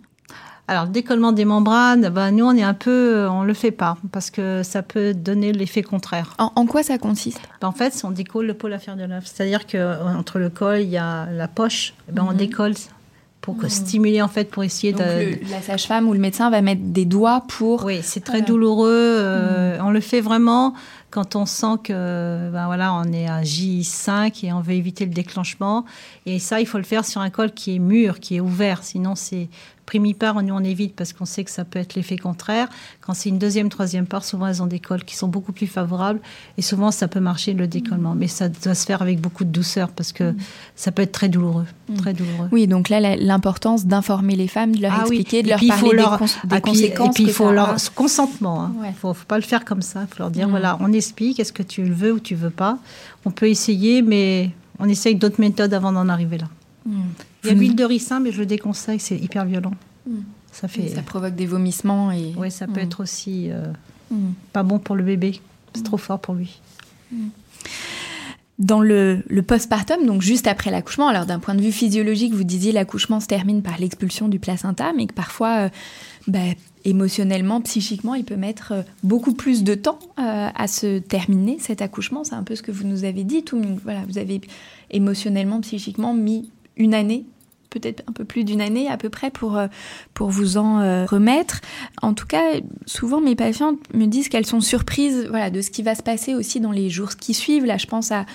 alors, 0.68 0.84
le 0.84 0.90
décollement 0.90 1.32
des 1.32 1.46
membranes, 1.46 2.10
bah, 2.10 2.30
nous, 2.30 2.44
on 2.44 2.54
est 2.54 2.62
un 2.62 2.74
peu, 2.74 3.26
on 3.30 3.42
le 3.42 3.54
fait 3.54 3.70
pas 3.70 3.96
parce 4.12 4.30
que 4.30 4.62
ça 4.62 4.82
peut 4.82 5.14
donner 5.14 5.50
l'effet 5.50 5.82
contraire. 5.82 6.34
En, 6.36 6.66
quoi 6.66 6.82
ça 6.82 6.98
consiste? 6.98 7.40
Bah, 7.62 7.68
En 7.68 7.72
fait, 7.72 7.98
on 8.04 8.10
décolle 8.10 8.46
le 8.46 8.52
pôle 8.52 8.74
affaire 8.74 8.94
de 8.94 9.04
l'œuf. 9.04 9.24
C'est-à-dire 9.24 9.66
qu'entre 9.66 10.38
le 10.38 10.50
col, 10.50 10.80
il 10.80 10.90
y 10.90 10.98
a 10.98 11.26
la 11.30 11.48
poche, 11.48 11.94
eh 12.06 12.12
ben, 12.12 12.22
on 12.28 12.32
mhm. 12.32 12.36
décolle 12.36 12.74
pour 13.40 13.54
mhm. 13.54 13.68
stimuler 13.70 14.20
en 14.20 14.28
fait 14.28 14.50
pour 14.50 14.62
essayer 14.62 14.92
de 14.92 15.50
la 15.50 15.62
sage-femme 15.62 16.06
ou 16.06 16.12
le 16.12 16.18
médecin 16.18 16.50
va 16.50 16.60
mettre 16.60 16.82
des 16.82 17.04
doigts 17.04 17.44
pour 17.46 17.84
oui 17.84 18.00
c'est 18.02 18.24
très 18.24 18.42
douloureux 18.42 18.90
euh, 18.90 19.78
mhm. 19.78 19.86
on 19.86 19.90
le 19.90 20.00
fait 20.00 20.20
vraiment 20.20 20.74
quand 21.10 21.36
on 21.36 21.46
sent 21.46 21.78
que 21.84 22.50
ben 22.50 22.66
voilà 22.66 22.92
on 22.94 23.04
est 23.12 23.28
à 23.28 23.42
J5 23.42 24.44
et 24.44 24.52
on 24.52 24.60
veut 24.60 24.74
éviter 24.74 25.06
le 25.06 25.12
déclenchement 25.12 25.84
et 26.26 26.40
ça 26.40 26.60
il 26.60 26.66
faut 26.66 26.78
le 26.78 26.84
faire 26.84 27.04
sur 27.04 27.20
un 27.20 27.30
col 27.30 27.52
qui 27.52 27.76
est 27.76 27.78
mûr 27.78 28.18
qui 28.18 28.36
est 28.36 28.40
ouvert 28.40 28.82
sinon 28.82 29.14
c'est 29.14 29.48
part, 30.18 30.43
nous 30.43 30.55
on 30.55 30.64
évite 30.64 30.95
parce 30.95 31.12
qu'on 31.12 31.24
sait 31.24 31.45
que 31.45 31.51
ça 31.51 31.64
peut 31.64 31.78
être 31.78 31.95
l'effet 31.95 32.16
contraire. 32.16 32.68
Quand 33.01 33.14
c'est 33.14 33.28
une 33.28 33.39
deuxième, 33.39 33.68
troisième 33.68 34.07
part, 34.07 34.24
souvent 34.24 34.47
elles 34.47 34.62
ont 34.62 34.66
des 34.66 34.80
cols 34.80 35.05
qui 35.05 35.16
sont 35.16 35.28
beaucoup 35.28 35.53
plus 35.53 35.66
favorables 35.66 36.20
et 36.57 36.62
souvent 36.62 36.91
ça 36.91 37.09
peut 37.09 37.20
marcher 37.20 37.55
le 37.55 37.66
décollement. 37.66 38.14
Mais 38.14 38.28
ça 38.28 38.49
doit 38.49 38.74
se 38.74 38.86
faire 38.86 39.03
avec 39.03 39.20
beaucoup 39.20 39.45
de 39.45 39.51
douceur 39.51 39.89
parce 39.91 40.12
que 40.12 40.34
ça 40.76 40.93
peut 40.93 41.03
être 41.03 41.12
très 41.12 41.28
douloureux. 41.28 41.66
Mm. 41.89 41.95
Très 41.97 42.12
douloureux. 42.14 42.49
Oui, 42.53 42.66
donc 42.66 42.89
là 42.89 43.16
l'importance 43.16 43.86
d'informer 43.86 44.36
les 44.36 44.49
femmes, 44.49 44.74
de 44.74 44.82
leur 44.82 44.93
ah 44.95 45.01
expliquer, 45.01 45.43
de 45.43 45.49
leur 45.49 45.61
parler 45.66 45.97
leur... 45.97 46.18
des, 46.18 46.26
ah, 46.51 46.61
conséquences. 46.61 47.09
Et 47.09 47.14
puis 47.14 47.24
il 47.24 47.32
faut 47.32 47.51
leur 47.51 47.76
consentement. 47.95 48.70
Il 48.80 48.86
hein. 48.86 48.91
ne 48.91 48.95
faut, 48.95 49.14
pas 49.26 49.36
le 49.36 49.43
faire 49.43 49.64
comme 49.64 49.82
ça. 49.82 50.03
Il 50.03 50.14
faut 50.14 50.22
leur 50.22 50.30
dire 50.30 50.49
mm. 50.49 50.51
voilà, 50.51 50.76
on 50.80 50.93
explique, 50.93 51.41
est-ce 51.41 51.53
que 51.53 51.62
tu 51.62 51.84
le 51.84 51.95
veux 51.95 52.12
ou 52.12 52.20
tu 52.20 52.34
veux 52.34 52.51
pas? 52.51 52.78
On 53.24 53.30
peut 53.30 53.49
essayer, 53.49 54.03
mais 54.03 54.51
on 54.78 54.89
essaye 54.89 55.14
d'autres 55.16 55.41
méthodes 55.41 55.74
avant 55.74 55.93
d'en 55.93 56.09
arriver 56.09 56.39
là. 56.39 56.47
Mm. 57.43 57.47
Il 57.47 57.49
y 57.49 57.51
a 57.51 57.55
l'huile 57.55 57.76
de 57.76 57.84
ricin, 57.84 58.20
mais 58.20 58.32
je 58.32 58.39
le 58.39 58.47
déconseille, 58.47 59.01
c'est 59.01 59.16
hyper 59.16 59.45
violent. 59.45 59.74
Mm. 60.07 60.20
Ça, 60.53 60.68
fait... 60.68 60.89
ça 60.89 61.03
provoque 61.03 61.34
des 61.34 61.47
vomissements. 61.47 62.11
Et... 62.11 62.32
Oui, 62.36 62.51
ça 62.51 62.66
peut 62.66 62.80
mm. 62.80 62.84
être 62.84 63.03
aussi 63.03 63.51
euh, 63.51 63.72
pas 64.53 64.62
bon 64.62 64.78
pour 64.78 64.97
le 64.97 65.05
bébé. 65.05 65.41
C'est 65.74 65.84
trop 65.84 65.99
fort 65.99 66.18
pour 66.18 66.34
lui. 66.34 66.61
Dans 68.59 68.80
le, 68.80 69.22
le 69.28 69.43
postpartum, 69.43 70.05
donc 70.05 70.20
juste 70.20 70.49
après 70.49 70.70
l'accouchement, 70.70 71.07
alors 71.07 71.26
d'un 71.26 71.39
point 71.39 71.55
de 71.55 71.61
vue 71.61 71.70
physiologique, 71.70 72.34
vous 72.34 72.43
disiez 72.43 72.72
l'accouchement 72.72 73.20
se 73.20 73.26
termine 73.26 73.62
par 73.62 73.78
l'expulsion 73.78 74.26
du 74.26 74.41
placenta, 74.41 74.93
mais 74.97 75.07
que 75.07 75.14
parfois, 75.14 75.66
euh, 75.66 75.68
bah, 76.26 76.41
émotionnellement, 76.84 77.61
psychiquement, 77.61 78.14
il 78.16 78.24
peut 78.24 78.36
mettre 78.36 78.72
euh, 78.72 78.82
beaucoup 79.05 79.32
plus 79.34 79.62
de 79.62 79.74
temps 79.74 80.01
à 80.16 80.66
se 80.66 80.99
terminer 80.99 81.59
cet 81.61 81.82
accouchement. 81.82 82.24
C'est 82.24 82.34
un 82.34 82.43
peu 82.43 82.57
ce 82.57 82.62
que 82.62 82.72
vous 82.72 82.84
nous 82.84 83.05
avez 83.05 83.22
dit. 83.22 83.45
Tout, 83.45 83.62
voilà, 83.84 84.01
vous 84.09 84.18
avez 84.18 84.41
émotionnellement, 84.91 85.61
psychiquement 85.61 86.12
mis 86.12 86.51
une 86.79 86.95
année 86.95 87.26
peut-être 87.70 88.03
un 88.09 88.12
peu 88.12 88.24
plus 88.24 88.45
d'une 88.45 88.61
année 88.61 88.89
à 88.89 88.97
peu 88.97 89.09
près 89.09 89.31
pour, 89.31 89.57
euh, 89.57 89.68
pour 90.14 90.31
vous 90.31 90.57
en 90.57 90.81
euh, 90.81 91.05
remettre. 91.05 91.61
En 92.03 92.14
tout 92.14 92.26
cas, 92.26 92.55
souvent 92.87 93.20
mes 93.20 93.37
patientes 93.37 93.79
me 93.95 94.07
disent 94.07 94.29
qu'elles 94.29 94.47
sont 94.47 94.61
surprises 94.61 95.26
voilà, 95.29 95.51
de 95.51 95.61
ce 95.61 95.70
qui 95.70 95.83
va 95.83 95.95
se 95.95 96.03
passer 96.03 96.35
aussi 96.35 96.61
dans 96.61 96.72
les 96.72 96.91
jours 96.91 97.11
qui 97.16 97.35
suivent. 97.35 97.64
Là, 97.64 97.76
je 97.76 97.87
pense 97.87 98.12
à 98.12 98.26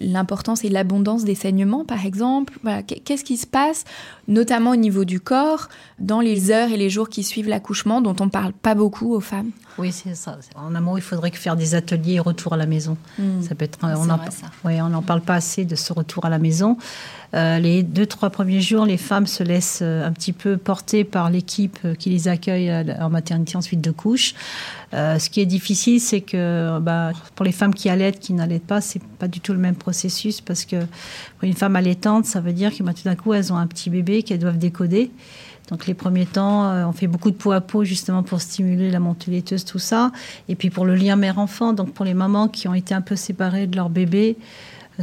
l'importance 0.00 0.64
et 0.64 0.68
l'abondance 0.68 1.24
des 1.24 1.34
saignements, 1.34 1.84
par 1.84 2.06
exemple. 2.06 2.58
Voilà, 2.62 2.82
qu'est-ce 2.82 3.24
qui 3.24 3.36
se 3.36 3.46
passe, 3.46 3.84
notamment 4.28 4.70
au 4.70 4.76
niveau 4.76 5.04
du 5.04 5.20
corps, 5.20 5.68
dans 5.98 6.20
les 6.20 6.50
heures 6.50 6.70
et 6.70 6.76
les 6.76 6.88
jours 6.88 7.08
qui 7.08 7.24
suivent 7.24 7.48
l'accouchement, 7.48 8.00
dont 8.00 8.16
on 8.20 8.28
parle 8.28 8.52
pas 8.52 8.74
beaucoup 8.74 9.12
aux 9.12 9.20
femmes? 9.20 9.50
Oui, 9.78 9.92
c'est 9.92 10.14
ça. 10.14 10.38
En 10.56 10.74
amont, 10.74 10.96
il 10.96 11.02
faudrait 11.02 11.30
faire 11.30 11.56
des 11.56 11.74
ateliers 11.74 12.18
retour 12.18 12.52
à 12.52 12.56
la 12.56 12.66
maison. 12.66 12.96
Hmm. 13.18 13.42
Ça 13.42 13.54
peut 13.54 13.64
être. 13.64 13.78
On 13.82 14.06
n'en 14.06 14.98
on 14.98 15.02
parle 15.02 15.20
pas 15.20 15.34
assez 15.34 15.64
de 15.64 15.76
ce 15.76 15.92
retour 15.92 16.24
à 16.24 16.28
la 16.28 16.38
maison. 16.38 16.76
Euh, 17.34 17.58
les 17.58 17.82
deux, 17.82 18.06
trois 18.06 18.30
premiers 18.30 18.60
jours, 18.60 18.86
les 18.86 18.96
femmes 18.96 19.26
se 19.26 19.42
laissent 19.42 19.80
euh, 19.82 20.06
un 20.06 20.12
petit 20.12 20.32
peu 20.32 20.56
porter 20.56 21.04
par 21.04 21.28
l'équipe 21.28 21.78
euh, 21.84 21.94
qui 21.94 22.08
les 22.08 22.26
accueille 22.26 22.72
en 23.00 23.10
maternité 23.10 23.56
ensuite 23.56 23.82
de 23.82 23.90
couche. 23.90 24.34
ce 24.92 25.28
qui 25.28 25.40
est 25.40 25.46
difficile, 25.46 26.00
c'est 26.00 26.22
que 26.22 26.78
bah, 26.80 27.12
pour 27.34 27.44
les 27.44 27.52
femmes 27.52 27.74
qui 27.74 27.90
allaitent, 27.90 28.18
qui 28.18 28.32
n'allaitent 28.32 28.66
pas, 28.66 28.80
c'est 28.80 29.02
pas 29.18 29.28
du 29.28 29.40
tout 29.40 29.52
le 29.52 29.58
même 29.58 29.76
processus 29.76 30.40
parce 30.40 30.64
que 30.64 30.76
pour 31.38 31.46
une 31.46 31.54
femme 31.54 31.76
allaitante, 31.76 32.24
ça 32.24 32.40
veut 32.40 32.54
dire 32.54 32.74
que 32.74 32.82
bah, 32.82 32.94
tout 32.94 33.04
d'un 33.04 33.16
coup, 33.16 33.34
elles 33.34 33.52
ont 33.52 33.56
un 33.56 33.66
petit 33.66 33.90
bébé 33.90 34.22
qu'elles 34.22 34.38
doivent 34.38 34.58
décoder. 34.58 35.10
Donc 35.68 35.86
les 35.86 35.94
premiers 35.94 36.26
temps, 36.26 36.88
on 36.88 36.92
fait 36.92 37.06
beaucoup 37.06 37.30
de 37.30 37.36
peau 37.36 37.52
à 37.52 37.60
peau 37.60 37.84
justement 37.84 38.22
pour 38.22 38.40
stimuler 38.40 38.90
la 38.90 39.00
montée 39.00 39.30
laiteuse, 39.30 39.64
tout 39.64 39.78
ça. 39.78 40.12
Et 40.48 40.54
puis 40.54 40.70
pour 40.70 40.86
le 40.86 40.94
lien 40.94 41.16
mère-enfant, 41.16 41.74
donc 41.74 41.92
pour 41.92 42.04
les 42.04 42.14
mamans 42.14 42.48
qui 42.48 42.68
ont 42.68 42.74
été 42.74 42.94
un 42.94 43.02
peu 43.02 43.16
séparées 43.16 43.66
de 43.66 43.76
leur 43.76 43.90
bébé, 43.90 44.38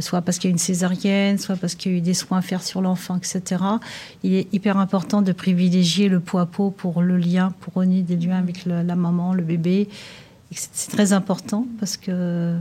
soit 0.00 0.22
parce 0.22 0.38
qu'il 0.38 0.50
y 0.50 0.50
a 0.50 0.52
une 0.52 0.58
césarienne, 0.58 1.38
soit 1.38 1.56
parce 1.56 1.74
qu'il 1.74 1.92
y 1.92 1.94
a 1.94 1.98
eu 1.98 2.00
des 2.00 2.14
soins 2.14 2.38
à 2.38 2.42
faire 2.42 2.62
sur 2.62 2.82
l'enfant, 2.82 3.16
etc. 3.16 3.62
Il 4.24 4.34
est 4.34 4.52
hyper 4.52 4.76
important 4.76 5.22
de 5.22 5.32
privilégier 5.32 6.08
le 6.08 6.20
pot 6.20 6.38
à 6.38 6.46
pot 6.46 6.70
pour 6.70 7.00
le 7.00 7.16
lien, 7.16 7.54
pour 7.60 7.74
renouer 7.74 8.02
des 8.02 8.16
liens 8.16 8.38
avec 8.38 8.66
la 8.66 8.96
maman, 8.96 9.34
le 9.34 9.42
bébé. 9.42 9.88
C'est 10.50 10.90
très 10.90 11.12
important 11.12 11.66
parce 11.78 11.96
que 11.96 12.56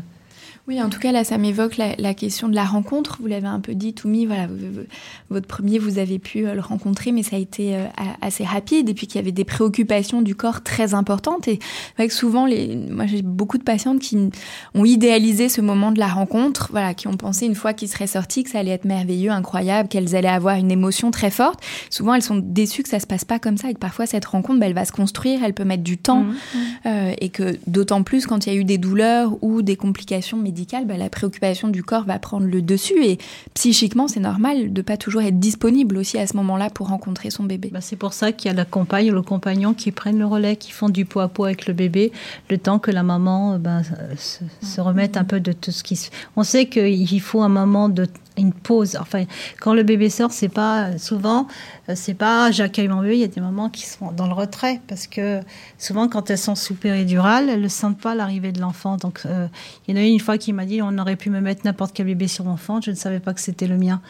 oui, 0.67 0.81
en 0.81 0.89
tout 0.89 0.99
cas, 0.99 1.11
là, 1.11 1.23
ça 1.23 1.37
m'évoque 1.37 1.77
la, 1.77 2.13
question 2.15 2.49
de 2.49 2.55
la 2.55 2.63
rencontre. 2.63 3.19
Vous 3.21 3.27
l'avez 3.27 3.45
un 3.45 3.59
peu 3.59 3.75
dit, 3.75 3.93
Toumi, 3.93 4.25
voilà, 4.25 4.47
votre 5.29 5.45
premier, 5.45 5.77
vous 5.77 5.99
avez 5.99 6.17
pu 6.17 6.47
euh, 6.47 6.55
le 6.55 6.61
rencontrer, 6.61 7.11
mais 7.11 7.21
ça 7.21 7.35
a 7.35 7.39
été 7.39 7.75
euh, 7.75 7.85
assez 8.21 8.43
rapide, 8.43 8.89
et 8.89 8.95
puis 8.95 9.05
qu'il 9.05 9.17
y 9.17 9.23
avait 9.23 9.31
des 9.31 9.43
préoccupations 9.43 10.23
du 10.23 10.33
corps 10.33 10.63
très 10.63 10.95
importantes. 10.95 11.47
Et 11.47 11.59
que 11.97 12.11
souvent, 12.11 12.47
les, 12.47 12.75
moi, 12.75 13.05
j'ai 13.05 13.21
beaucoup 13.21 13.59
de 13.59 13.63
patientes 13.63 13.99
qui 13.99 14.31
ont 14.73 14.85
idéalisé 14.85 15.49
ce 15.49 15.61
moment 15.61 15.91
de 15.91 15.99
la 15.99 16.07
rencontre, 16.07 16.69
voilà, 16.71 16.95
qui 16.95 17.07
ont 17.07 17.17
pensé 17.17 17.45
une 17.45 17.55
fois 17.55 17.73
qu'ils 17.73 17.89
seraient 17.89 18.07
sortis 18.07 18.43
que 18.43 18.49
ça 18.49 18.57
allait 18.57 18.71
être 18.71 18.85
merveilleux, 18.85 19.29
incroyable, 19.29 19.87
qu'elles 19.87 20.15
allaient 20.15 20.27
avoir 20.27 20.55
une 20.55 20.71
émotion 20.71 21.11
très 21.11 21.29
forte. 21.29 21.59
Souvent, 21.91 22.15
elles 22.15 22.23
sont 22.23 22.41
déçues 22.43 22.81
que 22.81 22.89
ça 22.89 22.99
se 22.99 23.07
passe 23.07 23.23
pas 23.23 23.37
comme 23.37 23.57
ça, 23.57 23.69
et 23.69 23.75
que 23.75 23.79
parfois, 23.79 24.07
cette 24.07 24.25
rencontre, 24.25 24.59
bah, 24.59 24.65
elle 24.65 24.73
va 24.73 24.85
se 24.85 24.91
construire, 24.91 25.43
elle 25.43 25.53
peut 25.53 25.63
mettre 25.63 25.83
du 25.83 25.99
temps, 25.99 26.23
mmh, 26.23 26.31
mmh. 26.31 26.57
Euh, 26.87 27.13
et 27.19 27.29
que 27.29 27.57
d'autant 27.67 28.01
plus 28.01 28.25
quand 28.25 28.47
il 28.47 28.53
y 28.53 28.55
a 28.55 28.59
eu 28.59 28.63
des 28.63 28.77
douleurs 28.77 29.37
ou 29.43 29.61
des 29.61 29.75
complications 29.75 30.37
médicales 30.37 30.54
bah, 30.85 30.97
la 30.97 31.09
préoccupation 31.09 31.67
du 31.67 31.83
corps 31.83 32.03
va 32.03 32.19
prendre 32.19 32.45
le 32.45 32.61
dessus 32.61 33.03
et 33.03 33.17
psychiquement, 33.53 34.07
c'est 34.07 34.19
normal 34.19 34.73
de 34.73 34.81
pas 34.81 34.97
toujours 34.97 35.21
être 35.21 35.39
disponible 35.39 35.97
aussi 35.97 36.17
à 36.17 36.27
ce 36.27 36.35
moment-là 36.37 36.69
pour 36.69 36.87
rencontrer 36.87 37.29
son 37.29 37.43
bébé. 37.43 37.69
Bah, 37.71 37.81
c'est 37.81 37.95
pour 37.95 38.13
ça 38.13 38.31
qu'il 38.31 38.49
y 38.49 38.53
a 38.53 38.55
la 38.55 38.65
compagne 38.65 39.11
ou 39.11 39.13
le 39.13 39.21
compagnon 39.21 39.73
qui 39.73 39.91
prennent 39.91 40.19
le 40.19 40.25
relais, 40.25 40.55
qui 40.55 40.71
font 40.71 40.89
du 40.89 41.05
pot 41.05 41.19
à 41.19 41.27
pot 41.27 41.45
avec 41.45 41.67
le 41.67 41.73
bébé, 41.73 42.11
le 42.49 42.57
temps 42.57 42.79
que 42.79 42.91
la 42.91 43.03
maman 43.03 43.59
bah, 43.59 43.81
se, 44.17 44.81
remette 44.81 45.17
un 45.17 45.23
peu 45.23 45.39
de 45.39 45.51
tout 45.51 45.71
ce 45.71 45.83
qui 45.83 45.95
se... 45.95 46.09
On 46.35 46.43
sait 46.43 46.67
qu'il 46.67 47.21
faut 47.21 47.41
un 47.41 47.49
moment 47.49 47.89
de 47.89 48.07
une 48.37 48.53
pause. 48.53 48.97
Enfin, 48.99 49.25
quand 49.59 49.73
le 49.73 49.83
bébé 49.83 50.09
sort, 50.09 50.31
c'est 50.31 50.49
pas 50.49 50.97
souvent, 50.97 51.47
euh, 51.89 51.93
c'est 51.95 52.13
pas 52.13 52.51
j'accueille 52.51 52.87
mon 52.87 53.01
bébé. 53.01 53.15
Il 53.15 53.21
y 53.21 53.23
a 53.23 53.27
des 53.27 53.41
moments 53.41 53.69
qui 53.69 53.85
sont 53.85 54.11
dans 54.11 54.27
le 54.27 54.33
retrait 54.33 54.81
parce 54.87 55.07
que 55.07 55.41
souvent, 55.77 56.07
quand 56.07 56.29
elles 56.29 56.37
sont 56.37 56.55
sous 56.55 56.75
péridurale, 56.75 57.49
elles 57.49 57.61
ne 57.61 57.67
sentent 57.67 57.99
pas 57.99 58.15
l'arrivée 58.15 58.51
de 58.51 58.59
l'enfant. 58.59 58.97
Donc, 58.97 59.21
euh, 59.25 59.47
il 59.87 59.95
y 59.95 59.97
en 59.97 60.01
a 60.01 60.05
une, 60.05 60.13
une 60.13 60.19
fois 60.19 60.37
qui 60.37 60.44
m'a 60.53 60.65
dit 60.65 60.81
on 60.81 60.97
aurait 60.97 61.15
pu 61.15 61.29
me 61.29 61.41
mettre 61.41 61.61
n'importe 61.65 61.93
quel 61.93 62.05
bébé 62.05 62.27
sur 62.27 62.45
mon 62.45 62.55
ventre, 62.55 62.85
je 62.85 62.91
ne 62.91 62.95
savais 62.95 63.19
pas 63.19 63.33
que 63.33 63.41
c'était 63.41 63.67
le 63.67 63.77
mien. 63.77 64.01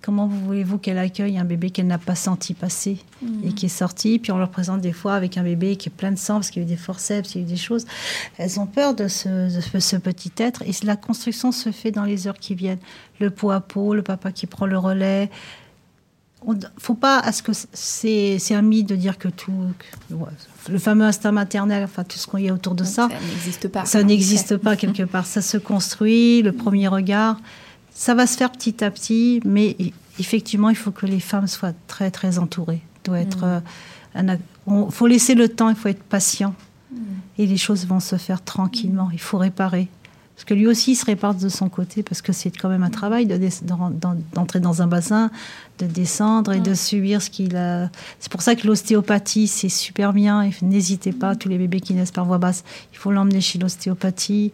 Comment 0.00 0.28
voulez-vous 0.28 0.78
qu'elle 0.78 0.98
accueille 0.98 1.38
un 1.38 1.44
bébé 1.44 1.70
qu'elle 1.70 1.88
n'a 1.88 1.98
pas 1.98 2.14
senti 2.14 2.54
passer 2.54 2.98
et 3.44 3.52
qui 3.52 3.66
est 3.66 3.68
sorti? 3.68 4.20
Puis 4.20 4.30
on 4.30 4.38
leur 4.38 4.50
présente 4.50 4.80
des 4.80 4.92
fois 4.92 5.14
avec 5.14 5.36
un 5.36 5.42
bébé 5.42 5.74
qui 5.74 5.88
est 5.88 5.92
plein 5.92 6.12
de 6.12 6.18
sang 6.18 6.34
parce 6.34 6.50
qu'il 6.50 6.62
y 6.62 6.64
a 6.64 6.68
eu 6.68 6.70
des 6.70 6.76
forceps, 6.76 7.34
il 7.34 7.38
y 7.38 7.40
a 7.40 7.46
eu 7.46 7.50
des 7.50 7.56
choses. 7.56 7.84
Elles 8.36 8.60
ont 8.60 8.66
peur 8.66 8.94
de 8.94 9.08
ce, 9.08 9.48
ce, 9.80 9.96
petit 9.96 10.30
être 10.38 10.62
et 10.62 10.70
la 10.84 10.94
construction 10.94 11.50
se 11.50 11.72
fait 11.72 11.90
dans 11.90 12.04
les 12.04 12.28
heures 12.28 12.38
qui 12.38 12.54
viennent. 12.54 12.78
Le 13.18 13.30
pot 13.30 13.50
à 13.50 13.60
pot, 13.60 13.92
le 13.92 14.02
papa 14.02 14.30
qui 14.30 14.46
prend 14.46 14.66
le 14.66 14.78
relais. 14.78 15.30
Ne 16.46 16.54
faut 16.78 16.94
pas 16.94 17.18
à 17.18 17.32
ce 17.32 17.42
que 17.42 17.52
c'est 17.72 18.54
un 18.54 18.62
mythe 18.62 18.88
de 18.88 18.96
dire 18.96 19.18
que 19.18 19.28
tout 19.28 19.52
le 20.70 20.78
fameux 20.78 21.04
instinct 21.04 21.32
maternel 21.32 21.82
enfin 21.82 22.04
tout 22.04 22.18
ce 22.18 22.26
qu'il 22.26 22.40
y 22.40 22.48
a 22.48 22.54
autour 22.54 22.74
de 22.74 22.84
ça 22.84 23.08
ça 23.08 23.18
n'existe 23.26 23.68
pas 23.68 23.84
ça 23.84 24.02
n'existe 24.02 24.56
pas 24.56 24.76
quelque 24.82 25.02
part 25.02 25.26
ça 25.26 25.42
se 25.42 25.56
construit 25.56 26.42
le 26.42 26.52
premier 26.52 26.86
regard 26.86 27.38
ça 27.98 28.14
va 28.14 28.28
se 28.28 28.36
faire 28.36 28.52
petit 28.52 28.84
à 28.84 28.92
petit, 28.92 29.40
mais 29.44 29.76
effectivement, 30.20 30.70
il 30.70 30.76
faut 30.76 30.92
que 30.92 31.04
les 31.04 31.18
femmes 31.18 31.48
soient 31.48 31.72
très, 31.88 32.12
très 32.12 32.38
entourées. 32.38 32.80
Doit 33.02 33.18
être, 33.18 33.44
mm. 34.14 34.36
euh, 34.68 34.90
faut 34.90 35.08
laisser 35.08 35.34
le 35.34 35.48
temps, 35.48 35.68
il 35.68 35.74
faut 35.74 35.88
être 35.88 36.04
patient. 36.04 36.54
Mm. 36.92 36.96
Et 37.38 37.46
les 37.46 37.56
choses 37.56 37.88
vont 37.88 37.98
se 37.98 38.14
faire 38.14 38.40
tranquillement. 38.44 39.10
Il 39.12 39.18
faut 39.18 39.36
réparer. 39.36 39.88
Parce 40.38 40.44
que 40.44 40.54
lui 40.54 40.68
aussi, 40.68 40.92
il 40.92 40.94
se 40.94 41.04
répare 41.04 41.34
de 41.34 41.48
son 41.48 41.68
côté, 41.68 42.04
parce 42.04 42.22
que 42.22 42.32
c'est 42.32 42.56
quand 42.56 42.68
même 42.68 42.84
un 42.84 42.90
travail 42.90 43.26
d'entrer 43.26 44.60
dans 44.60 44.82
un 44.82 44.86
bassin, 44.86 45.32
de 45.80 45.86
descendre 45.86 46.52
et 46.52 46.60
de 46.60 46.74
subir 46.74 47.20
ce 47.20 47.28
qu'il 47.28 47.56
a. 47.56 47.90
C'est 48.20 48.30
pour 48.30 48.42
ça 48.42 48.54
que 48.54 48.64
l'ostéopathie, 48.64 49.48
c'est 49.48 49.68
super 49.68 50.12
bien. 50.12 50.48
N'hésitez 50.62 51.10
pas, 51.10 51.34
tous 51.34 51.48
les 51.48 51.58
bébés 51.58 51.80
qui 51.80 51.92
naissent 51.92 52.12
par 52.12 52.24
voie 52.24 52.38
basse, 52.38 52.62
il 52.92 52.98
faut 52.98 53.10
l'emmener 53.10 53.40
chez 53.40 53.58
l'ostéopathie. 53.58 54.52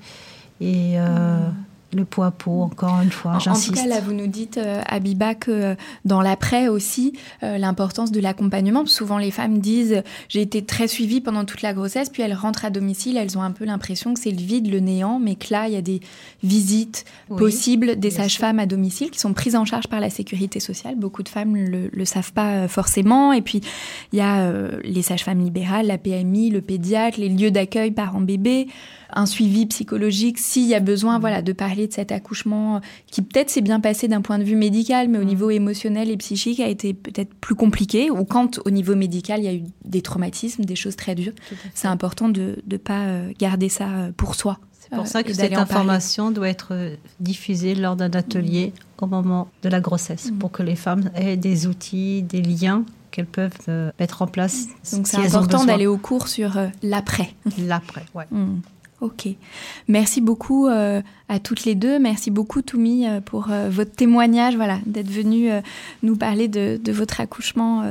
Et. 0.58 0.98
Euh, 0.98 1.50
le 1.94 2.04
poids 2.04 2.26
à 2.26 2.30
peau, 2.30 2.62
encore 2.62 3.00
une 3.00 3.10
fois, 3.10 3.38
j'insiste. 3.38 3.70
En 3.70 3.82
tout 3.82 3.88
cas, 3.88 3.94
là, 3.94 4.00
vous 4.00 4.12
nous 4.12 4.26
dites, 4.26 4.58
euh, 4.58 4.82
Abiba, 4.86 5.34
que 5.34 5.50
euh, 5.50 5.74
dans 6.04 6.20
l'après 6.20 6.68
aussi, 6.68 7.12
euh, 7.42 7.58
l'importance 7.58 8.10
de 8.10 8.20
l'accompagnement. 8.20 8.86
Souvent, 8.86 9.18
les 9.18 9.30
femmes 9.30 9.58
disent, 9.58 10.02
j'ai 10.28 10.42
été 10.42 10.64
très 10.64 10.88
suivie 10.88 11.20
pendant 11.20 11.44
toute 11.44 11.62
la 11.62 11.72
grossesse, 11.72 12.10
puis 12.10 12.22
elles 12.22 12.34
rentrent 12.34 12.64
à 12.64 12.70
domicile, 12.70 13.16
elles 13.16 13.38
ont 13.38 13.42
un 13.42 13.52
peu 13.52 13.64
l'impression 13.64 14.14
que 14.14 14.20
c'est 14.20 14.30
le 14.30 14.40
vide, 14.40 14.70
le 14.70 14.80
néant, 14.80 15.18
mais 15.18 15.36
que 15.36 15.52
là, 15.52 15.68
il 15.68 15.74
y 15.74 15.76
a 15.76 15.82
des 15.82 16.00
visites 16.42 17.04
possibles 17.36 17.98
des 17.98 18.10
sages-femmes 18.10 18.58
à 18.58 18.66
domicile 18.66 19.10
qui 19.10 19.18
sont 19.18 19.32
prises 19.32 19.56
en 19.56 19.64
charge 19.64 19.88
par 19.88 20.00
la 20.00 20.10
sécurité 20.10 20.60
sociale. 20.60 20.96
Beaucoup 20.96 21.22
de 21.22 21.28
femmes 21.28 21.52
ne 21.52 21.88
le, 21.90 22.04
savent 22.04 22.32
pas 22.32 22.68
forcément. 22.68 23.32
Et 23.32 23.42
puis, 23.42 23.60
il 24.12 24.18
y 24.18 24.22
a 24.22 24.50
les 24.82 25.02
sages-femmes 25.02 25.42
libérales, 25.42 25.86
la 25.86 25.98
PMI, 25.98 26.50
le 26.50 26.60
pédiatre, 26.60 27.18
les 27.18 27.28
lieux 27.28 27.50
d'accueil 27.50 27.90
parents-bébés 27.90 28.68
un 29.14 29.26
suivi 29.26 29.66
psychologique 29.66 30.38
s'il 30.38 30.66
y 30.66 30.74
a 30.74 30.80
besoin 30.80 31.18
voilà 31.18 31.40
de 31.40 31.52
parler 31.52 31.86
de 31.86 31.92
cet 31.92 32.12
accouchement 32.12 32.80
qui 33.06 33.22
peut-être 33.22 33.48
s'est 33.48 33.60
bien 33.60 33.80
passé 33.80 34.08
d'un 34.08 34.20
point 34.20 34.38
de 34.38 34.44
vue 34.44 34.56
médical 34.56 35.08
mais 35.08 35.18
au 35.18 35.22
mm. 35.22 35.26
niveau 35.26 35.50
émotionnel 35.50 36.10
et 36.10 36.16
psychique 36.16 36.60
a 36.60 36.68
été 36.68 36.92
peut-être 36.92 37.32
plus 37.34 37.54
compliqué 37.54 38.10
ou 38.10 38.24
quand 38.24 38.60
au 38.64 38.70
niveau 38.70 38.96
médical 38.96 39.40
il 39.40 39.44
y 39.44 39.48
a 39.48 39.54
eu 39.54 39.62
des 39.84 40.02
traumatismes 40.02 40.64
des 40.64 40.76
choses 40.76 40.96
très 40.96 41.14
dures 41.14 41.32
c'est 41.74 41.88
important 41.88 42.28
de 42.28 42.56
ne 42.68 42.76
pas 42.76 43.04
euh, 43.04 43.32
garder 43.38 43.68
ça 43.68 43.88
euh, 43.88 44.12
pour 44.16 44.34
soi 44.34 44.58
c'est 44.72 44.96
pour 44.96 45.06
ça 45.06 45.22
que 45.22 45.32
cette 45.32 45.56
information 45.56 46.30
doit 46.30 46.48
être 46.48 46.68
euh, 46.72 46.96
diffusée 47.20 47.74
lors 47.74 47.96
d'un 47.96 48.10
atelier 48.10 48.72
mm. 49.00 49.04
au 49.04 49.06
moment 49.06 49.48
de 49.62 49.68
la 49.68 49.80
grossesse 49.80 50.32
mm. 50.32 50.38
pour 50.38 50.50
que 50.50 50.62
les 50.64 50.76
femmes 50.76 51.10
aient 51.14 51.36
des 51.36 51.66
outils 51.68 52.22
des 52.22 52.42
liens 52.42 52.84
qu'elles 53.10 53.26
peuvent 53.26 53.92
mettre 54.00 54.22
en 54.22 54.26
place. 54.26 54.66
Donc 54.92 55.06
c'est 55.06 55.18
important 55.18 55.64
d'aller 55.64 55.86
au 55.86 55.98
cours 55.98 56.26
sur 56.26 56.58
l'après. 56.82 57.32
L'après, 57.58 58.04
ouais. 58.12 58.26
Ok. 59.04 59.28
Merci 59.86 60.22
beaucoup 60.22 60.66
euh, 60.66 61.02
à 61.28 61.38
toutes 61.38 61.66
les 61.66 61.74
deux. 61.74 61.98
Merci 61.98 62.30
beaucoup, 62.30 62.62
Toumi, 62.62 63.06
euh, 63.06 63.20
pour 63.20 63.50
euh, 63.50 63.68
votre 63.68 63.92
témoignage, 63.92 64.56
voilà, 64.56 64.78
d'être 64.86 65.10
venu 65.10 65.50
nous 66.02 66.16
parler 66.16 66.48
de, 66.48 66.80
votre 66.90 67.20
accouchement 67.20 67.90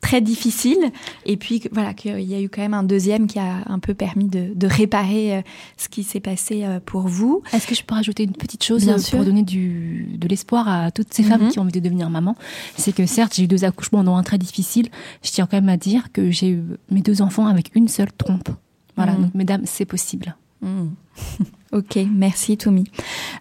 très 0.00 0.20
difficile. 0.20 0.90
Et 1.26 1.36
puis, 1.36 1.62
voilà, 1.70 1.94
qu'il 1.94 2.20
y 2.22 2.34
a 2.34 2.40
eu 2.40 2.48
quand 2.48 2.60
même 2.60 2.74
un 2.74 2.82
deuxième 2.82 3.28
qui 3.28 3.38
a 3.38 3.62
un 3.66 3.78
peu 3.78 3.94
permis 3.94 4.26
de, 4.26 4.66
réparer 4.66 5.44
ce 5.76 5.88
qui 5.88 6.02
s'est 6.02 6.18
passé 6.18 6.64
pour 6.84 7.06
vous. 7.06 7.42
Est-ce 7.52 7.68
que 7.68 7.76
je 7.76 7.84
peux 7.84 7.94
rajouter 7.94 8.24
une 8.24 8.32
petite 8.32 8.64
chose 8.64 8.84
pour 9.12 9.24
donner 9.24 9.44
du, 9.44 10.08
de 10.18 10.26
l'espoir 10.26 10.68
à 10.68 10.90
toutes 10.90 11.14
ces 11.14 11.22
femmes 11.22 11.44
mhm. 11.44 11.50
qui 11.50 11.58
ont 11.60 11.62
envie 11.62 11.72
de 11.72 11.80
devenir 11.80 12.10
maman? 12.10 12.34
C'est 12.76 12.92
que 12.92 13.06
certes, 13.06 13.34
j'ai 13.36 13.44
eu 13.44 13.48
deux 13.48 13.64
accouchements, 13.64 14.02
dont 14.02 14.16
un 14.16 14.24
très 14.24 14.38
difficile. 14.38 14.88
Je 15.22 15.30
tiens 15.30 15.46
quand 15.48 15.58
même 15.58 15.68
à 15.68 15.76
dire 15.76 16.10
que 16.12 16.32
j'ai 16.32 16.48
eu 16.48 16.64
mes 16.90 17.02
deux 17.02 17.22
enfants 17.22 17.46
avec 17.46 17.70
une 17.76 17.86
seule 17.86 18.12
trompe. 18.12 18.50
Voilà, 18.96 19.12
mm. 19.12 19.22
donc 19.22 19.34
mesdames, 19.34 19.62
c'est 19.64 19.84
possible. 19.84 20.34
Mm. 20.62 20.88
ok, 21.72 21.98
merci 22.12 22.56
Tommy. 22.56 22.84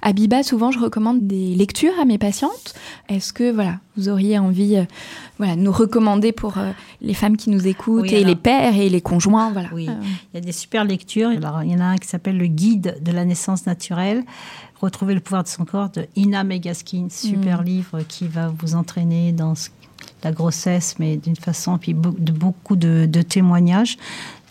Abiba, 0.01 0.43
souvent 0.43 0.71
je 0.71 0.79
recommande 0.79 1.25
des 1.25 1.55
lectures 1.55 1.93
à 1.99 2.05
mes 2.05 2.17
patientes. 2.17 2.73
Est-ce 3.09 3.33
que 3.33 3.51
voilà, 3.51 3.79
vous 3.97 4.09
auriez 4.09 4.37
envie, 4.37 4.77
euh, 4.77 4.85
voilà, 5.37 5.55
nous 5.55 5.71
recommander 5.71 6.31
pour 6.31 6.57
euh, 6.57 6.71
les 7.01 7.13
femmes 7.13 7.37
qui 7.37 7.49
nous 7.49 7.67
écoutent 7.67 8.11
et 8.11 8.23
les 8.23 8.35
pères 8.35 8.75
et 8.75 8.89
les 8.89 9.01
conjoints, 9.01 9.51
voilà. 9.51 9.69
Oui, 9.73 9.87
euh. 9.89 9.93
il 10.33 10.37
y 10.37 10.37
a 10.37 10.41
des 10.41 10.51
super 10.51 10.83
lectures. 10.83 11.29
Alors, 11.29 11.63
il 11.63 11.71
y 11.71 11.75
en 11.75 11.79
a 11.79 11.85
un 11.85 11.97
qui 11.97 12.07
s'appelle 12.07 12.37
Le 12.37 12.47
Guide 12.47 12.97
de 13.01 13.11
la 13.11 13.25
naissance 13.25 13.65
naturelle. 13.65 14.23
Retrouver 14.81 15.13
le 15.13 15.21
pouvoir 15.21 15.43
de 15.43 15.47
son 15.47 15.63
corps 15.63 15.89
de 15.89 16.05
Ina 16.17 16.43
Megaskin, 16.43 17.07
super 17.09 17.61
mm. 17.61 17.65
livre 17.65 18.01
qui 18.07 18.27
va 18.27 18.53
vous 18.59 18.75
entraîner 18.75 19.31
dans 19.31 19.53
la 20.23 20.31
grossesse, 20.31 20.95
mais 20.99 21.15
d'une 21.15 21.35
façon, 21.37 21.77
puis 21.77 21.93
de 21.93 22.31
beaucoup 22.31 22.75
de, 22.75 23.05
de 23.05 23.21
témoignages 23.21 23.97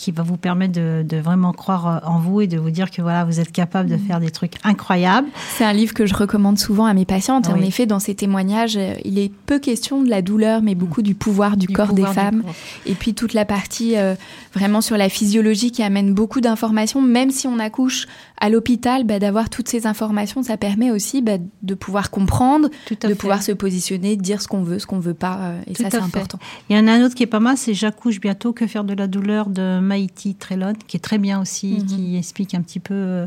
qui 0.04 0.10
va 0.10 0.22
vous 0.22 0.36
permettre 0.36 0.74
de, 0.74 1.02
de, 1.02 1.16
vraiment 1.16 1.54
croire 1.54 2.02
en 2.04 2.18
vous 2.18 2.42
et 2.42 2.46
de 2.46 2.58
vous 2.58 2.70
dire 2.70 2.90
que 2.90 3.00
voilà, 3.00 3.24
vous 3.24 3.40
êtes 3.40 3.50
capable 3.50 3.88
de 3.88 3.96
faire 3.96 4.20
des 4.20 4.30
trucs 4.30 4.52
incroyables. 4.62 5.28
C'est 5.56 5.64
un 5.64 5.72
livre 5.72 5.94
que 5.94 6.04
je 6.04 6.14
recommande 6.14 6.58
souvent 6.58 6.84
à 6.84 6.92
mes 6.92 7.06
patientes. 7.06 7.48
En 7.48 7.56
effet, 7.56 7.86
dans 7.86 8.00
ces 8.00 8.14
témoignages, 8.14 8.76
euh, 8.76 8.92
il 9.06 9.18
est 9.18 9.32
peu 9.46 9.58
question 9.58 10.02
de 10.02 10.10
la 10.10 10.20
douleur, 10.20 10.60
mais 10.60 10.74
beaucoup 10.74 11.00
du 11.00 11.14
pouvoir 11.14 11.56
du, 11.56 11.68
corps 11.68 11.94
des 11.94 12.04
femmes. 12.04 12.42
Et 12.84 12.92
puis 12.92 13.14
toute 13.14 13.32
la 13.32 13.46
partie 13.46 13.96
euh, 13.96 14.14
vraiment 14.52 14.82
sur 14.82 14.98
la 14.98 15.08
physiologie 15.08 15.70
qui 15.70 15.82
amène 15.82 16.12
beaucoup 16.12 16.42
d'informations, 16.42 17.00
même 17.00 17.30
si 17.30 17.46
on 17.46 17.58
accouche 17.58 18.06
à 18.44 18.50
l'hôpital, 18.50 19.04
bah, 19.04 19.18
d'avoir 19.18 19.48
toutes 19.48 19.70
ces 19.70 19.86
informations, 19.86 20.42
ça 20.42 20.58
permet 20.58 20.90
aussi 20.90 21.22
bah, 21.22 21.38
de 21.62 21.74
pouvoir 21.74 22.10
comprendre, 22.10 22.68
de 22.90 23.14
pouvoir 23.14 23.42
se 23.42 23.52
positionner, 23.52 24.16
dire 24.16 24.42
ce 24.42 24.48
qu'on 24.48 24.62
veut, 24.62 24.78
ce 24.78 24.86
qu'on 24.86 24.98
veut 24.98 25.14
pas. 25.14 25.38
Euh, 25.40 25.60
et 25.66 25.74
ça, 25.74 25.88
c'est 25.88 25.96
important. 25.96 26.38
Il 26.68 26.76
y 26.76 26.78
en 26.78 26.86
a 26.86 26.92
un 26.92 27.02
autre 27.06 27.14
qui 27.14 27.22
est 27.22 27.26
pas 27.26 27.40
mal, 27.40 27.56
c'est 27.56 27.72
J'accouche 27.72 28.20
bientôt, 28.20 28.52
que 28.52 28.66
faire 28.66 28.84
de 28.84 28.92
la 28.92 29.06
douleur 29.06 29.48
de 29.48 29.80
Maïti 29.80 30.34
Trelon, 30.34 30.74
qui 30.86 30.98
est 30.98 31.00
très 31.00 31.16
bien 31.16 31.40
aussi, 31.40 31.78
mhm. 31.78 31.86
qui 31.86 32.16
explique 32.18 32.54
un 32.54 32.60
petit 32.60 32.80
peu 32.80 32.92
euh, 32.92 33.26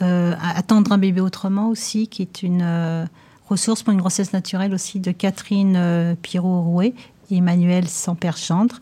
euh, 0.00 0.32
attendre 0.40 0.90
un 0.90 0.96
bébé 0.96 1.20
autrement 1.20 1.68
aussi, 1.68 2.08
qui 2.08 2.22
est 2.22 2.42
une 2.42 3.06
ressource 3.50 3.82
pour 3.82 3.92
une 3.92 4.00
grossesse 4.00 4.32
naturelle 4.32 4.72
aussi 4.72 5.00
de 5.00 5.12
Catherine 5.12 6.16
Pirot-Rouet 6.22 6.94
et 7.30 7.36
Emmanuel 7.36 7.86
Samper-Gendre. 7.88 8.80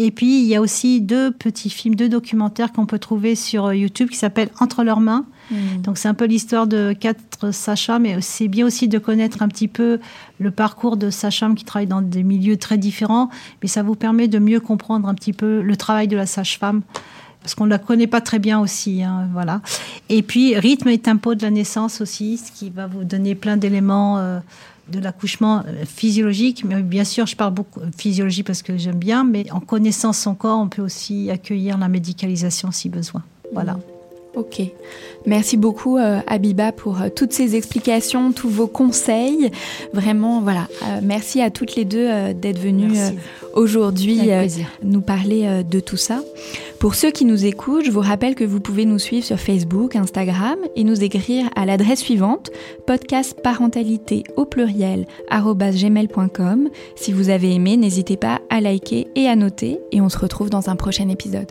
Et 0.00 0.12
puis, 0.12 0.40
il 0.40 0.46
y 0.46 0.54
a 0.54 0.60
aussi 0.60 1.00
deux 1.00 1.32
petits 1.32 1.70
films, 1.70 1.96
deux 1.96 2.08
documentaires 2.08 2.72
qu'on 2.72 2.86
peut 2.86 3.00
trouver 3.00 3.34
sur 3.34 3.66
euh, 3.66 3.74
YouTube 3.74 4.08
qui 4.08 4.16
s'appellent 4.16 4.50
Entre 4.60 4.84
leurs 4.84 5.00
mains. 5.00 5.26
Hmm. 5.50 5.82
Donc, 5.82 5.98
c'est 5.98 6.08
un 6.08 6.14
peu 6.14 6.24
l'histoire 6.24 6.68
de 6.68 6.94
quatre 6.98 7.52
sages 7.52 7.90
mais 8.00 8.20
c'est 8.20 8.48
bien 8.48 8.64
aussi 8.64 8.86
de 8.86 8.98
connaître 8.98 9.42
un 9.42 9.48
petit 9.48 9.68
peu 9.68 9.98
le 10.38 10.50
parcours 10.50 10.96
de 10.96 11.10
sages-femmes 11.10 11.56
qui 11.56 11.64
travaillent 11.64 11.88
dans 11.88 12.02
des 12.02 12.22
milieux 12.22 12.56
très 12.56 12.78
différents. 12.78 13.28
Mais 13.62 13.68
ça 13.68 13.82
vous 13.82 13.96
permet 13.96 14.28
de 14.28 14.38
mieux 14.38 14.60
comprendre 14.60 15.08
un 15.08 15.14
petit 15.14 15.32
peu 15.32 15.62
le 15.62 15.76
travail 15.76 16.06
de 16.06 16.16
la 16.16 16.26
sage-femme. 16.26 16.82
Parce 17.40 17.54
qu'on 17.54 17.64
ne 17.64 17.70
la 17.70 17.78
connaît 17.78 18.06
pas 18.06 18.20
très 18.20 18.38
bien 18.38 18.60
aussi, 18.60 19.02
hein, 19.02 19.28
voilà. 19.32 19.62
Et 20.08 20.22
puis, 20.22 20.56
rythme 20.56 20.88
et 20.88 20.98
tempo 20.98 21.34
de 21.34 21.42
la 21.42 21.50
naissance 21.50 22.00
aussi, 22.00 22.36
ce 22.36 22.52
qui 22.52 22.70
va 22.70 22.86
vous 22.86 23.04
donner 23.04 23.34
plein 23.34 23.56
d'éléments 23.56 24.18
euh, 24.18 24.40
de 24.90 24.98
l'accouchement 24.98 25.62
euh, 25.66 25.84
physiologique, 25.84 26.64
mais 26.64 26.82
bien 26.82 27.04
sûr, 27.04 27.26
je 27.26 27.36
parle 27.36 27.54
beaucoup 27.54 27.80
de 27.80 27.90
physiologie 27.96 28.42
parce 28.42 28.62
que 28.62 28.76
j'aime 28.76 28.98
bien, 28.98 29.24
mais 29.24 29.50
en 29.50 29.60
connaissant 29.60 30.12
son 30.12 30.34
corps, 30.34 30.58
on 30.58 30.68
peut 30.68 30.82
aussi 30.82 31.30
accueillir 31.30 31.78
la 31.78 31.88
médicalisation 31.88 32.70
si 32.70 32.88
besoin. 32.88 33.22
Voilà. 33.52 33.78
Ok. 34.34 34.60
Merci 35.26 35.56
beaucoup, 35.56 35.98
euh, 35.98 36.20
Abiba, 36.26 36.72
pour 36.72 37.00
euh, 37.00 37.08
toutes 37.14 37.32
ces 37.32 37.56
explications, 37.56 38.32
tous 38.32 38.48
vos 38.48 38.66
conseils. 38.66 39.50
Vraiment, 39.92 40.40
voilà. 40.40 40.68
merci 41.02 41.40
à 41.40 41.50
toutes 41.50 41.76
les 41.76 41.84
deux 41.84 42.34
d'être 42.34 42.58
venues 42.58 42.98
aujourd'hui 43.54 44.20
nous 44.82 45.00
parler 45.00 45.64
de 45.68 45.80
tout 45.80 45.96
ça. 45.96 46.20
Pour 46.78 46.94
ceux 46.94 47.10
qui 47.10 47.24
nous 47.24 47.44
écoutent, 47.44 47.84
je 47.84 47.90
vous 47.90 48.00
rappelle 48.00 48.34
que 48.34 48.44
vous 48.44 48.60
pouvez 48.60 48.84
nous 48.84 48.98
suivre 48.98 49.24
sur 49.24 49.38
Facebook, 49.38 49.96
Instagram 49.96 50.56
et 50.76 50.84
nous 50.84 51.02
écrire 51.02 51.50
à 51.56 51.66
l'adresse 51.66 52.00
suivante 52.00 52.50
podcastparentalité 52.86 54.24
au 54.36 54.44
pluriel 54.44 55.06
gmail.com. 55.30 56.68
Si 56.96 57.12
vous 57.12 57.30
avez 57.30 57.54
aimé, 57.54 57.76
n'hésitez 57.76 58.16
pas 58.16 58.40
à 58.50 58.60
liker 58.60 59.08
et 59.16 59.28
à 59.28 59.36
noter 59.36 59.80
et 59.90 60.00
on 60.00 60.08
se 60.08 60.18
retrouve 60.18 60.50
dans 60.50 60.70
un 60.70 60.76
prochain 60.76 61.08
épisode. 61.08 61.50